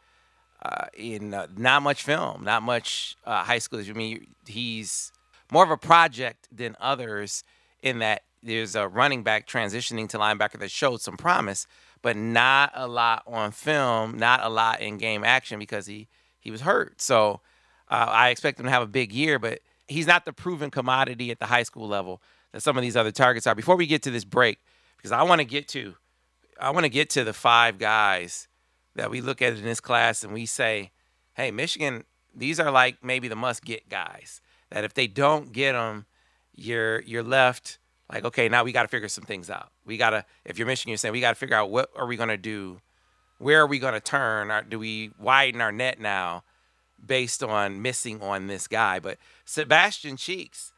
uh, 0.61 0.85
in 0.93 1.33
uh, 1.33 1.47
not 1.55 1.81
much 1.81 2.03
film, 2.03 2.43
not 2.43 2.61
much 2.61 3.15
uh, 3.25 3.43
high 3.43 3.59
school. 3.59 3.79
I 3.79 3.93
mean, 3.93 4.27
he's 4.45 5.11
more 5.51 5.63
of 5.63 5.71
a 5.71 5.77
project 5.77 6.47
than 6.51 6.75
others 6.79 7.43
in 7.81 7.99
that 7.99 8.23
there's 8.43 8.75
a 8.75 8.87
running 8.87 9.23
back 9.23 9.47
transitioning 9.47 10.07
to 10.09 10.17
linebacker 10.17 10.59
that 10.59 10.71
showed 10.71 11.01
some 11.01 11.17
promise, 11.17 11.67
but 12.01 12.15
not 12.15 12.71
a 12.75 12.87
lot 12.87 13.23
on 13.27 13.51
film, 13.51 14.17
not 14.17 14.41
a 14.43 14.49
lot 14.49 14.81
in 14.81 14.97
game 14.97 15.23
action 15.23 15.59
because 15.59 15.87
he 15.87 16.07
he 16.39 16.51
was 16.51 16.61
hurt. 16.61 17.01
So 17.01 17.41
uh, 17.89 18.07
I 18.09 18.29
expect 18.29 18.59
him 18.59 18.65
to 18.65 18.71
have 18.71 18.83
a 18.83 18.87
big 18.87 19.11
year, 19.11 19.39
but 19.39 19.59
he's 19.89 20.07
not 20.07 20.25
the 20.25 20.33
proven 20.33 20.69
commodity 20.71 21.31
at 21.31 21.39
the 21.39 21.47
high 21.47 21.63
school 21.63 21.87
level 21.87 22.21
that 22.51 22.61
some 22.61 22.77
of 22.77 22.81
these 22.81 22.95
other 22.95 23.11
targets 23.11 23.47
are. 23.47 23.55
Before 23.55 23.75
we 23.75 23.87
get 23.87 24.03
to 24.03 24.11
this 24.11 24.23
break, 24.23 24.59
because 24.97 25.11
I 25.11 25.23
want 25.23 25.39
to 25.39 25.45
get 25.45 25.67
to 25.69 25.95
I 26.59 26.71
want 26.71 26.83
to 26.83 26.89
get 26.89 27.09
to 27.11 27.23
the 27.23 27.33
five 27.33 27.77
guys 27.77 28.47
that 28.95 29.09
we 29.09 29.21
look 29.21 29.41
at 29.41 29.53
in 29.53 29.63
this 29.63 29.79
class 29.79 30.23
and 30.23 30.33
we 30.33 30.45
say, 30.45 30.91
hey, 31.33 31.51
Michigan, 31.51 32.03
these 32.35 32.59
are 32.59 32.71
like 32.71 33.03
maybe 33.03 33.27
the 33.27 33.35
must 33.35 33.63
get 33.63 33.89
guys. 33.89 34.41
That 34.71 34.83
if 34.83 34.93
they 34.93 35.07
don't 35.07 35.51
get 35.51 35.73
them, 35.73 36.05
you're 36.53 37.01
you're 37.01 37.23
left 37.23 37.79
like, 38.11 38.25
okay, 38.25 38.49
now 38.49 38.63
we 38.63 38.71
got 38.71 38.83
to 38.83 38.87
figure 38.87 39.07
some 39.07 39.23
things 39.23 39.49
out. 39.49 39.69
We 39.85 39.97
got 39.97 40.09
to, 40.11 40.25
if 40.43 40.57
you're 40.57 40.65
Michigan, 40.65 40.89
you're 40.89 40.97
saying 40.97 41.11
we 41.11 41.21
got 41.21 41.31
to 41.31 41.35
figure 41.35 41.55
out 41.55 41.69
what 41.69 41.89
are 41.95 42.07
we 42.07 42.17
going 42.17 42.29
to 42.29 42.37
do, 42.37 42.81
where 43.37 43.61
are 43.61 43.67
we 43.67 43.77
going 43.77 43.93
to 43.93 43.99
turn? 43.99 44.51
Do 44.67 44.79
we 44.79 45.11
widen 45.19 45.61
our 45.61 45.71
net 45.71 45.99
now 45.99 46.43
based 47.05 47.43
on 47.43 47.81
missing 47.81 48.21
on 48.21 48.47
this 48.47 48.67
guy? 48.67 48.99
But 48.99 49.17
Sebastian 49.45 50.17
Cheeks, 50.17 50.71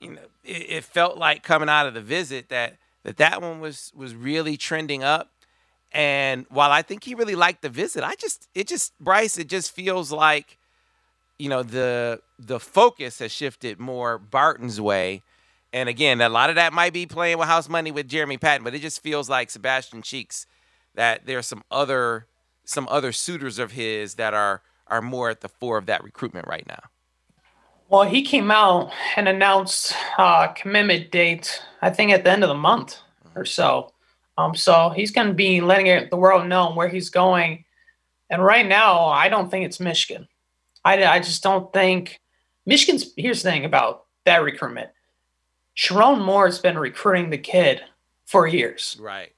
you 0.00 0.12
know, 0.12 0.22
it, 0.44 0.70
it 0.70 0.84
felt 0.84 1.18
like 1.18 1.42
coming 1.42 1.68
out 1.68 1.86
of 1.86 1.94
the 1.94 2.00
visit 2.00 2.48
that 2.48 2.76
that 3.04 3.16
that 3.16 3.40
one 3.40 3.60
was 3.60 3.92
was 3.94 4.14
really 4.14 4.56
trending 4.56 5.02
up 5.02 5.30
and 5.92 6.46
while 6.50 6.70
I 6.70 6.82
think 6.82 7.04
he 7.04 7.14
really 7.14 7.34
liked 7.34 7.62
the 7.62 7.68
visit, 7.68 8.04
I 8.04 8.14
just 8.14 8.48
it 8.54 8.66
just 8.66 8.98
Brice, 9.00 9.38
it 9.38 9.48
just 9.48 9.72
feels 9.72 10.12
like, 10.12 10.58
you 11.38 11.48
know, 11.48 11.62
the 11.62 12.20
the 12.38 12.60
focus 12.60 13.20
has 13.20 13.32
shifted 13.32 13.78
more 13.78 14.18
Barton's 14.18 14.80
way. 14.80 15.22
And 15.72 15.88
again, 15.88 16.20
a 16.20 16.28
lot 16.28 16.50
of 16.50 16.56
that 16.56 16.72
might 16.72 16.92
be 16.92 17.06
playing 17.06 17.38
with 17.38 17.48
house 17.48 17.68
money 17.68 17.90
with 17.90 18.08
Jeremy 18.08 18.38
Patton, 18.38 18.64
but 18.64 18.74
it 18.74 18.80
just 18.80 19.02
feels 19.02 19.28
like 19.28 19.50
Sebastian 19.50 20.02
Cheeks 20.02 20.46
that 20.94 21.26
there's 21.26 21.46
some 21.46 21.62
other 21.70 22.26
some 22.64 22.86
other 22.90 23.12
suitors 23.12 23.58
of 23.58 23.72
his 23.72 24.14
that 24.14 24.34
are 24.34 24.62
are 24.90 25.02
more 25.02 25.30
at 25.30 25.40
the 25.40 25.48
fore 25.48 25.78
of 25.78 25.86
that 25.86 26.04
recruitment 26.04 26.46
right 26.46 26.66
now. 26.66 26.80
Well, 27.88 28.04
he 28.04 28.22
came 28.22 28.50
out 28.50 28.92
and 29.16 29.28
announced 29.28 29.94
uh, 30.18 30.48
commitment 30.48 31.10
date, 31.10 31.62
I 31.80 31.90
think 31.90 32.12
at 32.12 32.24
the 32.24 32.30
end 32.30 32.44
of 32.44 32.48
the 32.48 32.54
month 32.54 32.98
or 33.34 33.44
so. 33.46 33.92
Um, 34.36 34.54
so 34.54 34.90
he's 34.90 35.10
going 35.10 35.28
to 35.28 35.34
be 35.34 35.60
letting 35.60 35.86
it, 35.86 36.10
the 36.10 36.16
world 36.16 36.46
know 36.46 36.72
where 36.72 36.88
he's 36.88 37.10
going. 37.10 37.64
And 38.30 38.44
right 38.44 38.66
now, 38.66 39.06
I 39.06 39.28
don't 39.28 39.50
think 39.50 39.64
it's 39.64 39.80
Michigan. 39.80 40.28
I, 40.84 41.04
I 41.04 41.18
just 41.18 41.42
don't 41.42 41.72
think 41.72 42.20
Michigan's. 42.66 43.12
Here's 43.16 43.42
the 43.42 43.50
thing 43.50 43.64
about 43.64 44.04
that 44.26 44.42
recruitment 44.42 44.90
Sherrone 45.76 46.24
Moore 46.24 46.46
has 46.46 46.58
been 46.58 46.78
recruiting 46.78 47.30
the 47.30 47.38
kid 47.38 47.82
for 48.26 48.46
years. 48.46 48.96
Right. 49.00 49.32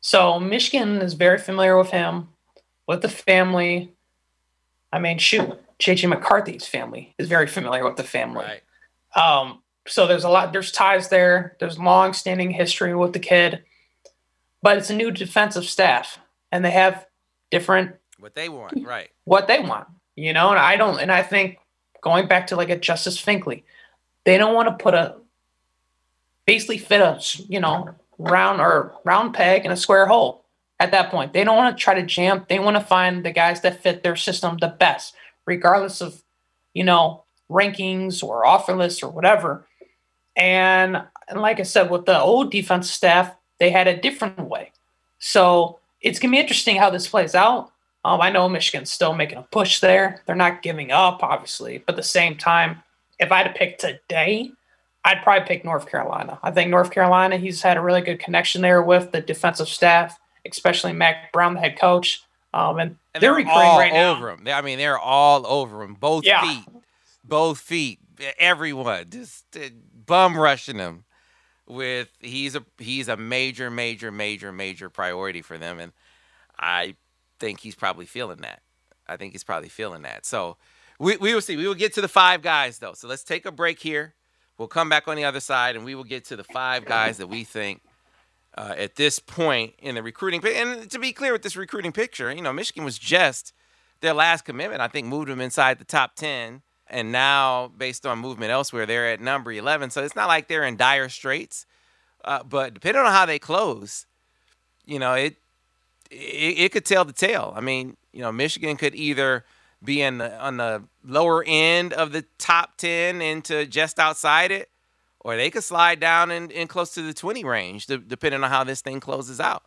So 0.00 0.40
Michigan 0.40 0.96
is 1.02 1.14
very 1.14 1.38
familiar 1.38 1.78
with 1.78 1.90
him, 1.90 2.28
with 2.88 3.02
the 3.02 3.08
family. 3.08 3.92
I 4.92 4.98
mean, 4.98 5.18
shoot, 5.18 5.50
JJ 5.78 6.08
McCarthy's 6.08 6.66
family 6.66 7.14
is 7.18 7.28
very 7.28 7.46
familiar 7.46 7.84
with 7.84 7.96
the 7.96 8.04
family. 8.04 8.44
Right. 8.44 8.62
Um, 9.14 9.62
so 9.86 10.06
there's 10.06 10.24
a 10.24 10.28
lot 10.28 10.52
there's 10.52 10.72
ties 10.72 11.08
there 11.08 11.56
there's 11.60 11.78
long 11.78 12.12
standing 12.12 12.50
history 12.50 12.94
with 12.94 13.12
the 13.12 13.18
kid 13.18 13.62
but 14.62 14.76
it's 14.76 14.90
a 14.90 14.94
new 14.94 15.10
defensive 15.10 15.64
staff 15.64 16.18
and 16.50 16.64
they 16.64 16.70
have 16.70 17.06
different 17.50 17.96
what 18.18 18.34
they 18.34 18.48
want 18.48 18.74
right 18.84 19.10
what 19.24 19.48
they 19.48 19.60
want 19.60 19.86
you 20.14 20.32
know 20.32 20.50
and 20.50 20.58
i 20.58 20.76
don't 20.76 21.00
and 21.00 21.10
i 21.10 21.22
think 21.22 21.58
going 22.00 22.28
back 22.28 22.46
to 22.46 22.56
like 22.56 22.70
a 22.70 22.78
justice 22.78 23.20
finkley 23.20 23.64
they 24.24 24.38
don't 24.38 24.54
want 24.54 24.68
to 24.68 24.82
put 24.82 24.94
a 24.94 25.16
basically 26.46 26.78
fit 26.78 27.00
a 27.00 27.20
you 27.48 27.60
know 27.60 27.88
round 28.18 28.60
or 28.60 28.94
round 29.04 29.34
peg 29.34 29.64
in 29.64 29.72
a 29.72 29.76
square 29.76 30.06
hole 30.06 30.41
at 30.82 30.90
that 30.90 31.10
point 31.10 31.32
they 31.32 31.44
don't 31.44 31.56
want 31.56 31.76
to 31.76 31.82
try 31.82 31.94
to 31.94 32.04
jam 32.04 32.44
they 32.48 32.58
want 32.58 32.76
to 32.76 32.84
find 32.84 33.24
the 33.24 33.32
guys 33.32 33.60
that 33.60 33.82
fit 33.82 34.02
their 34.02 34.16
system 34.16 34.58
the 34.58 34.68
best 34.68 35.14
regardless 35.46 36.00
of 36.00 36.22
you 36.74 36.84
know 36.84 37.24
rankings 37.50 38.22
or 38.22 38.44
offer 38.46 38.74
lists 38.74 39.02
or 39.02 39.10
whatever 39.10 39.66
and, 40.36 41.02
and 41.28 41.40
like 41.40 41.60
I 41.60 41.64
said, 41.64 41.90
with 41.90 42.06
the 42.06 42.18
old 42.18 42.50
defense 42.50 42.90
staff, 42.90 43.34
they 43.58 43.70
had 43.70 43.86
a 43.86 43.96
different 43.96 44.48
way. 44.48 44.72
So 45.18 45.78
it's 46.00 46.18
going 46.18 46.30
to 46.30 46.36
be 46.36 46.40
interesting 46.40 46.76
how 46.76 46.90
this 46.90 47.08
plays 47.08 47.34
out. 47.34 47.70
Um, 48.04 48.20
I 48.20 48.30
know 48.30 48.48
Michigan's 48.48 48.90
still 48.90 49.14
making 49.14 49.38
a 49.38 49.42
push 49.42 49.80
there. 49.80 50.22
They're 50.26 50.34
not 50.34 50.62
giving 50.62 50.90
up, 50.90 51.22
obviously. 51.22 51.78
But 51.78 51.92
at 51.92 51.96
the 51.96 52.02
same 52.02 52.36
time, 52.36 52.82
if 53.20 53.30
I 53.30 53.38
had 53.38 53.52
to 53.52 53.58
pick 53.58 53.78
today, 53.78 54.50
I'd 55.04 55.22
probably 55.22 55.46
pick 55.46 55.64
North 55.64 55.88
Carolina. 55.88 56.38
I 56.42 56.50
think 56.50 56.70
North 56.70 56.90
Carolina, 56.90 57.36
he's 57.36 57.62
had 57.62 57.76
a 57.76 57.80
really 57.80 58.00
good 58.00 58.18
connection 58.18 58.62
there 58.62 58.82
with 58.82 59.12
the 59.12 59.20
defensive 59.20 59.68
staff, 59.68 60.18
especially 60.50 60.92
Mack 60.92 61.32
Brown, 61.32 61.54
the 61.54 61.60
head 61.60 61.78
coach. 61.78 62.22
Um, 62.54 62.78
and, 62.78 62.96
and 63.14 63.22
they're, 63.22 63.34
they're 63.42 63.48
all 63.48 63.78
right 63.78 63.92
over 63.92 64.30
him. 64.30 64.46
I 64.46 64.60
mean, 64.60 64.78
they're 64.78 64.98
all 64.98 65.46
over 65.46 65.82
him. 65.82 65.94
Both 65.94 66.24
Yeah. 66.24 66.42
feet, 66.42 66.64
both 67.24 67.58
feet, 67.58 67.98
everyone 68.38 69.08
just 69.10 69.44
uh, 69.56 69.70
bum 70.06 70.36
rushing 70.36 70.76
him. 70.78 71.04
With 71.66 72.08
he's 72.20 72.56
a 72.56 72.64
he's 72.76 73.08
a 73.08 73.16
major, 73.16 73.70
major, 73.70 74.10
major, 74.10 74.52
major 74.52 74.90
priority 74.90 75.40
for 75.42 75.56
them, 75.56 75.78
and 75.78 75.92
I 76.58 76.96
think 77.38 77.60
he's 77.60 77.76
probably 77.76 78.04
feeling 78.04 78.38
that. 78.38 78.60
I 79.06 79.16
think 79.16 79.32
he's 79.32 79.44
probably 79.44 79.68
feeling 79.68 80.02
that. 80.02 80.26
So 80.26 80.56
we, 80.98 81.16
we 81.16 81.32
will 81.32 81.40
see. 81.40 81.56
We 81.56 81.66
will 81.66 81.74
get 81.76 81.94
to 81.94 82.00
the 82.00 82.08
five 82.08 82.42
guys 82.42 82.78
though. 82.78 82.92
So 82.94 83.06
let's 83.08 83.22
take 83.22 83.46
a 83.46 83.52
break 83.52 83.78
here. 83.78 84.14
We'll 84.58 84.68
come 84.68 84.88
back 84.88 85.06
on 85.08 85.16
the 85.16 85.24
other 85.24 85.40
side, 85.40 85.76
and 85.76 85.84
we 85.84 85.94
will 85.94 86.04
get 86.04 86.24
to 86.26 86.36
the 86.36 86.44
five 86.44 86.84
guys 86.84 87.16
that 87.18 87.28
we 87.28 87.44
think 87.44 87.80
uh, 88.56 88.74
at 88.76 88.96
this 88.96 89.18
point 89.18 89.74
in 89.78 89.94
the 89.94 90.02
recruiting. 90.02 90.42
And 90.44 90.90
to 90.90 90.98
be 90.98 91.12
clear 91.12 91.32
with 91.32 91.42
this 91.42 91.56
recruiting 91.56 91.92
picture, 91.92 92.32
you 92.32 92.42
know, 92.42 92.52
Michigan 92.52 92.84
was 92.84 92.98
just 92.98 93.52
their 94.00 94.14
last 94.14 94.44
commitment. 94.44 94.80
I 94.80 94.88
think 94.88 95.06
moved 95.06 95.28
them 95.28 95.40
inside 95.40 95.78
the 95.78 95.84
top 95.84 96.16
ten, 96.16 96.62
and 96.88 97.12
now 97.12 97.68
based 97.76 98.04
on 98.04 98.18
movement 98.18 98.50
elsewhere, 98.50 98.86
they're 98.86 99.08
at 99.08 99.20
number 99.20 99.52
eleven. 99.52 99.90
So 99.90 100.02
it's 100.04 100.16
not 100.16 100.28
like 100.28 100.48
they're 100.48 100.64
in 100.64 100.76
dire 100.76 101.08
straits. 101.08 101.66
Uh, 102.24 102.42
but 102.44 102.74
depending 102.74 103.02
on 103.02 103.10
how 103.10 103.26
they 103.26 103.38
close, 103.38 104.06
you 104.84 104.98
know, 104.98 105.14
it, 105.14 105.36
it 106.10 106.58
it 106.58 106.72
could 106.72 106.84
tell 106.84 107.04
the 107.04 107.12
tale. 107.12 107.52
I 107.56 107.60
mean, 107.60 107.96
you 108.12 108.20
know, 108.20 108.30
Michigan 108.30 108.76
could 108.76 108.94
either 108.94 109.44
be 109.82 110.00
in 110.00 110.18
the, 110.18 110.38
on 110.38 110.58
the 110.58 110.84
lower 111.04 111.42
end 111.44 111.92
of 111.92 112.12
the 112.12 112.24
top 112.38 112.76
ten 112.76 113.20
into 113.20 113.66
just 113.66 113.98
outside 113.98 114.52
it, 114.52 114.70
or 115.22 115.36
they 115.36 115.50
could 115.50 115.64
slide 115.64 116.00
down 116.00 116.30
in, 116.30 116.50
in 116.50 116.68
close 116.68 116.92
to 116.94 117.02
the 117.02 117.14
20 117.14 117.44
range, 117.44 117.86
de- 117.86 117.98
depending 117.98 118.42
on 118.42 118.50
how 118.50 118.64
this 118.64 118.80
thing 118.80 119.00
closes 119.00 119.40
out. 119.40 119.64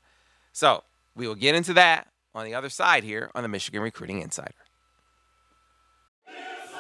So 0.52 0.84
we 1.16 1.28
will 1.28 1.36
get 1.36 1.56
into 1.56 1.74
that 1.74 2.08
on 2.34 2.46
the 2.46 2.54
other 2.54 2.70
side 2.70 3.04
here 3.04 3.32
on 3.34 3.44
the 3.44 3.50
Michigan 3.50 3.82
Recruiting 3.82 4.22
Insider. 4.22 4.54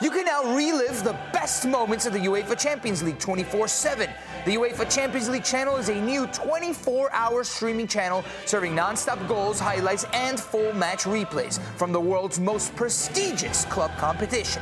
You 0.01 0.11
can 0.11 0.25
now 0.25 0.53
relive 0.53 1.05
the 1.05 1.13
best 1.31 1.65
moments 1.65 2.05
of 2.05 2.11
the 2.11 2.19
UEFA 2.19 2.59
Champions 2.59 3.01
League 3.01 3.17
24 3.17 3.69
7. 3.69 4.09
The 4.43 4.51
UEFA 4.51 4.93
Champions 4.93 5.29
League 5.29 5.45
channel 5.45 5.77
is 5.77 5.87
a 5.87 5.95
new 5.95 6.27
24 6.27 7.13
hour 7.13 7.45
streaming 7.45 7.87
channel 7.87 8.25
serving 8.45 8.75
non 8.75 8.97
stop 8.97 9.25
goals, 9.25 9.57
highlights, 9.57 10.05
and 10.11 10.37
full 10.37 10.73
match 10.73 11.05
replays 11.05 11.61
from 11.77 11.93
the 11.93 12.01
world's 12.01 12.41
most 12.41 12.75
prestigious 12.75 13.63
club 13.65 13.89
competition. 13.97 14.61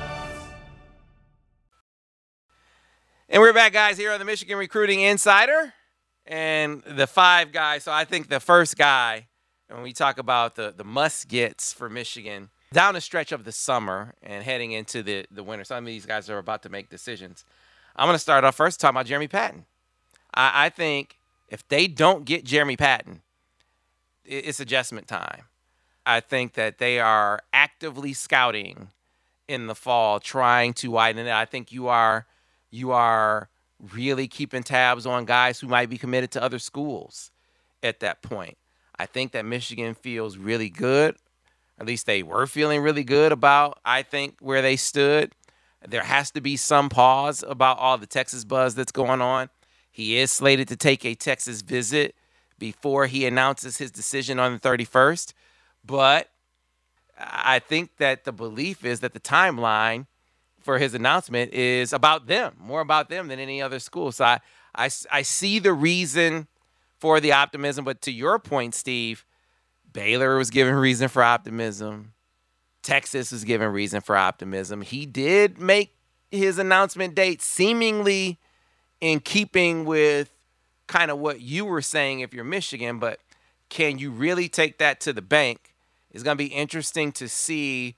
And 3.33 3.39
we're 3.39 3.53
back, 3.53 3.71
guys, 3.71 3.97
here 3.97 4.11
on 4.11 4.19
the 4.19 4.25
Michigan 4.25 4.57
Recruiting 4.57 4.99
Insider. 4.99 5.71
And 6.25 6.83
the 6.83 7.07
five 7.07 7.53
guys. 7.53 7.85
So 7.85 7.91
I 7.93 8.03
think 8.03 8.27
the 8.27 8.41
first 8.41 8.77
guy, 8.77 9.27
when 9.69 9.83
we 9.83 9.93
talk 9.93 10.17
about 10.17 10.55
the, 10.55 10.73
the 10.75 10.83
must 10.83 11.29
gets 11.29 11.71
for 11.71 11.89
Michigan, 11.89 12.49
down 12.73 12.93
the 12.93 12.99
stretch 12.99 13.31
of 13.31 13.45
the 13.45 13.53
summer 13.53 14.15
and 14.21 14.43
heading 14.43 14.73
into 14.73 15.01
the, 15.01 15.25
the 15.31 15.43
winter, 15.43 15.63
some 15.63 15.77
of 15.77 15.85
these 15.85 16.05
guys 16.05 16.29
are 16.29 16.39
about 16.39 16.61
to 16.63 16.69
make 16.69 16.89
decisions. 16.89 17.45
I'm 17.95 18.05
going 18.05 18.15
to 18.15 18.19
start 18.19 18.43
off 18.43 18.55
first 18.55 18.81
talking 18.81 18.97
about 18.97 19.05
Jeremy 19.05 19.29
Patton. 19.29 19.63
I, 20.33 20.65
I 20.65 20.69
think 20.69 21.17
if 21.47 21.65
they 21.69 21.87
don't 21.87 22.25
get 22.25 22.43
Jeremy 22.43 22.75
Patton, 22.75 23.21
it, 24.25 24.45
it's 24.45 24.59
adjustment 24.59 25.07
time. 25.07 25.43
I 26.05 26.19
think 26.19 26.55
that 26.55 26.79
they 26.79 26.99
are 26.99 27.39
actively 27.53 28.11
scouting 28.11 28.89
in 29.47 29.67
the 29.67 29.75
fall, 29.75 30.19
trying 30.19 30.73
to 30.73 30.91
widen 30.91 31.27
it. 31.27 31.31
I 31.31 31.45
think 31.45 31.71
you 31.71 31.87
are 31.87 32.25
you 32.71 32.91
are 32.91 33.49
really 33.93 34.27
keeping 34.27 34.63
tabs 34.63 35.05
on 35.05 35.25
guys 35.25 35.59
who 35.59 35.67
might 35.67 35.89
be 35.89 35.97
committed 35.97 36.31
to 36.31 36.41
other 36.41 36.59
schools 36.59 37.31
at 37.83 37.99
that 37.99 38.21
point. 38.21 38.57
I 38.97 39.05
think 39.05 39.31
that 39.31 39.45
Michigan 39.45 39.93
feels 39.93 40.37
really 40.37 40.69
good. 40.69 41.15
At 41.79 41.87
least 41.87 42.05
they 42.05 42.23
were 42.23 42.45
feeling 42.45 42.81
really 42.81 43.03
good 43.03 43.31
about, 43.31 43.79
I 43.83 44.03
think, 44.03 44.35
where 44.39 44.61
they 44.61 44.75
stood. 44.75 45.33
There 45.87 46.03
has 46.03 46.29
to 46.31 46.41
be 46.41 46.57
some 46.57 46.89
pause 46.89 47.43
about 47.47 47.79
all 47.79 47.97
the 47.97 48.05
Texas 48.05 48.45
buzz 48.45 48.75
that's 48.75 48.91
going 48.91 49.21
on. 49.21 49.49
He 49.89 50.17
is 50.17 50.31
slated 50.31 50.67
to 50.67 50.75
take 50.75 51.03
a 51.03 51.15
Texas 51.15 51.61
visit 51.61 52.15
before 52.59 53.07
he 53.07 53.25
announces 53.25 53.77
his 53.77 53.89
decision 53.89 54.39
on 54.39 54.53
the 54.53 54.59
31st. 54.59 55.33
But 55.83 56.29
I 57.17 57.57
think 57.57 57.97
that 57.97 58.23
the 58.23 58.31
belief 58.31 58.85
is 58.85 58.99
that 58.99 59.13
the 59.13 59.19
timeline 59.19 60.05
for 60.61 60.77
his 60.77 60.93
announcement 60.93 61.53
is 61.53 61.93
about 61.93 62.27
them, 62.27 62.55
more 62.59 62.81
about 62.81 63.09
them 63.09 63.27
than 63.27 63.39
any 63.39 63.61
other 63.61 63.79
school. 63.79 64.11
So 64.11 64.25
I, 64.25 64.39
I, 64.75 64.89
I 65.11 65.21
see 65.21 65.59
the 65.59 65.73
reason 65.73 66.47
for 66.99 67.19
the 67.19 67.33
optimism. 67.33 67.83
But 67.83 68.01
to 68.03 68.11
your 68.11 68.39
point, 68.39 68.75
Steve, 68.75 69.25
Baylor 69.91 70.37
was 70.37 70.49
given 70.49 70.75
reason 70.75 71.07
for 71.07 71.23
optimism. 71.23 72.13
Texas 72.81 73.31
was 73.31 73.43
given 73.43 73.69
reason 73.71 74.01
for 74.01 74.15
optimism. 74.15 74.81
He 74.81 75.05
did 75.05 75.59
make 75.59 75.95
his 76.31 76.57
announcement 76.57 77.15
date 77.15 77.41
seemingly 77.41 78.39
in 79.01 79.19
keeping 79.19 79.85
with 79.85 80.31
kind 80.87 81.11
of 81.11 81.17
what 81.17 81.41
you 81.41 81.65
were 81.65 81.81
saying 81.81 82.19
if 82.21 82.33
you're 82.33 82.43
Michigan, 82.43 82.99
but 82.99 83.19
can 83.69 83.97
you 83.97 84.11
really 84.11 84.49
take 84.49 84.77
that 84.77 84.99
to 85.01 85.13
the 85.13 85.21
bank? 85.21 85.73
It's 86.11 86.23
going 86.23 86.37
to 86.37 86.43
be 86.43 86.53
interesting 86.53 87.11
to 87.13 87.27
see 87.27 87.95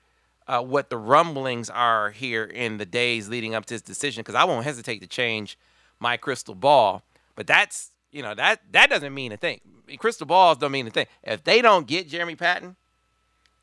uh, 0.48 0.62
what 0.62 0.90
the 0.90 0.98
rumblings 0.98 1.70
are 1.70 2.12
here 2.12 2.44
in 2.44 2.78
the 2.78 2.86
days 2.86 3.30
leading 3.30 3.56
up 3.56 3.66
to 3.66 3.74
this 3.74 3.82
decision 3.82 4.22
because 4.22 4.36
I 4.36 4.44
won't 4.44 4.64
hesitate 4.66 5.00
to 5.00 5.08
change 5.08 5.58
my 6.00 6.18
crystal 6.18 6.56
ball. 6.56 7.04
But 7.36 7.48
that's 7.48 7.92
you 8.12 8.22
know 8.22 8.36
that 8.36 8.62
that 8.72 8.90
doesn't 8.90 9.14
mean 9.14 9.32
a 9.32 9.38
thing. 9.38 9.62
Crystal 9.98 10.28
balls 10.28 10.58
don't 10.58 10.72
mean 10.72 10.88
a 10.88 10.92
thing. 10.92 11.08
If 11.24 11.44
they 11.44 11.62
don't 11.62 11.88
get 11.88 12.08
Jeremy 12.08 12.36
Patton 12.36 12.76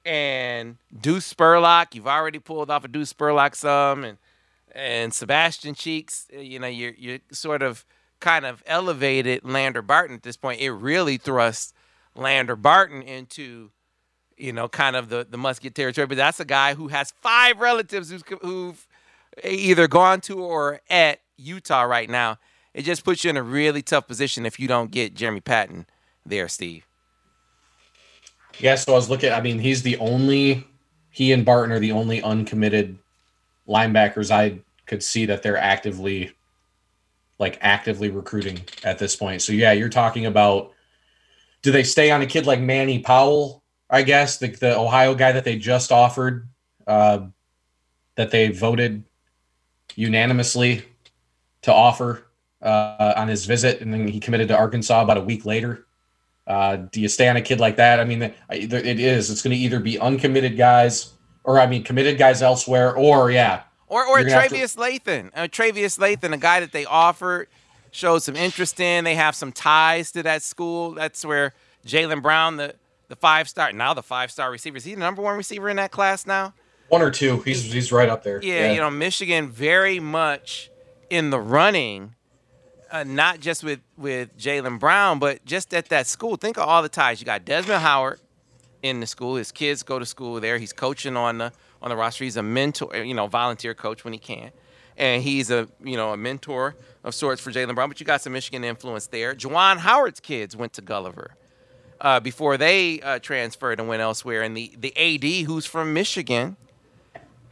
and 0.05 0.77
Deuce 0.99 1.33
Spurlock, 1.33 1.95
you've 1.95 2.09
already 2.09 2.39
pulled 2.39 2.71
off 2.71 2.85
a 2.85 2.89
Deuce 2.89 3.13
Spurlock 3.13 3.55
some, 3.55 4.05
and 4.05 4.19
and 4.73 5.13
Sebastian 5.13 5.75
Cheeks, 5.75 6.27
you 6.33 6.59
know 6.59 6.67
you're 6.67 6.95
you're 6.97 7.19
sort 7.31 7.63
of 7.63 7.85
kind 8.21 8.45
of 8.45 8.63
elevated 8.67 9.45
Lander 9.45 9.83
Barton 9.83 10.17
at 10.17 10.23
this 10.23 10.37
point. 10.37 10.61
It 10.61 10.71
really 10.71 11.17
thrusts 11.17 11.73
Lander 12.15 12.57
Barton 12.57 13.03
into 13.03 13.71
you 14.41 14.53
know, 14.53 14.69
kind 14.69 14.97
of 14.97 15.09
the 15.09 15.27
the 15.29 15.37
musket 15.37 15.75
territory. 15.75 16.07
But 16.07 16.17
that's 16.17 16.41
a 16.41 16.45
guy 16.45 16.75
who 16.75 16.89
has 16.89 17.13
five 17.21 17.61
relatives 17.61 18.11
who's, 18.11 18.23
who've 18.41 18.87
either 19.45 19.87
gone 19.87 20.21
to 20.23 20.43
or 20.43 20.81
at 20.89 21.21
Utah 21.37 21.83
right 21.83 22.09
now. 22.09 22.39
It 22.73 22.83
just 22.83 23.05
puts 23.05 23.25
you 23.25 23.31
in 23.31 23.37
a 23.37 23.43
really 23.43 23.83
tough 23.83 24.07
position 24.07 24.47
if 24.47 24.61
you 24.61 24.69
don't 24.69 24.91
get 24.91 25.15
Jeremy 25.15 25.41
Patton 25.41 25.87
there, 26.25 26.49
Steve. 26.49 26.87
Yeah, 28.59 28.77
so 28.77 28.93
I 28.93 28.97
was 28.97 29.11
looking. 29.11 29.33
I 29.33 29.41
mean, 29.41 29.59
he's 29.59 29.83
the 29.83 29.97
only. 29.99 30.67
He 31.11 31.33
and 31.33 31.45
Barton 31.45 31.73
are 31.73 31.81
the 31.81 31.93
only 31.93 32.23
uncommitted 32.23 32.97
linebackers 33.69 34.31
I 34.31 34.61
could 34.87 35.03
see 35.03 35.27
that 35.27 35.43
they're 35.43 35.57
actively, 35.57 36.33
like 37.39 37.59
actively 37.61 38.11
recruiting 38.11 38.61
at 38.85 38.99
this 38.99 39.17
point. 39.17 39.43
So 39.43 39.53
yeah, 39.53 39.73
you're 39.73 39.89
talking 39.89 40.27
about. 40.27 40.73
Do 41.63 41.71
they 41.73 41.83
stay 41.83 42.11
on 42.11 42.23
a 42.23 42.27
kid 42.27 42.47
like 42.47 42.61
Manny 42.61 43.01
Powell 43.01 43.60
I 43.91 44.03
guess 44.03 44.39
the 44.39 44.49
the 44.49 44.79
Ohio 44.79 45.15
guy 45.15 45.33
that 45.33 45.45
they 45.45 45.57
just 45.57 45.91
offered, 45.91 46.49
uh, 46.87 47.21
that 48.15 48.31
they 48.31 48.49
voted 48.49 49.03
unanimously 49.97 50.85
to 51.63 51.75
offer 51.75 52.25
uh, 52.63 53.15
on 53.17 53.29
his 53.29 53.47
visit, 53.47 53.81
and 53.81 53.93
then 53.93 54.07
he 54.07 54.21
committed 54.21 54.49
to 54.49 54.57
Arkansas 54.57 55.03
about 55.03 55.19
a 55.19 55.23
week 55.23 55.45
later. 55.45 55.87
Uh, 56.47 56.77
do 56.77 57.01
you 57.01 57.09
stay 57.09 57.29
on 57.29 57.37
a 57.37 57.43
kid 57.43 57.61
like 57.61 57.77
that? 57.77 58.01
I 58.01 58.05
mean, 58.05 58.23
it 58.23 59.01
is. 59.01 59.31
It's 59.31 59.43
going 59.43 59.57
to 59.57 59.63
either 59.63 59.79
be 59.81 59.99
uncommitted 59.99 60.57
guys, 60.57 61.13
or 61.45 61.61
I 61.61 61.67
mean, 61.67 61.85
committed 61.85 62.19
guys 62.19 62.43
elsewhere, 62.43 62.97
or 62.97 63.31
yeah, 63.31 63.63
or 63.87 64.07
or 64.07 64.21
Travius 64.21 64.75
to... 64.75 64.81
Lathan, 64.81 65.31
uh, 65.35 65.43
Travius 65.43 65.99
Lathan, 65.99 66.33
a 66.33 66.39
guy 66.39 66.61
that 66.61 66.73
they 66.73 66.85
offered, 66.85 67.49
showed 67.91 68.21
some 68.21 68.37
interest 68.37 68.81
in. 68.81 69.05
They 69.05 69.15
have 69.17 69.35
some 69.35 69.53
ties 69.53 70.13
to 70.13 70.23
that 70.23 70.43
school. 70.43 70.93
That's 70.93 71.25
where 71.25 71.55
Jalen 71.87 72.23
Brown, 72.23 72.57
the 72.57 72.75
the 73.11 73.17
five 73.17 73.49
star 73.49 73.73
now 73.73 73.93
the 73.93 74.03
five 74.03 74.31
star 74.31 74.51
receiver. 74.51 74.79
Is 74.79 74.85
he 74.85 74.95
the 74.95 75.01
number 75.01 75.21
one 75.21 75.37
receiver 75.37 75.69
in 75.69 75.77
that 75.77 75.91
class 75.91 76.27
now? 76.27 76.55
One 76.89 77.03
or 77.03 77.11
two. 77.11 77.41
He's 77.41 77.71
he's 77.71 77.93
right 77.93 78.09
up 78.09 78.23
there. 78.23 78.41
Yeah, 78.43 78.67
yeah. 78.67 78.73
you 78.73 78.81
know, 78.81 78.91
Michigan 78.91 79.51
very 79.51 80.01
much 80.01 80.71
in 81.11 81.31
the 81.31 81.39
running. 81.39 82.15
Uh, 82.91 83.05
not 83.05 83.41
just 83.41 83.63
with 83.63 83.81
with 83.99 84.37
Jalen 84.39 84.79
Brown, 84.79 85.19
but 85.19 85.45
just 85.45 85.75
at 85.75 85.91
that 85.91 86.07
school. 86.07 86.37
Think 86.37 86.57
of 86.57 86.69
all 86.69 86.83
the 86.83 86.89
ties. 86.89 87.21
You 87.21 87.27
got 87.27 87.45
Desmond 87.45 87.83
Howard 87.83 88.21
in 88.83 89.01
the 89.01 89.07
school. 89.07 89.37
His 89.37 89.53
kids 89.53 89.83
go 89.83 89.99
to 89.99 90.07
school 90.07 90.41
there. 90.41 90.59
He's 90.59 90.73
coaching 90.73 91.17
on 91.17 91.39
the 91.39 91.53
on 91.83 91.91
the 91.91 91.97
roster. 91.97 92.25
He's 92.25 92.37
a 92.37 92.43
mentor, 92.43 92.97
you 92.97 93.15
know, 93.15 93.27
volunteer 93.27 93.75
coach 93.75 94.05
when 94.05 94.13
he 94.13 94.19
can, 94.19 94.51
and 94.97 95.23
he's 95.23 95.51
a 95.51 95.69
you 95.83 95.97
know 95.97 96.13
a 96.13 96.17
mentor 96.17 96.77
of 97.03 97.15
sorts 97.15 97.41
for 97.41 97.51
Jalen 97.51 97.75
Brown. 97.75 97.89
But 97.89 97.99
you 97.99 98.07
got 98.07 98.23
some 98.23 98.33
Michigan 98.33 98.63
influence 98.63 99.09
there. 99.09 99.35
Juwan 99.35 99.79
Howard's 99.79 100.21
kids 100.21 100.57
went 100.57 100.73
to 100.75 100.83
Gulliver 100.83 101.37
uh, 102.01 102.21
before 102.21 102.57
they 102.57 103.01
uh, 103.01 103.19
transferred 103.19 103.79
and 103.79 103.89
went 103.89 104.03
elsewhere. 104.03 104.43
And 104.43 104.57
the, 104.57 104.73
the 104.79 104.97
AD, 104.97 105.47
who's 105.47 105.67
from 105.67 105.93
Michigan, 105.93 106.57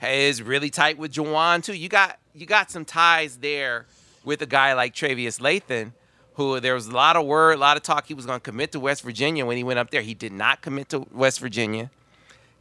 is 0.03 0.42
really 0.42 0.70
tight 0.70 0.99
with 0.99 1.12
Juwan 1.12 1.62
too. 1.62 1.74
You 1.74 1.88
got 1.88 2.18
you 2.34 2.46
got 2.46 2.70
some 2.70 2.84
ties 2.84 3.38
there 3.38 3.86
with 4.24 4.40
a 4.42 4.46
guy 4.46 4.72
like 4.72 4.94
Travius 4.94 5.40
Lathan, 5.40 5.92
who 6.34 6.61
there 6.61 6.74
was 6.74 6.86
a 6.86 6.92
lot 6.92 7.16
of 7.16 7.26
word, 7.26 7.55
a 7.55 7.57
lot 7.57 7.76
of 7.76 7.82
talk 7.82 8.07
he 8.07 8.14
was 8.14 8.26
going 8.26 8.38
to 8.38 8.44
commit 8.44 8.72
to 8.72 8.80
West 8.80 9.03
Virginia 9.03 9.44
when 9.44 9.57
he 9.57 9.64
went 9.64 9.78
up 9.78 9.90
there. 9.90 10.03
He 10.03 10.14
did 10.14 10.32
not 10.32 10.62
commit 10.62 10.88
to 10.90 11.07
West 11.12 11.40
Virginia. 11.40 11.90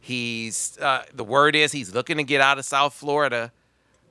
He's 0.00 0.78
uh, 0.78 1.04
the 1.14 1.24
word 1.24 1.54
is 1.54 1.72
he's 1.72 1.94
looking 1.94 2.16
to 2.16 2.24
get 2.24 2.40
out 2.40 2.58
of 2.58 2.64
South 2.64 2.94
Florida. 2.94 3.52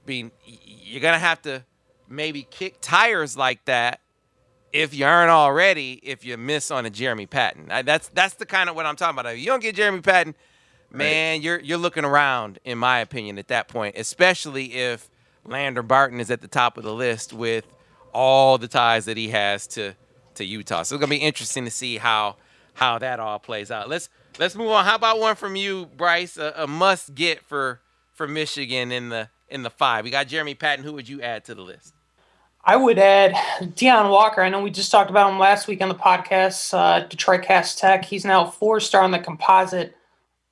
Being 0.06 0.32
you're 0.46 1.02
gonna 1.02 1.20
have 1.20 1.42
to 1.42 1.64
maybe 2.08 2.48
kick 2.50 2.78
tires 2.80 3.36
like 3.36 3.66
that 3.66 4.00
if 4.74 4.94
you 4.94 5.06
aren't 5.06 5.30
already, 5.30 6.00
if 6.04 6.26
you 6.26 6.38
miss 6.38 6.72
on 6.72 6.86
a 6.86 6.90
Jeremy 6.90 7.26
Patton. 7.26 7.68
That's 7.86 8.10
that's 8.10 8.36
the 8.36 8.46
kind 8.46 8.70
of 8.70 8.76
what 8.76 8.86
I'm 8.86 8.96
talking 8.96 9.20
about. 9.20 9.34
If 9.34 9.40
you 9.40 9.46
don't 9.46 9.62
get 9.62 9.76
Jeremy 9.76 10.02
Patton, 10.02 10.36
man, 10.92 11.36
right. 11.36 11.42
you're 11.42 11.60
you're 11.60 11.78
looking 11.78 12.06
around, 12.06 12.60
in 12.64 12.78
my 12.78 13.00
opinion, 13.00 13.38
at 13.38 13.48
that 13.48 13.68
point, 13.68 13.96
especially 13.98 14.74
if 14.74 15.10
Lander 15.46 15.84
Barton 15.84 16.20
is 16.20 16.30
at 16.30 16.42
the 16.42 16.48
top 16.48 16.78
of 16.78 16.84
the 16.84 16.94
list 16.94 17.34
with 17.34 17.66
all 18.14 18.58
the 18.58 18.68
ties 18.68 19.06
that 19.06 19.18
he 19.18 19.30
has 19.30 19.68
to 19.68 19.94
to 20.36 20.46
Utah. 20.46 20.84
So 20.84 20.96
it's 20.96 21.00
gonna 21.00 21.10
be 21.10 21.18
interesting 21.18 21.66
to 21.66 21.72
see 21.72 21.98
how 21.98 22.36
how 22.74 23.00
that 23.00 23.20
all 23.20 23.40
plays 23.40 23.72
out. 23.72 23.90
Let's 23.90 24.10
let's 24.38 24.56
move 24.56 24.70
on. 24.70 24.86
How 24.86 24.96
about 24.96 25.20
one 25.20 25.36
from 25.36 25.56
you, 25.56 25.88
Brice? 25.98 26.38
A, 26.38 26.54
a 26.58 26.68
must 26.68 27.16
get 27.16 27.42
for 27.44 27.82
for 28.14 28.28
Michigan 28.28 28.92
in 28.92 29.10
the 29.10 29.30
in 29.50 29.64
the 29.64 29.70
five. 29.70 30.04
We 30.04 30.12
got 30.12 30.28
Jeremy 30.28 30.56
Patton. 30.56 30.84
Who 30.84 30.94
would 30.94 31.08
you 31.08 31.22
add 31.22 31.46
to 31.46 31.56
the 31.56 31.62
list? 31.62 31.94
I 32.68 32.76
would 32.76 33.00
add 33.00 33.34
Deone 33.62 34.12
Walker. 34.12 34.42
I 34.42 34.50
know 34.50 34.62
we 34.62 34.72
just 34.72 34.92
talked 34.92 35.10
about 35.10 35.32
him 35.32 35.40
last 35.40 35.70
week 35.70 35.82
on 35.82 35.88
the 35.88 35.96
podcast. 35.96 36.78
Uh, 36.78 37.08
Detroit 37.08 37.44
Cass 37.44 37.76
Tech. 37.76 38.04
He's 38.04 38.26
now 38.26 38.46
four 38.46 38.82
star 38.82 39.04
on 39.04 39.12
the 39.12 39.20
composite. 39.20 39.96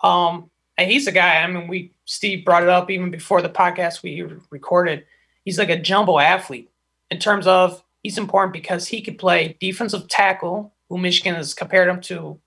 Um, 0.02 0.50
and 0.78 0.90
he's 0.90 1.08
a 1.08 1.12
guy. 1.12 1.42
I 1.42 1.48
mean, 1.48 1.68
we 1.68 1.92
Steve 2.06 2.46
brought 2.46 2.64
it 2.64 2.70
up 2.70 2.90
even 2.90 3.12
before 3.12 3.42
the 3.42 3.50
podcast 3.50 4.02
we 4.02 4.26
recorded. 4.50 5.04
He's 5.44 5.60
like 5.60 5.70
a 5.70 5.78
jumbo 5.78 6.18
athlete 6.18 6.72
in 7.12 7.20
terms 7.20 7.48
of 7.48 7.84
he's 8.02 8.18
important 8.18 8.54
because 8.54 8.88
he 8.88 9.02
could 9.02 9.18
play 9.18 9.58
defensive 9.60 10.08
tackle, 10.08 10.74
who 10.88 10.98
Michigan 10.98 11.36
has 11.36 11.54
compared 11.54 11.90
him 11.90 12.00
to 12.02 12.40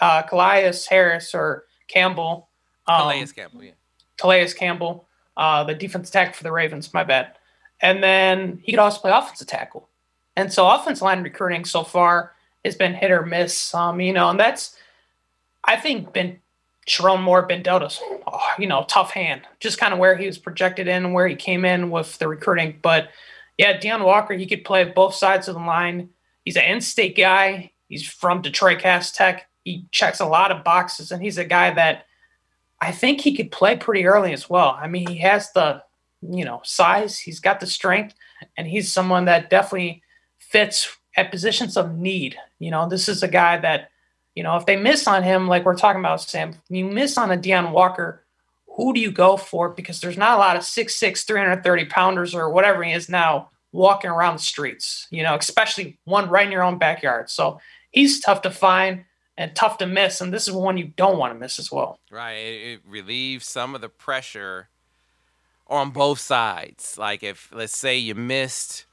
uh, 0.00 0.22
Calais 0.22 0.72
Harris 0.88 1.34
or 1.34 1.64
Campbell. 1.86 2.48
Um, 2.86 3.00
Calais 3.02 3.26
Campbell, 3.26 3.62
yeah. 3.62 3.72
Calais 4.16 4.52
Campbell, 4.54 5.06
uh, 5.36 5.64
the 5.64 5.74
defensive 5.74 6.12
tackle 6.14 6.32
for 6.32 6.44
the 6.44 6.52
Ravens. 6.52 6.94
My 6.94 7.04
bad. 7.04 7.36
And 7.82 8.02
then 8.02 8.60
he 8.62 8.72
could 8.72 8.78
also 8.78 9.00
play 9.00 9.10
offensive 9.10 9.46
tackle. 9.46 9.88
And 10.36 10.52
so 10.52 10.68
offensive 10.68 11.02
line 11.02 11.22
recruiting 11.22 11.64
so 11.64 11.82
far 11.82 12.32
has 12.64 12.76
been 12.76 12.94
hit 12.94 13.10
or 13.10 13.24
miss. 13.24 13.74
Um, 13.74 14.00
you 14.00 14.12
know, 14.12 14.30
and 14.30 14.38
that's 14.38 14.76
I 15.64 15.76
think 15.76 16.12
been 16.12 16.38
Sherrone 16.88 17.22
Moore 17.22 17.42
been 17.42 17.62
dealt 17.62 17.82
a 17.82 18.04
oh, 18.26 18.48
you 18.58 18.66
know 18.66 18.84
tough 18.88 19.12
hand, 19.12 19.42
just 19.60 19.78
kind 19.78 19.92
of 19.92 19.98
where 19.98 20.16
he 20.16 20.26
was 20.26 20.38
projected 20.38 20.88
in 20.88 21.04
and 21.04 21.14
where 21.14 21.28
he 21.28 21.36
came 21.36 21.64
in 21.64 21.90
with 21.90 22.18
the 22.18 22.28
recruiting. 22.28 22.78
But 22.82 23.10
yeah, 23.58 23.78
Deone 23.78 24.04
Walker, 24.04 24.34
he 24.34 24.46
could 24.46 24.64
play 24.64 24.84
both 24.84 25.14
sides 25.14 25.48
of 25.48 25.54
the 25.54 25.60
line. 25.60 26.10
He's 26.44 26.56
an 26.56 26.64
in-state 26.64 27.16
guy. 27.16 27.72
He's 27.88 28.08
from 28.08 28.40
Detroit 28.40 28.78
Cass 28.78 29.12
Tech. 29.12 29.48
He 29.64 29.86
checks 29.90 30.20
a 30.20 30.26
lot 30.26 30.50
of 30.50 30.64
boxes, 30.64 31.12
and 31.12 31.22
he's 31.22 31.36
a 31.38 31.44
guy 31.44 31.72
that 31.74 32.06
I 32.80 32.92
think 32.92 33.20
he 33.20 33.36
could 33.36 33.52
play 33.52 33.76
pretty 33.76 34.06
early 34.06 34.32
as 34.32 34.48
well. 34.48 34.78
I 34.80 34.88
mean, 34.88 35.06
he 35.06 35.18
has 35.18 35.52
the 35.52 35.82
you 36.22 36.44
know 36.44 36.60
size, 36.64 37.18
he's 37.18 37.40
got 37.40 37.60
the 37.60 37.66
strength, 37.66 38.14
and 38.56 38.66
he's 38.66 38.92
someone 38.92 39.26
that 39.26 39.50
definitely 39.50 40.02
fits 40.38 40.96
at 41.16 41.30
positions 41.30 41.76
of 41.76 41.96
need. 41.96 42.36
You 42.58 42.70
know, 42.70 42.88
this 42.88 43.08
is 43.08 43.22
a 43.22 43.28
guy 43.28 43.58
that 43.58 43.90
you 44.34 44.42
know 44.42 44.56
if 44.56 44.66
they 44.66 44.76
miss 44.76 45.06
on 45.06 45.22
him, 45.22 45.48
like 45.48 45.64
we're 45.64 45.76
talking 45.76 46.00
about, 46.00 46.20
Sam, 46.20 46.54
you 46.68 46.84
miss 46.84 47.18
on 47.18 47.30
a 47.30 47.36
Deone 47.36 47.72
Walker. 47.72 48.24
Who 48.76 48.94
do 48.94 49.00
you 49.00 49.10
go 49.10 49.36
for? 49.36 49.68
Because 49.68 50.00
there's 50.00 50.16
not 50.16 50.36
a 50.36 50.40
lot 50.40 50.56
of 50.56 50.62
6'6, 50.62 51.26
330 51.26 51.84
pounders 51.86 52.34
or 52.34 52.50
whatever 52.50 52.84
he 52.84 52.92
is 52.92 53.08
now 53.08 53.50
walking 53.72 54.10
around 54.10 54.36
the 54.36 54.42
streets, 54.42 55.06
you 55.10 55.22
know, 55.22 55.36
especially 55.36 55.98
one 56.04 56.30
right 56.30 56.46
in 56.46 56.52
your 56.52 56.62
own 56.62 56.78
backyard. 56.78 57.28
So 57.28 57.60
he's 57.90 58.20
tough 58.20 58.42
to 58.42 58.50
find 58.50 59.04
and 59.36 59.54
tough 59.54 59.78
to 59.78 59.86
miss. 59.86 60.20
And 60.20 60.32
this 60.32 60.48
is 60.48 60.54
one 60.54 60.76
you 60.76 60.92
don't 60.96 61.18
want 61.18 61.34
to 61.34 61.38
miss 61.38 61.58
as 61.58 61.70
well. 61.70 61.98
Right. 62.10 62.32
It 62.32 62.80
relieves 62.86 63.46
some 63.46 63.74
of 63.74 63.80
the 63.80 63.88
pressure 63.88 64.69
on 65.70 65.90
both 65.90 66.18
sides. 66.18 66.98
Like 66.98 67.22
if 67.22 67.48
let's 67.52 67.76
say 67.76 67.96
you 67.96 68.14
missed 68.14 68.84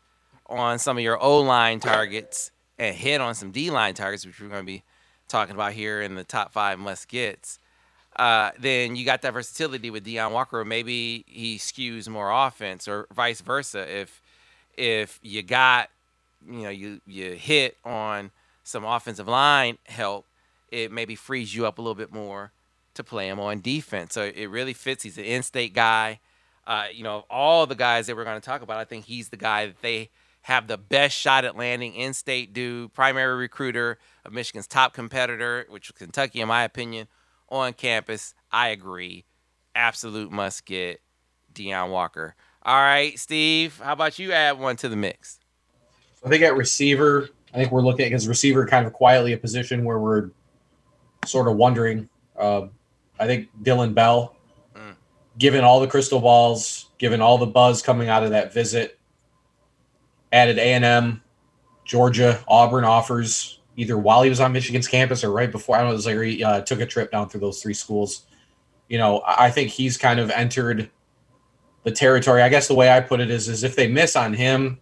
on 0.45 0.79
some 0.79 0.97
of 0.97 1.03
your 1.03 1.21
O 1.21 1.41
line 1.41 1.79
targets 1.79 2.51
and 2.77 2.95
hit 2.95 3.19
on 3.19 3.35
some 3.35 3.51
D 3.51 3.69
line 3.71 3.95
targets, 3.95 4.25
which 4.25 4.39
we're 4.39 4.47
going 4.47 4.61
to 4.61 4.65
be 4.65 4.83
talking 5.27 5.55
about 5.55 5.73
here 5.73 6.01
in 6.01 6.15
the 6.15 6.23
top 6.23 6.53
five 6.53 6.79
must 6.79 7.09
gets. 7.09 7.59
Uh, 8.15 8.51
then 8.59 8.95
you 8.95 9.05
got 9.05 9.21
that 9.23 9.33
versatility 9.33 9.89
with 9.89 10.05
Deone 10.05 10.31
Walker. 10.31 10.63
Maybe 10.63 11.25
he 11.27 11.57
skews 11.57 12.07
more 12.07 12.31
offense, 12.31 12.87
or 12.87 13.07
vice 13.13 13.41
versa. 13.41 13.99
If 13.99 14.21
if 14.75 15.19
you 15.21 15.43
got, 15.43 15.89
you 16.47 16.61
know, 16.63 16.69
you 16.69 17.01
you 17.05 17.33
hit 17.33 17.77
on 17.83 18.31
some 18.63 18.85
offensive 18.85 19.27
line 19.27 19.77
help, 19.85 20.25
it 20.71 20.91
maybe 20.91 21.15
frees 21.15 21.53
you 21.53 21.65
up 21.65 21.77
a 21.77 21.81
little 21.81 21.95
bit 21.95 22.11
more 22.11 22.51
to 22.95 23.03
play 23.03 23.27
him 23.27 23.39
on 23.39 23.61
defense. 23.61 24.13
So 24.13 24.23
it 24.23 24.47
really 24.47 24.73
fits. 24.73 25.03
He's 25.03 25.19
an 25.19 25.25
in-state 25.25 25.73
guy 25.73 26.19
uh, 26.67 26.87
you 26.93 27.03
know, 27.03 27.25
all 27.29 27.65
the 27.65 27.75
guys 27.75 28.07
that 28.07 28.15
we're 28.15 28.25
going 28.25 28.39
to 28.39 28.45
talk 28.45 28.61
about, 28.61 28.77
I 28.77 28.83
think 28.83 29.05
he's 29.05 29.29
the 29.29 29.37
guy 29.37 29.67
that 29.67 29.81
they 29.81 30.09
have 30.41 30.67
the 30.67 30.77
best 30.77 31.17
shot 31.17 31.45
at 31.45 31.55
landing 31.57 31.95
in 31.95 32.13
state 32.13 32.53
dude, 32.53 32.93
primary 32.93 33.35
recruiter 33.37 33.97
of 34.25 34.33
Michigan's 34.33 34.67
top 34.67 34.93
competitor, 34.93 35.65
which 35.69 35.89
is 35.89 35.93
Kentucky, 35.93 36.41
in 36.41 36.47
my 36.47 36.63
opinion, 36.63 37.07
on 37.49 37.73
campus. 37.73 38.33
I 38.51 38.69
agree. 38.69 39.25
Absolute 39.75 40.31
must 40.31 40.65
get 40.65 41.01
Deone 41.53 41.89
Walker. 41.89 42.35
All 42.63 42.75
right, 42.75 43.17
Steve, 43.17 43.79
how 43.81 43.93
about 43.93 44.19
you 44.19 44.33
add 44.33 44.59
one 44.59 44.75
to 44.77 44.89
the 44.89 44.95
mix? 44.97 45.39
I 46.25 46.29
think 46.29 46.43
at 46.43 46.57
receiver, 46.57 47.29
I 47.53 47.57
think 47.57 47.71
we're 47.71 47.81
looking 47.81 48.07
at 48.07 48.11
his 48.11 48.27
receiver 48.27 48.65
kind 48.67 48.85
of 48.85 48.91
quietly 48.91 49.31
a 49.31 49.37
position 49.37 49.85
where 49.85 49.99
we're 49.99 50.31
sort 51.25 51.47
of 51.47 51.55
wondering. 51.55 52.09
Uh, 52.37 52.67
I 53.19 53.25
think 53.25 53.47
Dillon 53.63 53.93
Bell 53.93 54.36
given 55.37 55.63
all 55.63 55.79
the 55.79 55.87
crystal 55.87 56.19
balls, 56.19 56.89
given 56.97 57.21
all 57.21 57.37
the 57.37 57.45
buzz 57.45 57.81
coming 57.81 58.09
out 58.09 58.23
of 58.23 58.31
that 58.31 58.53
visit, 58.53 58.99
added 60.31 60.57
A&M, 60.57 61.21
Georgia, 61.85 62.43
Auburn 62.47 62.83
offers 62.83 63.59
either 63.75 63.97
while 63.97 64.23
he 64.23 64.29
was 64.29 64.39
on 64.39 64.51
Michigan's 64.51 64.87
campus 64.87 65.23
or 65.23 65.31
right 65.31 65.51
before. 65.51 65.75
I 65.75 65.79
don't 65.79 65.87
know. 65.87 65.93
It 65.93 65.95
was 65.95 66.05
like 66.05 66.19
he 66.21 66.43
uh, 66.43 66.61
took 66.61 66.81
a 66.81 66.85
trip 66.85 67.11
down 67.11 67.29
through 67.29 67.41
those 67.41 67.61
three 67.61 67.75
schools. 67.75 68.25
You 68.89 68.97
know, 68.97 69.21
I 69.25 69.51
think 69.51 69.69
he's 69.69 69.97
kind 69.97 70.19
of 70.19 70.31
entered 70.31 70.89
the 71.83 71.91
territory. 71.91 72.41
I 72.41 72.49
guess 72.49 72.67
the 72.67 72.73
way 72.73 72.89
I 72.89 72.99
put 72.99 73.19
it 73.19 73.29
is, 73.29 73.47
is 73.47 73.63
if 73.63 73.75
they 73.75 73.87
miss 73.87 74.15
on 74.15 74.33
him, 74.33 74.79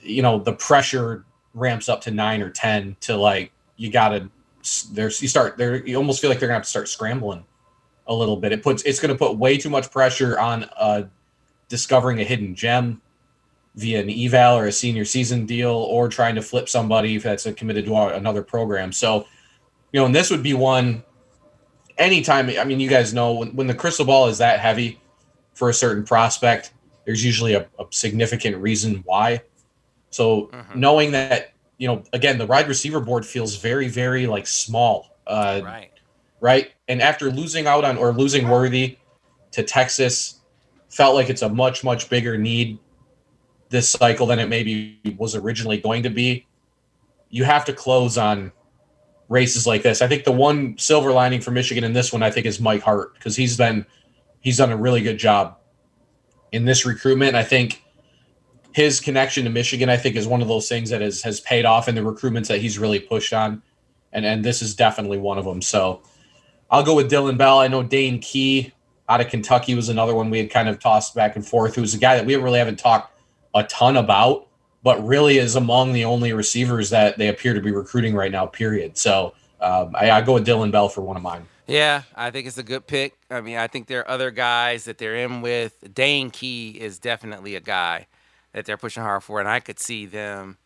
you 0.00 0.22
know, 0.22 0.38
the 0.38 0.52
pressure 0.52 1.24
ramps 1.54 1.88
up 1.88 2.00
to 2.02 2.10
nine 2.10 2.42
or 2.42 2.50
ten 2.50 2.96
to 3.00 3.16
like 3.16 3.52
you 3.76 3.90
got 3.90 4.10
to. 4.10 4.30
There's 4.92 5.20
you 5.20 5.26
start 5.26 5.56
there. 5.56 5.84
You 5.84 5.96
almost 5.96 6.20
feel 6.20 6.30
like 6.30 6.38
they're 6.38 6.48
gonna 6.48 6.58
have 6.58 6.64
to 6.64 6.70
start 6.70 6.88
scrambling 6.88 7.44
a 8.06 8.14
little 8.14 8.36
bit. 8.36 8.52
It 8.52 8.62
puts 8.62 8.82
it's 8.82 9.00
going 9.00 9.12
to 9.12 9.18
put 9.18 9.36
way 9.36 9.56
too 9.56 9.70
much 9.70 9.90
pressure 9.90 10.38
on 10.38 10.64
uh, 10.76 11.04
discovering 11.68 12.20
a 12.20 12.24
hidden 12.24 12.54
gem 12.54 13.00
via 13.74 14.00
an 14.00 14.10
eval 14.10 14.58
or 14.58 14.66
a 14.66 14.72
senior 14.72 15.04
season 15.04 15.46
deal, 15.46 15.70
or 15.70 16.08
trying 16.08 16.34
to 16.34 16.42
flip 16.42 16.68
somebody 16.68 17.16
that's 17.18 17.50
committed 17.52 17.86
to 17.86 17.96
another 17.96 18.42
program. 18.42 18.92
So, 18.92 19.26
you 19.92 20.00
know, 20.00 20.06
and 20.06 20.14
this 20.14 20.30
would 20.30 20.42
be 20.42 20.54
one. 20.54 21.02
Anytime, 21.98 22.48
I 22.58 22.64
mean, 22.64 22.80
you 22.80 22.88
guys 22.88 23.14
know 23.14 23.32
when, 23.32 23.54
when 23.54 23.66
the 23.66 23.74
crystal 23.74 24.04
ball 24.04 24.28
is 24.28 24.38
that 24.38 24.60
heavy 24.60 25.00
for 25.54 25.68
a 25.68 25.74
certain 25.74 26.04
prospect, 26.04 26.72
there's 27.04 27.24
usually 27.24 27.54
a, 27.54 27.68
a 27.78 27.84
significant 27.90 28.56
reason 28.56 29.02
why. 29.04 29.42
So, 30.10 30.46
mm-hmm. 30.46 30.80
knowing 30.80 31.12
that, 31.12 31.52
you 31.78 31.88
know, 31.88 32.02
again, 32.12 32.38
the 32.38 32.46
wide 32.46 32.68
receiver 32.68 33.00
board 33.00 33.24
feels 33.24 33.56
very, 33.56 33.88
very 33.88 34.26
like 34.26 34.46
small. 34.46 35.16
Uh, 35.26 35.60
right 35.64 35.91
right? 36.42 36.72
And 36.88 37.00
after 37.00 37.30
losing 37.30 37.66
out 37.66 37.84
on 37.84 37.96
or 37.96 38.12
losing 38.12 38.48
Worthy 38.48 38.98
to 39.52 39.62
Texas, 39.62 40.40
felt 40.90 41.14
like 41.14 41.30
it's 41.30 41.40
a 41.40 41.48
much 41.48 41.82
much 41.82 42.10
bigger 42.10 42.36
need 42.36 42.78
this 43.70 43.88
cycle 43.88 44.26
than 44.26 44.38
it 44.38 44.50
maybe 44.50 45.00
was 45.16 45.34
originally 45.34 45.78
going 45.78 46.02
to 46.02 46.10
be. 46.10 46.46
You 47.30 47.44
have 47.44 47.64
to 47.64 47.72
close 47.72 48.18
on 48.18 48.52
races 49.30 49.66
like 49.66 49.82
this. 49.82 50.02
I 50.02 50.08
think 50.08 50.24
the 50.24 50.32
one 50.32 50.76
silver 50.76 51.12
lining 51.12 51.40
for 51.40 51.52
Michigan 51.52 51.84
in 51.84 51.94
this 51.94 52.12
one, 52.12 52.22
I 52.22 52.30
think, 52.30 52.44
is 52.44 52.60
Mike 52.60 52.82
Hart 52.82 53.14
because 53.14 53.36
he's 53.36 53.56
been 53.56 53.86
he's 54.40 54.58
done 54.58 54.72
a 54.72 54.76
really 54.76 55.00
good 55.00 55.18
job 55.18 55.56
in 56.50 56.66
this 56.66 56.84
recruitment. 56.84 57.36
I 57.36 57.44
think 57.44 57.82
his 58.72 59.00
connection 59.00 59.44
to 59.44 59.50
Michigan, 59.50 59.88
I 59.88 59.96
think, 59.96 60.16
is 60.16 60.26
one 60.26 60.42
of 60.42 60.48
those 60.48 60.68
things 60.68 60.90
that 60.90 61.00
has 61.00 61.22
has 61.22 61.40
paid 61.40 61.64
off 61.64 61.88
in 61.88 61.94
the 61.94 62.00
recruitments 62.00 62.48
that 62.48 62.60
he's 62.60 62.80
really 62.80 62.98
pushed 62.98 63.32
on, 63.32 63.62
and 64.12 64.26
and 64.26 64.44
this 64.44 64.60
is 64.60 64.74
definitely 64.74 65.18
one 65.18 65.38
of 65.38 65.44
them. 65.44 65.62
So 65.62 66.02
I'll 66.72 66.82
go 66.82 66.94
with 66.96 67.10
Dillon 67.10 67.36
Bell. 67.36 67.58
I 67.58 67.68
know 67.68 67.82
Dane 67.82 68.18
Key 68.18 68.72
out 69.06 69.20
of 69.20 69.28
Kentucky 69.28 69.74
was 69.74 69.90
another 69.90 70.14
one 70.14 70.30
we 70.30 70.38
had 70.38 70.50
kind 70.50 70.70
of 70.70 70.80
tossed 70.80 71.14
back 71.14 71.36
and 71.36 71.46
forth. 71.46 71.74
Who's 71.76 71.92
a 71.92 71.98
guy 71.98 72.16
that 72.16 72.24
we 72.24 72.34
really 72.36 72.58
haven't 72.58 72.78
talked 72.78 73.14
a 73.54 73.62
ton 73.64 73.98
about, 73.98 74.48
but 74.82 75.04
really 75.06 75.36
is 75.36 75.54
among 75.54 75.92
the 75.92 76.06
only 76.06 76.32
receivers 76.32 76.88
that 76.88 77.18
they 77.18 77.28
appear 77.28 77.52
to 77.52 77.60
be 77.60 77.70
recruiting 77.70 78.14
right 78.14 78.32
now. 78.32 78.46
Period. 78.46 78.96
So 78.96 79.34
um, 79.60 79.94
I, 79.94 80.10
I 80.10 80.20
go 80.22 80.32
with 80.32 80.46
Dillon 80.46 80.70
Bell 80.70 80.88
for 80.88 81.02
one 81.02 81.14
of 81.14 81.22
mine. 81.22 81.46
Yeah, 81.66 82.02
I 82.16 82.30
think 82.30 82.46
it's 82.46 82.58
a 82.58 82.62
good 82.62 82.86
pick. 82.86 83.14
I 83.30 83.42
mean, 83.42 83.58
I 83.58 83.66
think 83.66 83.86
there 83.86 84.00
are 84.00 84.10
other 84.10 84.30
guys 84.30 84.84
that 84.84 84.96
they're 84.96 85.16
in 85.16 85.42
with. 85.42 85.74
Dane 85.94 86.30
Key 86.30 86.70
is 86.70 86.98
definitely 86.98 87.54
a 87.54 87.60
guy 87.60 88.06
that 88.54 88.64
they're 88.64 88.78
pushing 88.78 89.02
hard 89.02 89.22
for, 89.22 89.40
and 89.40 89.48
I 89.48 89.60
could 89.60 89.78
see 89.78 90.06
them 90.06 90.56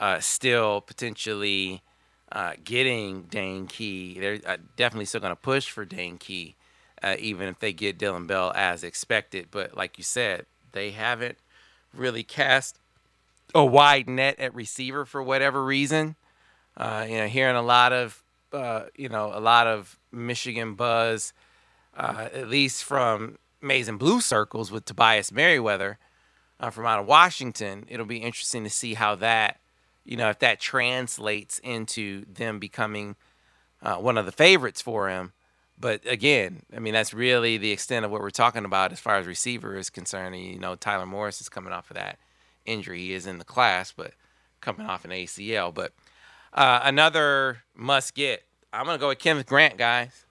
uh, 0.00 0.20
still 0.20 0.80
potentially 0.80 1.82
uh, 2.32 2.52
getting 2.62 3.22
Dane 3.22 3.66
Key. 3.66 4.18
They're 4.20 4.40
uh, 4.46 4.56
definitely 4.76 5.06
still 5.06 5.20
going 5.20 5.32
to 5.32 5.36
push 5.36 5.68
for 5.68 5.84
Dane 5.84 6.18
Key, 6.18 6.54
uh, 7.02 7.16
even 7.18 7.48
if 7.48 7.58
they 7.58 7.72
get 7.72 7.98
Dillon 7.98 8.26
Bell 8.26 8.52
as 8.54 8.84
expected. 8.84 9.48
But 9.50 9.76
like 9.76 9.98
you 9.98 10.04
said, 10.04 10.46
they 10.72 10.92
haven't 10.92 11.38
really 11.92 12.22
cast 12.22 12.78
a 13.54 13.64
wide 13.64 14.08
net 14.08 14.38
at 14.38 14.54
receiver 14.54 15.04
for 15.04 15.22
whatever 15.22 15.64
reason. 15.64 16.14
Uh, 16.76 17.04
you 17.08 17.16
know, 17.16 17.26
hearing 17.26 17.56
a 17.56 17.62
lot 17.62 17.92
of, 17.92 18.22
uh, 18.52 18.84
you 18.94 19.08
know, 19.08 19.32
a 19.34 19.40
lot 19.40 19.66
of 19.66 19.98
Michigan 20.12 20.74
buzz, 20.74 21.32
uh, 21.96 22.28
at 22.32 22.48
least 22.48 22.84
from 22.84 23.38
amazing 23.60 23.98
blue 23.98 24.20
circles 24.20 24.70
with 24.70 24.84
Tobias 24.84 25.32
Merriweather 25.32 25.98
from 26.70 26.86
out 26.86 27.00
of 27.00 27.06
Washington. 27.06 27.86
It'll 27.88 28.06
be 28.06 28.18
interesting 28.18 28.62
to 28.64 28.70
see 28.70 28.94
how 28.94 29.16
that, 29.16 29.58
you 30.10 30.16
know, 30.16 30.28
if 30.28 30.40
that 30.40 30.58
translates 30.58 31.60
into 31.60 32.24
them 32.24 32.58
becoming 32.58 33.14
uh, 33.80 33.94
one 33.94 34.18
of 34.18 34.26
the 34.26 34.32
favorites 34.32 34.82
for 34.82 35.08
him. 35.08 35.32
But 35.78 36.00
again, 36.04 36.64
I 36.74 36.80
mean, 36.80 36.94
that's 36.94 37.14
really 37.14 37.58
the 37.58 37.70
extent 37.70 38.04
of 38.04 38.10
what 38.10 38.20
we're 38.20 38.30
talking 38.30 38.64
about 38.64 38.90
as 38.90 38.98
far 38.98 39.18
as 39.18 39.26
receiver 39.28 39.76
is 39.76 39.88
concerned. 39.88 40.34
And, 40.34 40.44
you 40.44 40.58
know, 40.58 40.74
Tyler 40.74 41.06
Morris 41.06 41.40
is 41.40 41.48
coming 41.48 41.72
off 41.72 41.92
of 41.92 41.96
that 41.96 42.18
injury. 42.66 42.98
He 42.98 43.12
is 43.12 43.24
in 43.24 43.38
the 43.38 43.44
class, 43.44 43.92
but 43.92 44.12
coming 44.60 44.84
off 44.84 45.04
an 45.04 45.12
ACL. 45.12 45.72
But 45.72 45.92
uh, 46.52 46.80
another 46.82 47.62
must 47.76 48.16
get. 48.16 48.42
I'm 48.72 48.86
going 48.86 48.98
to 48.98 49.00
go 49.00 49.08
with 49.08 49.20
Kenneth 49.20 49.46
Grant, 49.46 49.78
guys. 49.78 50.26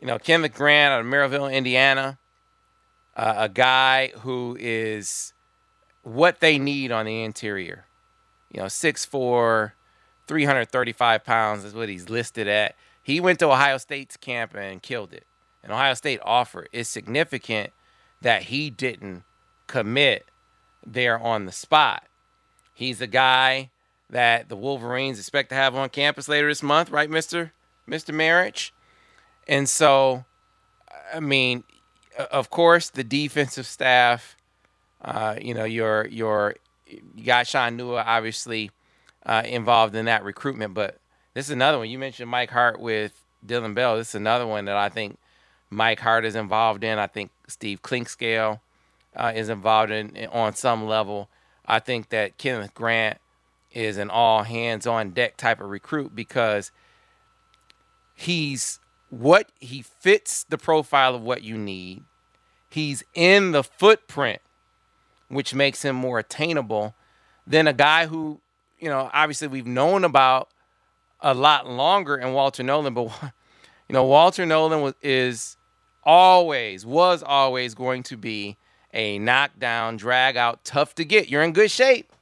You 0.00 0.06
know, 0.06 0.20
Kenneth 0.20 0.54
Grant 0.54 0.92
out 0.92 1.00
of 1.00 1.06
Merrillville, 1.06 1.52
Indiana, 1.52 2.20
uh, 3.16 3.34
a 3.36 3.48
guy 3.48 4.12
who 4.20 4.56
is 4.60 5.32
what 6.04 6.38
they 6.38 6.56
need 6.56 6.92
on 6.92 7.06
the 7.06 7.24
interior. 7.24 7.84
You 8.50 8.60
know, 8.60 8.66
6'4, 8.66 9.72
335 10.26 11.24
pounds 11.24 11.64
is 11.64 11.74
what 11.74 11.88
he's 11.88 12.08
listed 12.08 12.48
at. 12.48 12.74
He 13.02 13.20
went 13.20 13.38
to 13.40 13.50
Ohio 13.50 13.78
State's 13.78 14.16
camp 14.16 14.54
and 14.54 14.82
killed 14.82 15.12
it. 15.12 15.24
And 15.62 15.72
Ohio 15.72 15.94
State 15.94 16.20
offer 16.24 16.66
is 16.72 16.88
significant 16.88 17.72
that 18.20 18.44
he 18.44 18.70
didn't 18.70 19.24
commit 19.66 20.26
there 20.86 21.18
on 21.18 21.46
the 21.46 21.52
spot. 21.52 22.04
He's 22.72 23.00
a 23.00 23.06
guy 23.06 23.70
that 24.08 24.48
the 24.48 24.56
Wolverines 24.56 25.18
expect 25.18 25.50
to 25.50 25.54
have 25.54 25.74
on 25.74 25.88
campus 25.88 26.28
later 26.28 26.48
this 26.48 26.62
month, 26.62 26.90
right, 26.90 27.10
Mister 27.10 27.52
Mister 27.86 28.12
Marich? 28.12 28.70
And 29.46 29.68
so, 29.68 30.24
I 31.12 31.20
mean, 31.20 31.64
of 32.30 32.50
course, 32.50 32.90
the 32.90 33.04
defensive 33.04 33.66
staff. 33.66 34.36
Uh, 35.02 35.36
you 35.40 35.54
know, 35.54 35.64
your 35.64 36.06
your 36.08 36.54
you 37.14 37.24
got 37.24 37.46
Shaun 37.46 37.78
Nua 37.78 38.04
obviously 38.06 38.70
uh, 39.24 39.42
involved 39.44 39.94
in 39.94 40.06
that 40.06 40.24
recruitment, 40.24 40.74
but 40.74 40.98
this 41.34 41.46
is 41.46 41.52
another 41.52 41.78
one. 41.78 41.88
You 41.88 41.98
mentioned 41.98 42.30
Mike 42.30 42.50
Hart 42.50 42.80
with 42.80 43.12
Dillon 43.44 43.74
Bell. 43.74 43.96
This 43.96 44.10
is 44.10 44.14
another 44.14 44.46
one 44.46 44.64
that 44.66 44.76
I 44.76 44.88
think 44.88 45.18
Mike 45.70 46.00
Hart 46.00 46.24
is 46.24 46.34
involved 46.34 46.84
in. 46.84 46.98
I 46.98 47.06
think 47.06 47.30
Steve 47.46 47.82
Clinkscale 47.82 48.60
uh, 49.14 49.32
is 49.34 49.48
involved 49.48 49.92
in, 49.92 50.16
in 50.16 50.28
on 50.30 50.54
some 50.54 50.86
level. 50.86 51.28
I 51.66 51.78
think 51.78 52.08
that 52.08 52.38
Kenneth 52.38 52.74
Grant 52.74 53.18
is 53.72 53.96
an 53.96 54.10
all 54.10 54.42
hands 54.42 54.86
on 54.86 55.10
deck 55.10 55.36
type 55.36 55.60
of 55.60 55.70
recruit 55.70 56.14
because 56.14 56.72
he's 58.14 58.80
what 59.10 59.50
he 59.60 59.82
fits 59.82 60.44
the 60.44 60.58
profile 60.58 61.14
of 61.14 61.22
what 61.22 61.42
you 61.42 61.56
need. 61.56 62.02
He's 62.70 63.02
in 63.14 63.52
the 63.52 63.64
footprint, 63.64 64.40
which 65.30 65.54
makes 65.54 65.82
him 65.82 65.96
more 65.96 66.18
attainable 66.18 66.94
than 67.46 67.66
a 67.66 67.72
guy 67.72 68.06
who, 68.06 68.40
you 68.78 68.88
know, 68.88 69.08
obviously 69.12 69.48
we've 69.48 69.66
known 69.66 70.04
about 70.04 70.48
a 71.20 71.32
lot 71.32 71.68
longer 71.68 72.16
in 72.16 72.32
Walter 72.32 72.62
Nolen, 72.62 72.92
but 72.92 73.04
you 73.88 73.92
know, 73.94 74.04
Walter 74.04 74.44
Nolen 74.44 74.82
was 74.82 74.94
is 75.02 75.56
always 76.02 76.84
was 76.84 77.22
always 77.22 77.74
going 77.74 78.02
to 78.04 78.16
be 78.16 78.56
a 78.92 79.18
knockdown, 79.18 79.96
drag 79.96 80.36
out, 80.36 80.64
tough 80.64 80.94
to 80.96 81.04
get. 81.04 81.28
You're 81.28 81.42
in 81.42 81.52
good 81.52 81.70
shape. 81.70 82.12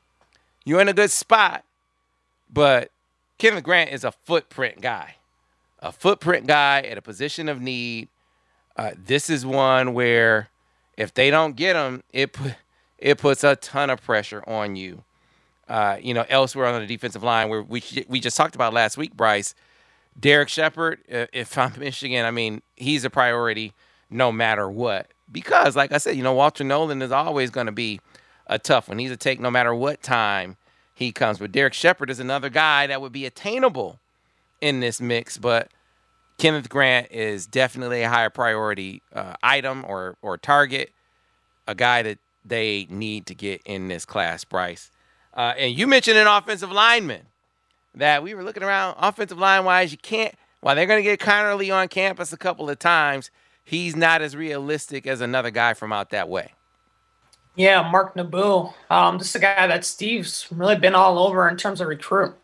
You're 0.65 0.81
in 0.81 0.89
a 0.89 0.93
good 0.93 1.11
spot. 1.11 1.65
But 2.51 2.91
Kevin 3.39 3.63
Grant 3.63 3.91
is 3.91 4.05
a 4.05 4.13
footprint 4.13 4.81
guy. 4.81 5.17
A 5.81 5.93
footprint 5.93 6.47
guy 6.47 6.81
at 6.83 6.99
a 6.99 7.03
position 7.03 7.49
of 7.49 7.61
need. 7.61 8.09
Uh, 8.77 8.91
this 8.97 9.31
is 9.31 9.47
one 9.47 9.95
where 9.95 10.51
if 10.97 11.15
they 11.15 11.31
don't 11.31 11.57
get 11.57 11.77
him, 11.77 12.03
it 12.13 12.37
it 12.99 13.19
puts 13.19 13.45
a 13.45 13.57
ton 13.57 13.91
of 13.91 14.03
pressure 14.03 14.43
on 14.47 14.77
you 14.77 15.05
uh, 15.69 15.99
you 16.01 16.15
know, 16.15 16.25
elsewhere 16.29 16.67
on 16.67 16.81
the 16.81 16.87
defensive 16.87 17.23
line, 17.23 17.49
where 17.49 17.63
we 17.63 17.83
we 18.09 18.21
just 18.21 18.37
talked 18.37 18.55
about 18.55 18.73
last 18.73 18.97
week, 18.97 19.15
Brice, 19.15 19.55
Derek 20.19 20.49
Shepard. 20.49 21.01
Uh, 21.13 21.27
if 21.33 21.57
I'm 21.59 21.73
Michigan, 21.79 22.25
I 22.25 22.31
mean, 22.31 22.63
he's 22.77 23.05
a 23.05 23.11
priority 23.11 23.75
no 24.11 24.33
matter 24.33 24.69
what. 24.69 25.13
Because, 25.31 25.77
like 25.77 25.93
I 25.93 25.99
said, 25.99 26.17
you 26.17 26.23
know, 26.23 26.33
Walter 26.33 26.65
Nolen 26.65 27.03
is 27.03 27.13
always 27.13 27.51
going 27.51 27.67
to 27.67 27.73
be 27.73 28.01
a 28.47 28.59
tough 28.59 28.89
one. 28.89 28.99
He's 28.99 29.11
a 29.11 29.17
take 29.17 29.41
no 29.41 29.51
matter 29.51 29.75
what 29.75 30.03
time 30.03 30.57
he 30.95 31.13
comes. 31.13 31.39
But 31.39 31.53
Derek 31.53 31.75
Shepard 31.75 32.09
is 32.09 32.19
another 32.19 32.49
guy 32.49 32.87
that 32.87 33.03
would 33.03 33.13
be 33.13 33.27
attainable 33.27 33.99
in 34.63 34.81
this 34.81 35.03
mix. 35.03 35.37
But 35.37 35.71
Kenneth 36.39 36.71
Grant 36.71 37.13
is 37.13 37.47
definitely 37.47 38.03
a 38.03 38.09
higher 38.09 38.31
priority 38.31 39.03
uh, 39.13 39.35
item 39.43 39.85
or 39.87 40.17
or 40.23 40.39
target, 40.39 40.93
a 41.67 41.75
guy 41.75 42.01
that 42.01 42.19
they 42.45 42.87
need 42.91 43.27
to 43.27 43.35
get 43.35 43.63
in 43.65 43.89
this 43.89 44.05
class, 44.05 44.45
Brice. 44.45 44.91
Uh, 45.35 45.55
and 45.57 45.77
you 45.77 45.87
mentioned 45.87 46.19
an 46.19 46.27
offensive 46.27 46.73
lineman 46.73 47.23
that 47.95 48.23
we 48.23 48.35
were 48.35 48.45
looking 48.45 48.63
around 48.63 48.97
offensive 48.99 49.39
line 49.39 49.65
wise. 49.65 49.93
You 49.93 49.99
can't, 49.99 50.35
while 50.61 50.75
they're 50.75 50.87
going 50.87 51.03
to 51.03 51.09
get 51.09 51.21
Conerly 51.21 51.75
on 51.75 51.89
campus 51.89 52.33
a 52.33 52.37
couple 52.37 52.69
of 52.69 52.79
times, 52.79 53.31
he's 53.65 53.95
not 53.95 54.23
as 54.23 54.35
realistic 54.35 55.07
as 55.07 55.21
another 55.21 55.51
guy 55.51 55.75
from 55.75 55.93
out 55.93 56.11
that 56.11 56.29
way. 56.29 56.53
Yeah, 57.55 57.89
Mark 57.91 58.15
Nabou. 58.15 58.73
Um, 58.89 59.19
this 59.19 59.31
is 59.31 59.35
a 59.35 59.41
guy 59.41 59.67
that 59.67 59.85
Steve's 59.85 60.47
really 60.51 60.77
been 60.77 60.95
all 60.95 61.19
over 61.19 61.49
in 61.49 61.57
terms 61.57 61.81
of 61.81 61.89
recruit 61.89 62.35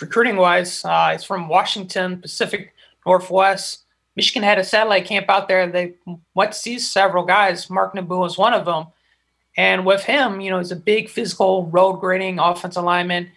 recruiting 0.00 0.36
wise. 0.36 0.84
Uh, 0.84 1.12
he's 1.12 1.24
from 1.24 1.48
Washington, 1.48 2.20
Pacific 2.20 2.74
Northwest. 3.06 3.84
Michigan 4.16 4.42
had 4.42 4.58
a 4.58 4.64
satellite 4.64 5.06
camp 5.06 5.26
out 5.28 5.48
there. 5.48 5.66
They 5.66 5.94
went 6.34 6.52
to 6.52 6.58
see 6.58 6.78
several 6.78 7.24
guys. 7.24 7.70
Mark 7.70 7.94
Nabou 7.94 8.18
was 8.20 8.36
one 8.36 8.52
of 8.52 8.64
them. 8.64 8.86
And 9.60 9.84
with 9.84 10.04
him, 10.04 10.40
you 10.40 10.48
know, 10.48 10.56
he's 10.56 10.72
a 10.72 10.76
big 10.76 11.10
physical 11.10 11.66
road 11.66 12.00
grading 12.00 12.38
offensive 12.38 12.82
lineman. 12.82 13.30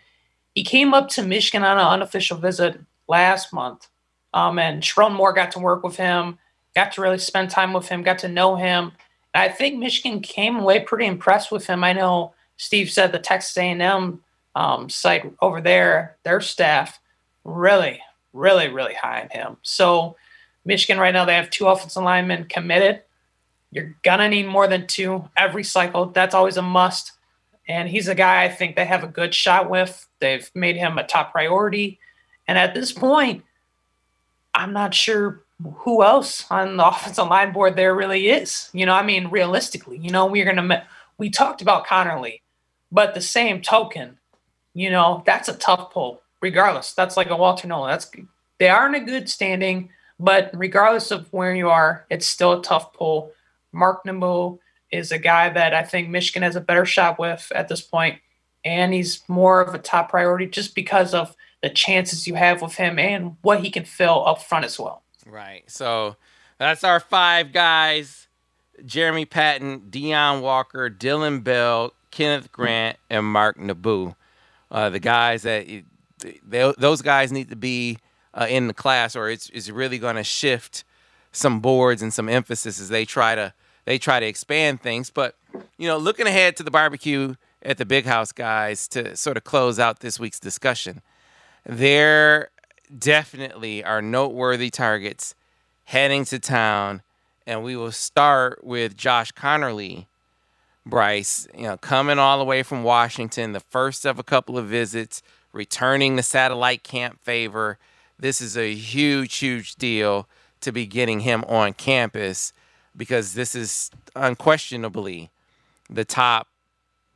He 0.55 0.63
came 0.63 0.93
up 0.93 1.09
to 1.09 1.21
Michigan 1.21 1.65
on 1.65 1.77
an 1.77 1.85
unofficial 1.85 2.37
visit 2.37 2.79
last 3.09 3.51
month. 3.51 3.89
Um, 4.33 4.57
and 4.57 4.81
Sherrone 4.81 5.11
Moore 5.11 5.33
got 5.33 5.51
to 5.51 5.59
work 5.59 5.83
with 5.83 5.97
him, 5.97 6.37
got 6.75 6.93
to 6.93 7.01
really 7.01 7.17
spend 7.17 7.49
time 7.49 7.73
with 7.73 7.89
him, 7.89 8.03
got 8.03 8.19
to 8.19 8.29
know 8.29 8.55
him. 8.55 8.93
And 9.33 9.43
I 9.43 9.49
think 9.49 9.77
Michigan 9.77 10.21
came 10.21 10.55
away 10.55 10.79
pretty 10.79 11.07
impressed 11.07 11.51
with 11.51 11.67
him. 11.67 11.83
I 11.83 11.91
know 11.91 12.33
Steve 12.55 12.89
said 12.89 13.11
the 13.11 13.19
Texas 13.19 13.57
A&M 13.57 14.23
um, 14.55 14.89
site 14.89 15.29
over 15.41 15.59
there, 15.59 16.15
their 16.23 16.39
staff, 16.39 17.01
really, 17.43 17.99
really, 18.31 18.69
really 18.69 18.93
high 18.93 19.23
on 19.23 19.29
him. 19.29 19.57
So 19.61 20.15
Michigan 20.63 21.01
right 21.01 21.13
now 21.13 21.25
they 21.25 21.35
have 21.35 21.49
two 21.49 21.67
offensive 21.67 22.01
linemen 22.01 22.45
committed. 22.45 23.01
You're 23.73 23.95
gonna 24.03 24.29
need 24.29 24.47
more 24.47 24.67
than 24.67 24.87
two 24.87 25.29
every 25.35 25.63
cycle. 25.63 26.07
That's 26.07 26.35
always 26.35 26.57
a 26.57 26.61
must. 26.61 27.13
And 27.67 27.89
he's 27.89 28.07
a 28.07 28.15
guy 28.15 28.43
I 28.43 28.49
think 28.49 28.75
they 28.75 28.85
have 28.85 29.03
a 29.03 29.07
good 29.07 29.33
shot 29.33 29.69
with. 29.69 30.07
They've 30.19 30.49
made 30.53 30.75
him 30.75 30.97
a 30.97 31.07
top 31.07 31.31
priority. 31.31 31.99
And 32.47 32.57
at 32.57 32.73
this 32.73 32.91
point, 32.91 33.43
I'm 34.53 34.73
not 34.73 34.93
sure 34.93 35.41
who 35.77 36.03
else 36.03 36.45
on 36.51 36.77
the 36.77 36.85
offensive 36.87 37.27
line 37.27 37.51
board 37.51 37.75
there 37.75 37.95
really 37.95 38.29
is. 38.29 38.69
You 38.73 38.85
know, 38.85 38.93
I 38.93 39.03
mean, 39.03 39.29
realistically, 39.29 39.97
you 39.97 40.11
know, 40.11 40.25
we're 40.25 40.45
gonna 40.45 40.85
we 41.17 41.29
talked 41.29 41.61
about 41.61 41.87
Conerly, 41.87 42.41
but 42.91 43.13
the 43.13 43.21
same 43.21 43.61
token, 43.61 44.17
you 44.73 44.89
know, 44.89 45.23
that's 45.25 45.49
a 45.49 45.53
tough 45.53 45.91
pull. 45.91 46.21
Regardless, 46.41 46.93
that's 46.93 47.15
like 47.15 47.29
a 47.29 47.37
Walter 47.37 47.67
Nolen. 47.67 47.89
That's 47.91 48.11
they 48.59 48.69
are 48.69 48.87
in 48.87 48.95
a 48.95 48.99
good 48.99 49.29
standing, 49.29 49.89
but 50.19 50.51
regardless 50.53 51.09
of 51.09 51.31
where 51.31 51.55
you 51.55 51.69
are, 51.69 52.05
it's 52.09 52.27
still 52.27 52.59
a 52.59 52.61
tough 52.61 52.93
pull. 52.93 53.31
Mark 53.73 54.05
Nabou 54.05 54.59
is 54.91 55.11
a 55.11 55.17
guy 55.17 55.49
that 55.49 55.73
I 55.73 55.83
think 55.83 56.09
Michigan 56.09 56.43
has 56.43 56.55
a 56.55 56.61
better 56.61 56.85
shot 56.85 57.19
with 57.19 57.51
at 57.55 57.67
this 57.67 57.81
point, 57.81 58.19
and 58.63 58.93
he's 58.93 59.23
more 59.27 59.61
of 59.61 59.73
a 59.73 59.79
top 59.79 60.09
priority 60.09 60.45
just 60.45 60.75
because 60.75 61.13
of 61.13 61.35
the 61.61 61.69
chances 61.69 62.27
you 62.27 62.35
have 62.35 62.61
with 62.61 62.75
him 62.75 62.99
and 62.99 63.37
what 63.41 63.61
he 63.61 63.71
can 63.71 63.85
fill 63.85 64.25
up 64.27 64.41
front 64.41 64.65
as 64.65 64.79
well. 64.79 65.03
Right. 65.25 65.63
So 65.69 66.17
that's 66.57 66.83
our 66.83 66.99
five 66.99 67.51
guys: 67.51 68.27
Jeremy 68.85 69.25
Patton, 69.25 69.89
Deone 69.89 70.41
Walker, 70.41 70.89
Dillon 70.89 71.39
Bell, 71.39 71.93
Kenneth 72.11 72.51
Grant, 72.51 72.97
and 73.09 73.25
Mark 73.25 73.57
Nabou. 73.57 74.15
Uh, 74.69 74.89
the 74.89 74.99
guys 74.99 75.43
that 75.43 75.67
they, 76.43 76.73
those 76.77 77.01
guys 77.01 77.31
need 77.31 77.49
to 77.49 77.55
be 77.55 77.97
uh, 78.33 78.47
in 78.49 78.67
the 78.67 78.73
class, 78.73 79.15
or 79.15 79.29
it's, 79.29 79.49
it's 79.49 79.69
really 79.69 79.97
going 79.97 80.15
to 80.15 80.23
shift 80.23 80.83
some 81.31 81.59
boards 81.59 82.01
and 82.01 82.13
some 82.13 82.29
emphasis 82.29 82.79
as 82.79 82.89
they 82.89 83.05
try 83.05 83.35
to 83.35 83.53
they 83.85 83.97
try 83.97 84.19
to 84.19 84.25
expand 84.25 84.81
things. 84.81 85.09
But, 85.09 85.35
you 85.77 85.87
know, 85.87 85.97
looking 85.97 86.27
ahead 86.27 86.55
to 86.57 86.63
the 86.63 86.71
barbecue 86.71 87.35
at 87.61 87.77
the 87.77 87.85
big 87.85 88.05
house, 88.05 88.31
guys, 88.31 88.87
to 88.89 89.15
sort 89.15 89.37
of 89.37 89.43
close 89.43 89.79
out 89.79 89.99
this 89.99 90.19
week's 90.19 90.39
discussion, 90.39 91.01
there 91.65 92.49
definitely 92.97 93.83
are 93.83 94.01
noteworthy 94.01 94.69
targets 94.69 95.35
heading 95.85 96.25
to 96.25 96.39
town. 96.39 97.01
And 97.45 97.63
we 97.63 97.75
will 97.75 97.91
start 97.91 98.63
with 98.63 98.95
Josh 98.95 99.31
Conerly, 99.33 100.05
Brice, 100.85 101.47
you 101.55 101.63
know, 101.63 101.77
coming 101.77 102.19
all 102.19 102.37
the 102.37 102.45
way 102.45 102.63
from 102.63 102.83
Washington, 102.83 103.53
the 103.53 103.59
first 103.59 104.05
of 104.05 104.19
a 104.19 104.23
couple 104.23 104.57
of 104.57 104.67
visits, 104.67 105.21
returning 105.51 106.15
the 106.15 106.23
satellite 106.23 106.83
camp 106.83 107.19
favor. 107.21 107.77
This 108.19 108.41
is 108.41 108.57
a 108.57 108.73
huge, 108.73 109.37
huge 109.37 109.75
deal 109.75 110.27
to 110.61 110.71
be 110.71 110.85
getting 110.85 111.21
him 111.21 111.43
on 111.45 111.73
campus. 111.73 112.53
Because 112.95 113.33
this 113.33 113.55
is 113.55 113.89
unquestionably 114.15 115.31
the 115.89 116.05
top 116.05 116.47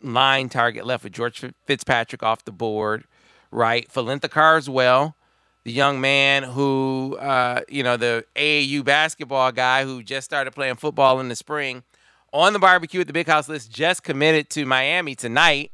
line 0.01 0.49
target 0.49 0.85
left 0.85 1.03
with 1.03 1.13
George 1.13 1.43
Fitzpatrick 1.65 2.23
off 2.23 2.45
the 2.45 2.51
board, 2.51 3.05
right? 3.51 3.87
Falentha 3.91 4.29
Carswell, 4.29 5.15
the 5.63 5.71
young 5.71 5.99
man 5.99 6.43
who, 6.43 7.17
uh, 7.19 7.61
you 7.67 7.83
know, 7.83 7.97
the 7.97 8.25
AAU 8.35 8.83
basketball 8.83 9.51
guy 9.51 9.83
who 9.83 10.03
just 10.03 10.25
started 10.25 10.51
playing 10.51 10.75
football 10.75 11.19
in 11.19 11.29
the 11.29 11.35
spring, 11.35 11.83
on 12.33 12.53
the 12.53 12.59
barbecue 12.59 13.01
at 13.01 13.07
the 13.07 13.13
big 13.13 13.27
house 13.27 13.49
list, 13.49 13.71
just 13.71 14.03
committed 14.03 14.49
to 14.51 14.65
Miami 14.65 15.15
tonight. 15.15 15.71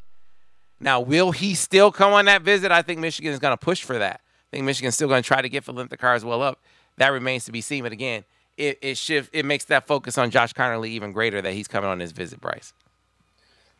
Now, 0.80 1.00
will 1.00 1.32
he 1.32 1.56
still 1.56 1.92
come 1.92 2.14
on 2.14 2.26
that 2.26 2.42
visit? 2.42 2.72
I 2.72 2.82
think 2.82 3.00
Michigan 3.00 3.32
is 3.32 3.40
going 3.40 3.54
to 3.54 3.58
push 3.58 3.84
for 3.84 3.98
that. 3.98 4.22
I 4.22 4.58
think 4.58 4.66
Michigan's 4.66 4.96
still 4.96 5.08
going 5.08 5.24
to 5.24 5.28
try 5.28 5.42
to 5.42 5.50
get 5.50 5.66
Falentha 5.66 5.98
Carswell 5.98 6.42
up. 6.42 6.62
That 6.98 7.10
remains 7.10 7.46
to 7.46 7.52
be 7.52 7.62
seen. 7.62 7.84
But 7.84 7.92
again, 7.92 8.24
it 8.58 8.80
it 8.82 8.98
shift 8.98 9.30
it 9.34 9.46
makes 9.46 9.66
that 9.66 9.88
focus 9.88 10.18
on 10.18 10.30
Josh 10.30 10.54
Conerly 10.54 10.90
even 10.90 11.12
greater 11.12 11.42
that 11.42 11.54
he's 11.54 11.68
coming 11.68 11.90
on 11.90 12.00
his 12.00 12.12
visit, 12.12 12.40
Brice. 12.40 12.74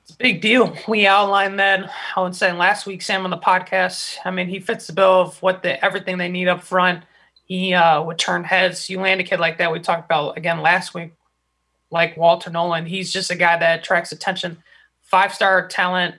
It's 0.04 0.12
a 0.14 0.18
big 0.18 0.42
deal. 0.42 0.76
We 0.88 1.08
outlined 1.08 1.60
that 1.60 1.90
I 2.16 2.22
was 2.22 2.38
saying 2.38 2.58
last 2.58 2.86
week, 2.86 3.02
Sam 3.02 3.24
on 3.24 3.30
the 3.30 3.38
podcast. 3.38 4.18
I 4.26 4.32
mean, 4.32 4.50
he 4.50 4.60
fits 4.60 4.88
the 4.88 4.94
bill 4.94 5.22
of 5.22 5.42
what 5.42 5.64
the 5.64 5.84
everything 5.84 6.18
they 6.18 6.28
need 6.28 6.50
up 6.50 6.62
front. 6.62 7.04
He 7.46 7.74
uh, 7.74 8.04
would 8.04 8.18
turn 8.18 8.44
heads. 8.44 8.90
You 8.90 9.00
land 9.00 9.22
a 9.22 9.24
kid 9.24 9.40
like 9.40 9.58
that. 9.60 9.72
We 9.72 9.80
talked 9.80 10.06
about 10.06 10.38
again 10.38 10.62
last 10.62 10.94
week, 10.94 11.14
like 11.90 12.18
Walter 12.18 12.50
Nolen. 12.50 12.86
He's 12.86 13.14
just 13.14 13.32
a 13.32 13.36
guy 13.36 13.58
that 13.58 13.80
attracts 13.80 14.12
attention. 14.12 14.62
Five 15.02 15.34
star 15.34 15.68
talent, 15.68 16.16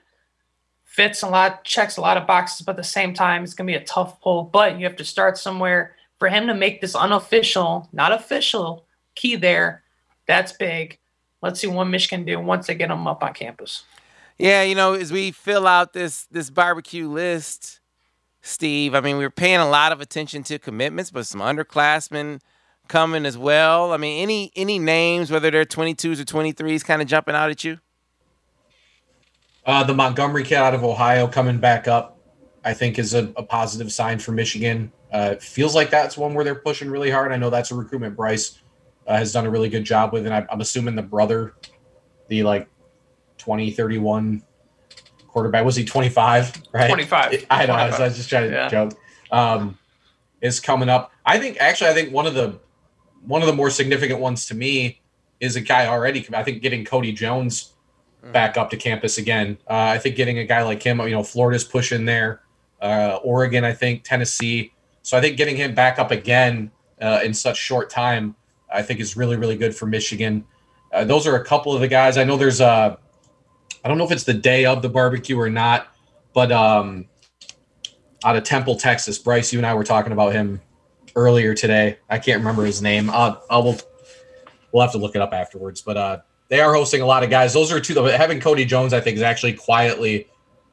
fits 0.84 1.22
a 1.22 1.28
lot, 1.28 1.64
checks 1.64 1.96
a 1.96 2.00
lot 2.00 2.16
of 2.16 2.26
boxes, 2.26 2.64
but 2.64 2.72
at 2.72 2.76
the 2.76 2.84
same 2.84 3.12
time, 3.12 3.42
it's 3.42 3.54
gonna 3.54 3.66
be 3.66 3.74
a 3.74 3.84
tough 3.84 4.20
pull. 4.20 4.44
But 4.44 4.78
you 4.78 4.86
have 4.86 4.96
to 4.96 5.04
start 5.04 5.36
somewhere 5.36 5.94
for 6.18 6.28
him 6.28 6.46
to 6.46 6.54
make 6.54 6.80
this 6.80 6.94
unofficial, 6.94 7.88
not 7.92 8.12
official 8.12 8.86
key 9.14 9.36
there, 9.36 9.82
that's 10.26 10.52
big. 10.52 10.98
Let's 11.42 11.60
see 11.60 11.66
what 11.66 11.84
Michigan 11.84 12.24
do 12.24 12.40
once 12.40 12.66
they 12.66 12.74
get 12.74 12.90
him 12.90 13.06
up 13.06 13.22
on 13.22 13.34
campus. 13.34 13.84
Yeah, 14.38 14.62
you 14.62 14.74
know, 14.74 14.94
as 14.94 15.12
we 15.12 15.30
fill 15.30 15.66
out 15.66 15.92
this 15.92 16.24
this 16.30 16.50
barbecue 16.50 17.08
list, 17.08 17.80
Steve, 18.40 18.94
I 18.94 19.00
mean, 19.00 19.18
we 19.18 19.24
are 19.24 19.30
paying 19.30 19.60
a 19.60 19.68
lot 19.68 19.92
of 19.92 20.00
attention 20.00 20.42
to 20.44 20.58
commitments, 20.58 21.10
but 21.10 21.26
some 21.26 21.40
underclassmen 21.40 22.40
coming 22.88 23.26
as 23.26 23.38
well. 23.38 23.92
I 23.92 23.96
mean, 23.96 24.22
any 24.22 24.52
any 24.56 24.78
names, 24.78 25.30
whether 25.30 25.50
they're 25.50 25.64
22s 25.64 26.20
or 26.20 26.24
23s, 26.24 26.84
kind 26.84 27.00
of 27.00 27.08
jumping 27.08 27.34
out 27.34 27.50
at 27.50 27.62
you? 27.64 27.78
Uh, 29.66 29.84
the 29.84 29.94
Montgomery 29.94 30.44
kid 30.44 30.56
out 30.56 30.74
of 30.74 30.84
Ohio 30.84 31.26
coming 31.26 31.58
back 31.58 31.88
up, 31.88 32.18
I 32.64 32.74
think, 32.74 32.98
is 32.98 33.14
a, 33.14 33.32
a 33.36 33.42
positive 33.42 33.92
sign 33.92 34.18
for 34.18 34.32
Michigan. 34.32 34.92
Uh, 35.14 35.36
feels 35.36 35.76
like 35.76 35.90
that's 35.90 36.16
one 36.16 36.34
where 36.34 36.44
they're 36.44 36.56
pushing 36.56 36.90
really 36.90 37.08
hard. 37.08 37.30
I 37.30 37.36
know 37.36 37.48
that's 37.48 37.70
a 37.70 37.74
recruitment 37.76 38.16
Brice 38.16 38.58
uh, 39.06 39.16
has 39.16 39.32
done 39.32 39.46
a 39.46 39.50
really 39.50 39.68
good 39.68 39.84
job 39.84 40.12
with, 40.12 40.26
and 40.26 40.34
I, 40.34 40.44
I'm 40.50 40.60
assuming 40.60 40.96
the 40.96 41.02
brother, 41.02 41.54
the 42.26 42.42
like 42.42 42.68
20, 43.38 43.70
31 43.70 44.42
quarterback, 45.28 45.64
was 45.64 45.76
he 45.76 45.84
25? 45.84 46.64
Right? 46.72 46.88
25. 46.88 47.46
I 47.48 47.66
know. 47.66 47.74
I 47.74 47.86
was, 47.86 48.00
I 48.00 48.04
was 48.08 48.16
just 48.16 48.28
trying 48.28 48.50
to 48.50 48.56
Yeah. 48.56 48.68
joke. 48.68 48.98
Um, 49.30 49.78
is 50.40 50.58
coming 50.58 50.88
up. 50.88 51.12
I 51.24 51.38
think 51.38 51.58
actually, 51.60 51.90
I 51.90 51.94
think 51.94 52.12
one 52.12 52.26
of 52.26 52.34
the 52.34 52.58
one 53.24 53.40
of 53.40 53.46
the 53.46 53.54
more 53.54 53.70
significant 53.70 54.18
ones 54.18 54.46
to 54.46 54.54
me 54.56 55.00
is 55.38 55.54
a 55.54 55.60
guy 55.60 55.86
already. 55.86 56.26
I 56.34 56.42
think 56.42 56.60
getting 56.60 56.84
Cody 56.84 57.12
Jones 57.12 57.72
back 58.32 58.56
up 58.56 58.68
to 58.70 58.76
campus 58.76 59.16
again. 59.18 59.58
Uh, 59.70 59.74
I 59.94 59.98
think 59.98 60.16
getting 60.16 60.38
a 60.38 60.44
guy 60.44 60.62
like 60.64 60.82
him, 60.82 60.98
you 61.00 61.10
know, 61.10 61.22
Florida's 61.22 61.62
pushing 61.64 62.04
there, 62.04 62.42
uh, 62.82 63.20
Oregon, 63.22 63.62
I 63.64 63.72
think 63.72 64.02
Tennessee. 64.02 64.72
So 65.04 65.16
I 65.16 65.20
think 65.20 65.36
getting 65.36 65.56
him 65.56 65.74
back 65.74 65.98
up 65.98 66.10
again 66.10 66.72
uh, 67.00 67.20
in 67.22 67.34
such 67.34 67.58
short 67.58 67.90
time, 67.90 68.34
I 68.72 68.82
think 68.82 68.98
is 68.98 69.16
really 69.16 69.36
really 69.36 69.56
good 69.56 69.76
for 69.76 69.86
Michigan. 69.86 70.44
Uh, 70.92 71.04
those 71.04 71.26
are 71.26 71.36
a 71.36 71.44
couple 71.44 71.74
of 71.74 71.80
the 71.80 71.88
guys. 71.88 72.16
I 72.16 72.24
know 72.24 72.36
there's 72.36 72.60
a, 72.60 72.98
I 73.84 73.88
don't 73.88 73.98
know 73.98 74.04
if 74.04 74.12
it's 74.12 74.24
the 74.24 74.34
day 74.34 74.64
of 74.64 74.80
the 74.80 74.88
barbecue 74.88 75.38
or 75.38 75.50
not, 75.50 75.88
but 76.32 76.50
um, 76.50 77.06
out 78.24 78.36
of 78.36 78.44
Temple, 78.44 78.76
Texas, 78.76 79.18
Brice, 79.18 79.52
you 79.52 79.58
and 79.58 79.66
I 79.66 79.74
were 79.74 79.84
talking 79.84 80.12
about 80.12 80.32
him 80.32 80.60
earlier 81.16 81.52
today. 81.52 81.98
I 82.08 82.18
can't 82.18 82.38
remember 82.38 82.64
his 82.64 82.80
name. 82.80 83.10
Uh, 83.10 83.36
I 83.50 83.58
will. 83.58 83.76
We'll 84.72 84.82
have 84.82 84.92
to 84.92 84.98
look 84.98 85.14
it 85.14 85.20
up 85.20 85.32
afterwards. 85.32 85.82
But 85.82 85.96
uh, 85.96 86.20
they 86.48 86.60
are 86.60 86.72
hosting 86.74 87.02
a 87.02 87.06
lot 87.06 87.22
of 87.22 87.30
guys. 87.30 87.52
Those 87.52 87.70
are 87.70 87.78
two. 87.78 87.94
Having 88.04 88.40
Cody 88.40 88.64
Jones, 88.64 88.92
I 88.92 89.00
think, 89.00 89.16
is 89.16 89.22
actually 89.22 89.52
quietly 89.52 90.28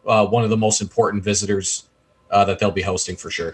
uh, 0.08 0.26
one 0.26 0.44
of 0.44 0.50
the 0.50 0.58
most 0.58 0.82
important 0.82 1.24
visitors 1.24 1.90
uh, 2.32 2.46
that 2.46 2.60
they'll 2.60 2.72
be 2.72 2.82
hosting 2.82 3.16
for 3.16 3.30
sure. 3.30 3.54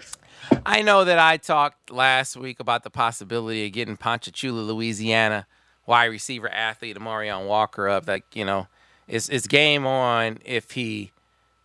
I 0.64 0.82
know 0.82 1.04
that 1.04 1.18
I 1.18 1.36
talked 1.36 1.90
last 1.90 2.36
week 2.36 2.60
about 2.60 2.84
the 2.84 2.90
possibility 2.90 3.66
of 3.66 3.72
getting 3.72 3.96
Ponchatoula, 3.96 4.60
Louisiana, 4.60 5.46
wide 5.86 6.06
receiver 6.06 6.48
athlete 6.48 6.96
Amarion 6.96 7.46
Walker 7.46 7.88
up. 7.88 8.06
Like 8.06 8.24
you 8.34 8.44
know, 8.44 8.68
it's 9.06 9.28
it's 9.28 9.46
game 9.46 9.86
on 9.86 10.38
if 10.44 10.72
he 10.72 11.12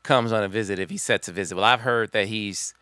comes 0.04 0.32
on 0.32 0.44
a 0.44 0.48
visit, 0.48 0.80
if 0.80 0.90
he 0.90 0.98
sets 0.98 1.28
a 1.28 1.32
visit. 1.32 1.56
Well, 1.56 1.66
I've 1.66 1.82
heard 1.82 2.12
that 2.12 2.28
he's 2.28 2.74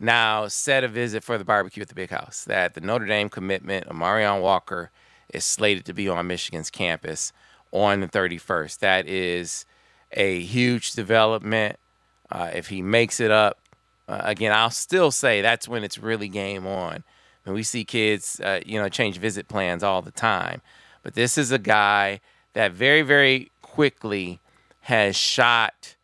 now 0.00 0.48
set 0.48 0.84
a 0.84 0.88
visit 0.88 1.24
for 1.24 1.38
the 1.38 1.44
barbecue 1.44 1.82
at 1.82 1.88
the 1.88 1.94
Big 1.94 2.10
House. 2.10 2.44
That 2.44 2.74
the 2.74 2.80
Notre 2.80 3.06
Dame 3.06 3.28
commitment, 3.28 3.88
Amarion 3.88 4.40
Walker, 4.40 4.90
is 5.32 5.44
slated 5.44 5.84
to 5.86 5.92
be 5.92 6.08
on 6.08 6.26
Michigan's 6.26 6.70
campus 6.70 7.32
on 7.72 8.00
the 8.00 8.08
31st. 8.08 8.78
That 8.78 9.06
is 9.06 9.66
a 10.12 10.40
huge 10.40 10.92
development. 10.92 11.76
Uh, 12.30 12.50
if 12.54 12.68
he 12.68 12.82
makes 12.82 13.20
it 13.20 13.30
up, 13.30 13.58
uh, 14.08 14.22
again, 14.24 14.52
I'll 14.52 14.70
still 14.70 15.10
say 15.10 15.42
that's 15.42 15.68
when 15.68 15.84
it's 15.84 15.98
really 15.98 16.28
game 16.28 16.66
on. 16.66 17.04
And 17.44 17.54
we 17.54 17.62
see 17.62 17.84
kids, 17.84 18.40
uh, 18.40 18.60
you 18.66 18.80
know, 18.80 18.88
change 18.88 19.18
visit 19.18 19.48
plans 19.48 19.82
all 19.82 20.02
the 20.02 20.10
time. 20.10 20.60
But 21.02 21.14
this 21.14 21.38
is 21.38 21.52
a 21.52 21.58
guy 21.58 22.20
that 22.54 22.72
very, 22.72 23.02
very 23.02 23.50
quickly 23.62 24.40
has 24.82 25.16
shot, 25.16 25.94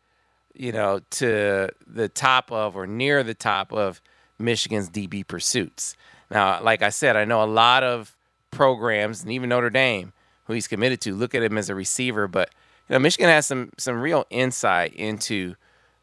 you 0.53 0.71
know, 0.71 1.01
to 1.11 1.69
the 1.85 2.09
top 2.09 2.51
of 2.51 2.77
or 2.77 2.87
near 2.87 3.23
the 3.23 3.33
top 3.33 3.73
of 3.73 4.01
Michigan's 4.37 4.89
DB 4.89 5.27
pursuits. 5.27 5.95
Now, 6.29 6.61
like 6.61 6.81
I 6.81 6.89
said, 6.89 7.15
I 7.15 7.25
know 7.25 7.43
a 7.43 7.45
lot 7.45 7.83
of 7.83 8.15
programs 8.51 9.21
and 9.21 9.31
even 9.31 9.49
Notre 9.49 9.69
Dame, 9.69 10.13
who 10.45 10.53
he's 10.53 10.67
committed 10.67 11.01
to, 11.01 11.15
look 11.15 11.35
at 11.35 11.43
him 11.43 11.57
as 11.57 11.69
a 11.69 11.75
receiver. 11.75 12.27
But 12.27 12.49
you 12.89 12.93
know, 12.93 12.99
Michigan 12.99 13.29
has 13.29 13.45
some 13.45 13.71
some 13.77 14.01
real 14.01 14.25
insight 14.29 14.93
into 14.93 15.55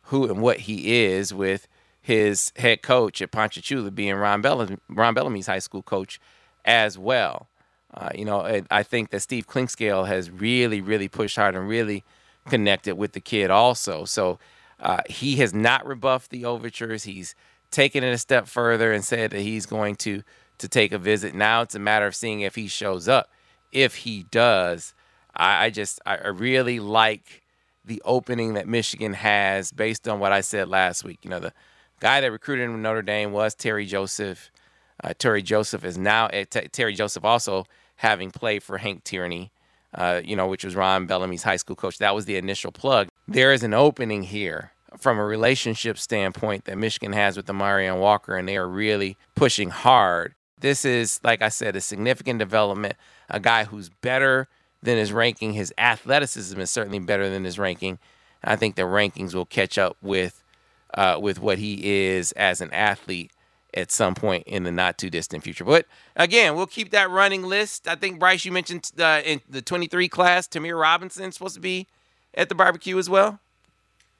who 0.04 0.28
and 0.28 0.40
what 0.40 0.60
he 0.60 1.04
is 1.04 1.32
with 1.32 1.66
his 2.02 2.52
head 2.56 2.82
coach 2.82 3.22
at 3.22 3.30
Ponchatoula 3.30 3.92
being 3.92 4.14
Ron, 4.14 4.42
Bellamy, 4.42 4.76
Ron 4.88 5.14
Bellamy's 5.14 5.46
high 5.46 5.60
school 5.60 5.82
coach 5.82 6.20
as 6.64 6.98
well. 6.98 7.48
Uh, 7.94 8.10
you 8.14 8.24
know, 8.24 8.62
I 8.70 8.82
think 8.82 9.10
that 9.10 9.20
Steve 9.20 9.46
Clinkscale 9.46 10.06
has 10.06 10.30
really, 10.30 10.80
really 10.80 11.08
pushed 11.08 11.36
hard 11.36 11.54
and 11.54 11.68
really 11.68 12.04
connected 12.48 12.96
with 12.96 13.12
the 13.12 13.20
kid 13.20 13.50
also. 13.50 14.04
So 14.04 14.38
uh, 14.80 15.02
he 15.08 15.36
has 15.36 15.54
not 15.54 15.86
rebuffed 15.86 16.30
the 16.30 16.44
overtures. 16.44 17.04
He's 17.04 17.34
taken 17.70 18.02
it 18.02 18.12
a 18.12 18.18
step 18.18 18.48
further 18.48 18.92
and 18.92 19.04
said 19.04 19.30
that 19.30 19.40
he's 19.40 19.66
going 19.66 19.96
to 19.96 20.22
to 20.58 20.68
take 20.68 20.92
a 20.92 20.98
visit. 20.98 21.34
Now 21.34 21.62
it's 21.62 21.74
a 21.74 21.80
matter 21.80 22.06
of 22.06 22.14
seeing 22.14 22.40
if 22.40 22.54
he 22.54 22.68
shows 22.68 23.08
up. 23.08 23.30
If 23.72 23.96
he 23.96 24.24
does, 24.30 24.94
I, 25.34 25.66
I 25.66 25.70
just 25.70 26.00
I 26.06 26.28
really 26.28 26.78
like 26.80 27.42
the 27.84 28.00
opening 28.04 28.54
that 28.54 28.68
Michigan 28.68 29.14
has 29.14 29.72
based 29.72 30.06
on 30.06 30.20
what 30.20 30.32
I 30.32 30.40
said 30.40 30.68
last 30.68 31.04
week. 31.04 31.18
You 31.22 31.30
know, 31.30 31.40
the 31.40 31.52
guy 32.02 32.20
that 32.20 32.32
recruited 32.32 32.64
him 32.64 32.72
to 32.72 32.78
Notre 32.80 33.00
Dame 33.00 33.30
was 33.30 33.54
Terry 33.54 33.86
Joseph. 33.86 34.50
Uh, 35.02 35.14
Terry 35.16 35.40
Joseph 35.40 35.84
is 35.84 35.96
now 35.96 36.26
eh, 36.26 36.44
T- 36.50 36.66
Terry 36.66 36.94
Joseph 36.94 37.24
also 37.24 37.64
having 37.96 38.32
played 38.32 38.64
for 38.64 38.78
Hank 38.78 39.04
Tierney, 39.04 39.52
uh, 39.94 40.20
you 40.24 40.34
know, 40.34 40.48
which 40.48 40.64
was 40.64 40.74
Ron 40.74 41.06
Bellamy's 41.06 41.44
high 41.44 41.56
school 41.56 41.76
coach. 41.76 41.98
That 41.98 42.12
was 42.12 42.24
the 42.24 42.36
initial 42.36 42.72
plug. 42.72 43.06
There 43.28 43.52
is 43.52 43.62
an 43.62 43.72
opening 43.72 44.24
here 44.24 44.72
from 44.98 45.16
a 45.16 45.24
relationship 45.24 45.96
standpoint 45.96 46.64
that 46.64 46.76
Michigan 46.76 47.12
has 47.12 47.36
with 47.36 47.46
the 47.46 47.54
Marion 47.54 48.00
Walker, 48.00 48.36
and 48.36 48.48
they 48.48 48.56
are 48.56 48.68
really 48.68 49.16
pushing 49.36 49.70
hard. 49.70 50.34
This 50.58 50.84
is, 50.84 51.20
like 51.22 51.40
I 51.40 51.50
said, 51.50 51.76
a 51.76 51.80
significant 51.80 52.40
development. 52.40 52.96
A 53.30 53.38
guy 53.38 53.62
who's 53.62 53.90
better 53.90 54.48
than 54.82 54.98
his 54.98 55.12
ranking. 55.12 55.52
His 55.52 55.72
athleticism 55.78 56.60
is 56.60 56.68
certainly 56.68 56.98
better 56.98 57.30
than 57.30 57.44
his 57.44 57.60
ranking. 57.60 58.00
I 58.42 58.56
think 58.56 58.74
the 58.74 58.82
rankings 58.82 59.34
will 59.34 59.46
catch 59.46 59.78
up 59.78 59.96
with 60.02 60.41
uh, 60.94 61.18
with 61.20 61.40
what 61.40 61.58
he 61.58 62.06
is 62.06 62.32
as 62.32 62.60
an 62.60 62.70
athlete 62.72 63.30
at 63.74 63.90
some 63.90 64.14
point 64.14 64.44
in 64.46 64.64
the 64.64 64.72
not 64.72 64.98
too 64.98 65.10
distant 65.10 65.42
future. 65.42 65.64
But 65.64 65.86
again, 66.16 66.54
we'll 66.54 66.66
keep 66.66 66.90
that 66.90 67.10
running 67.10 67.42
list. 67.42 67.88
I 67.88 67.94
think 67.94 68.18
Brice, 68.18 68.44
you 68.44 68.52
mentioned 68.52 68.90
uh, 68.98 69.22
in 69.24 69.40
the 69.48 69.62
23 69.62 70.08
class, 70.08 70.46
Tamir 70.46 70.78
Robinson 70.78 71.24
is 71.24 71.34
supposed 71.34 71.54
to 71.54 71.60
be 71.60 71.86
at 72.34 72.48
the 72.48 72.54
barbecue 72.54 72.98
as 72.98 73.08
well. 73.08 73.38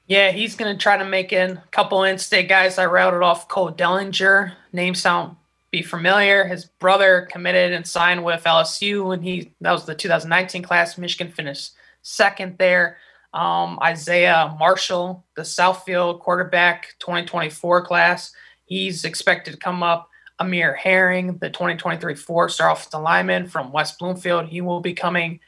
Yeah, 0.07 0.31
he's 0.31 0.55
going 0.55 0.75
to 0.75 0.81
try 0.81 0.97
to 0.97 1.05
make 1.05 1.31
in 1.31 1.51
a 1.57 1.63
couple 1.71 2.03
in-state 2.03 2.49
guys. 2.49 2.77
I 2.77 2.85
routed 2.87 3.21
off 3.21 3.47
Cole 3.47 3.71
Dellinger. 3.71 4.53
Name 4.73 4.95
sound 4.95 5.37
be 5.71 5.81
familiar. 5.81 6.45
His 6.45 6.65
brother 6.65 7.27
committed 7.31 7.71
and 7.71 7.87
signed 7.87 8.23
with 8.23 8.43
LSU, 8.43 9.13
and 9.13 9.23
he 9.23 9.51
that 9.61 9.71
was 9.71 9.85
the 9.85 9.95
2019 9.95 10.61
class. 10.61 10.97
Michigan 10.97 11.31
finished 11.31 11.71
second 12.03 12.57
there. 12.59 12.97
Um, 13.33 13.79
Isaiah 13.81 14.55
Marshall, 14.59 15.25
the 15.35 15.41
Southfield 15.41 16.19
quarterback 16.19 16.95
2024 16.99 17.85
class, 17.85 18.31
he's 18.65 19.05
expected 19.05 19.51
to 19.51 19.57
come 19.57 19.81
up. 19.81 20.09
Amir 20.39 20.73
Herring, 20.75 21.37
the 21.37 21.49
2023 21.49 22.15
four-star 22.15 22.71
offensive 22.71 23.01
lineman 23.01 23.47
from 23.47 23.71
West 23.71 23.97
Bloomfield, 23.99 24.47
he 24.47 24.61
will 24.61 24.81
be 24.81 24.93
coming. 24.93 25.39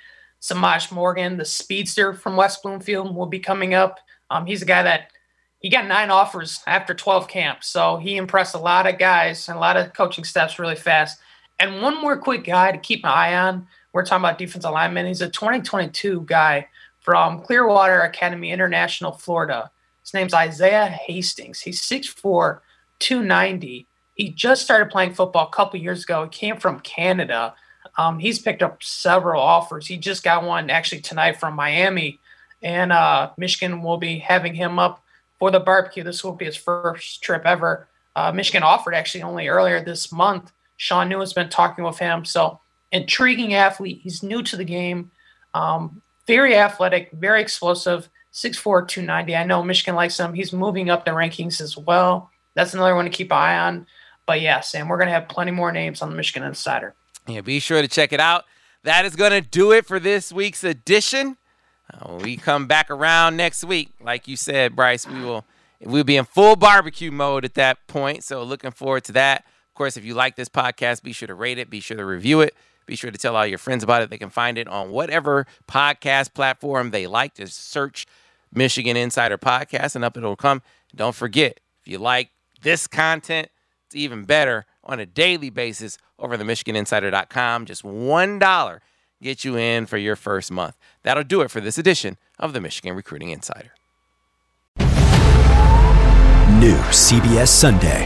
Semaj 0.42 0.92
Morgan, 0.92 1.38
the 1.38 1.46
speedster 1.46 2.14
from 2.14 2.36
West 2.36 2.62
Bloomfield, 2.62 3.16
will 3.16 3.26
be 3.26 3.40
coming 3.40 3.74
up. 3.74 4.00
Um, 4.30 4.46
he's 4.46 4.62
a 4.62 4.66
guy 4.66 4.84
that 4.84 5.12
he 5.60 5.70
got 5.70 5.88
nine 5.88 6.12
offers 6.12 6.62
after 6.68 6.94
12 6.94 7.28
camps, 7.28 7.68
so 7.68 7.98
he 7.98 8.18
impressed 8.18 8.54
a 8.54 8.60
lot 8.60 8.88
of 8.88 9.00
guys 9.00 9.50
and 9.50 9.58
a 9.58 9.62
lot 9.62 9.78
of 9.78 9.94
coaching 9.94 10.24
staffs 10.24 10.60
really 10.60 10.76
fast. 10.76 11.20
And 11.60 11.82
one 11.82 12.00
more 12.00 12.18
quick 12.18 12.44
guy 12.44 12.72
to 12.72 12.78
keep 12.78 13.04
an 13.04 13.12
eye 13.12 13.36
on. 13.36 13.68
We're 13.92 14.06
talking 14.06 14.24
about 14.24 14.38
defensive 14.38 14.72
lineman. 14.72 15.08
He's 15.08 15.22
a 15.22 15.30
2022 15.30 16.22
guy 16.28 16.68
from 17.06 17.40
Clearwater 17.40 18.02
Academy 18.02 18.50
International, 18.52 19.12
Florida. 19.12 19.70
His 20.02 20.16
name's 20.16 20.34
Isaiah 20.34 20.88
Hastings. 20.88 21.62
He's 21.62 21.80
6'4, 21.80 22.62
290. 22.98 23.88
He 24.16 24.30
just 24.32 24.64
started 24.64 24.90
playing 24.90 25.14
football 25.14 25.46
a 25.46 25.52
couple 25.52 25.80
years 25.80 26.04
ago. 26.04 26.24
He 26.24 26.30
came 26.30 26.58
from 26.58 26.80
Canada. 26.80 27.54
Um, 28.00 28.18
he's 28.18 28.40
picked 28.40 28.64
up 28.64 28.82
several 28.82 29.40
offers. 29.40 29.86
He 29.86 29.98
just 29.98 30.24
got 30.24 30.44
one 30.44 30.72
actually 30.72 31.02
tonight 31.02 31.40
from 31.40 31.54
Miami, 31.54 32.20
and 32.64 32.92
uh, 32.92 33.30
Michigan 33.38 33.84
will 33.84 33.98
be 33.98 34.18
having 34.18 34.56
him 34.56 34.80
up 34.80 35.04
for 35.38 35.52
the 35.52 35.60
barbecue. 35.60 36.04
This 36.04 36.24
will 36.24 36.34
be 36.34 36.46
his 36.46 36.56
first 36.56 37.22
trip 37.22 37.44
ever. 37.46 37.88
Uh, 38.16 38.32
Michigan 38.32 38.64
offered 38.64 38.96
actually 38.96 39.22
only 39.22 39.48
earlier 39.48 39.80
this 39.80 40.12
month. 40.12 40.52
Sean 40.78 41.08
Newman 41.08 41.22
has 41.22 41.34
been 41.34 41.50
talking 41.50 41.86
with 41.86 42.00
him. 42.00 42.26
So 42.26 42.60
intriguing 42.92 43.54
athlete. 43.54 44.00
He's 44.02 44.24
new 44.24 44.42
to 44.42 44.58
the 44.58 44.66
game. 44.66 45.12
Um, 45.54 46.02
very 46.28 46.56
athletic, 46.56 47.12
very 47.12 47.42
explosive. 47.42 48.10
6'4", 48.34 48.86
290. 48.86 49.34
I 49.34 49.46
know 49.46 49.64
Michigan 49.64 49.96
likes 49.96 50.20
him. 50.20 50.34
He's 50.34 50.52
moving 50.52 50.90
up 50.90 51.06
the 51.06 51.12
rankings 51.12 51.62
as 51.62 51.78
well. 51.78 52.30
That's 52.54 52.74
another 52.74 52.94
one 52.94 53.06
to 53.06 53.12
keep 53.12 53.32
an 53.32 53.38
eye 53.38 53.58
on. 53.58 53.88
But 54.26 54.42
yeah, 54.42 54.60
Sam, 54.60 54.90
we're 54.90 54.98
going 54.98 55.08
to 55.08 55.14
have 55.14 55.30
plenty 55.30 55.52
more 55.52 55.72
names 55.72 56.02
on 56.02 56.10
the 56.10 56.18
Michigan 56.18 56.44
Insider. 56.44 56.96
Yeah, 57.28 57.42
be 57.42 57.60
sure 57.60 57.82
to 57.82 57.88
check 57.88 58.12
it 58.12 58.20
out. 58.20 58.44
That 58.84 59.06
is 59.06 59.16
going 59.16 59.32
to 59.32 59.42
do 59.42 59.72
it 59.72 59.86
for 59.86 60.00
this 60.00 60.34
week's 60.34 60.64
edition. 60.64 61.38
Uh, 61.92 62.18
we 62.22 62.36
come 62.36 62.68
back 62.68 62.90
around 62.90 63.38
next 63.38 63.64
week, 63.64 63.92
like 64.02 64.28
you 64.28 64.36
said, 64.36 64.76
Brice, 64.76 65.08
we 65.08 65.22
will 65.22 65.46
we'll 65.82 66.04
be 66.04 66.18
in 66.18 66.26
full 66.26 66.56
barbecue 66.56 67.12
mode 67.12 67.46
at 67.46 67.54
that 67.54 67.86
point. 67.88 68.24
So 68.24 68.44
looking 68.44 68.72
forward 68.72 69.04
to 69.06 69.12
that. 69.14 69.46
Of 69.70 69.76
course, 69.76 69.98
if 69.98 70.06
you 70.06 70.14
like 70.14 70.36
this 70.36 70.50
podcast, 70.50 71.04
be 71.04 71.14
sure 71.14 71.28
to 71.28 71.34
rate 71.34 71.58
it, 71.58 71.70
be 71.70 71.80
sure 71.80 71.98
to 71.98 72.06
review 72.06 72.42
it, 72.42 72.56
be 72.86 72.96
sure 72.96 73.12
to 73.12 73.18
tell 73.18 73.36
all 73.36 73.46
your 73.46 73.58
friends 73.58 73.84
about 73.84 74.02
it. 74.02 74.10
They 74.10 74.18
can 74.18 74.30
find 74.30 74.58
it 74.58 74.68
on 74.68 74.92
whatever 74.92 75.48
podcast 75.68 76.34
platform 76.34 76.92
they 76.92 77.08
like. 77.08 77.36
Just 77.36 77.70
search 77.70 78.06
Michigan 78.54 78.98
Insider 78.98 79.38
Podcast 79.38 79.96
and 79.96 80.06
up 80.06 80.18
it'll 80.18 80.36
come. 80.36 80.62
Don't 80.96 81.16
forget, 81.16 81.60
if 81.82 81.88
you 81.88 81.98
like 81.98 82.30
this 82.62 82.88
content, 82.88 83.50
it's 83.86 83.96
even 83.96 84.24
better 84.24 84.66
on 84.84 85.00
a 85.00 85.06
daily 85.06 85.50
basis 85.50 85.98
over 86.20 86.38
the 86.38 86.44
MichiganInsider.com. 86.44 87.66
Just 87.66 87.84
$1 87.84 88.80
get 89.22 89.44
you 89.44 89.58
in 89.58 89.86
for 89.86 89.98
your 89.98 90.16
first 90.16 90.52
month. 90.52 90.76
That'll 91.04 91.24
do 91.24 91.42
it 91.42 91.52
for 91.52 91.60
this 91.60 91.78
edition 91.78 92.18
of 92.40 92.54
the 92.54 92.62
Michigan 92.62 92.96
Recruiting 92.96 93.30
Insider. 93.30 93.72
New 96.60 96.78
CBS 96.92 97.48
Sunday. 97.50 98.06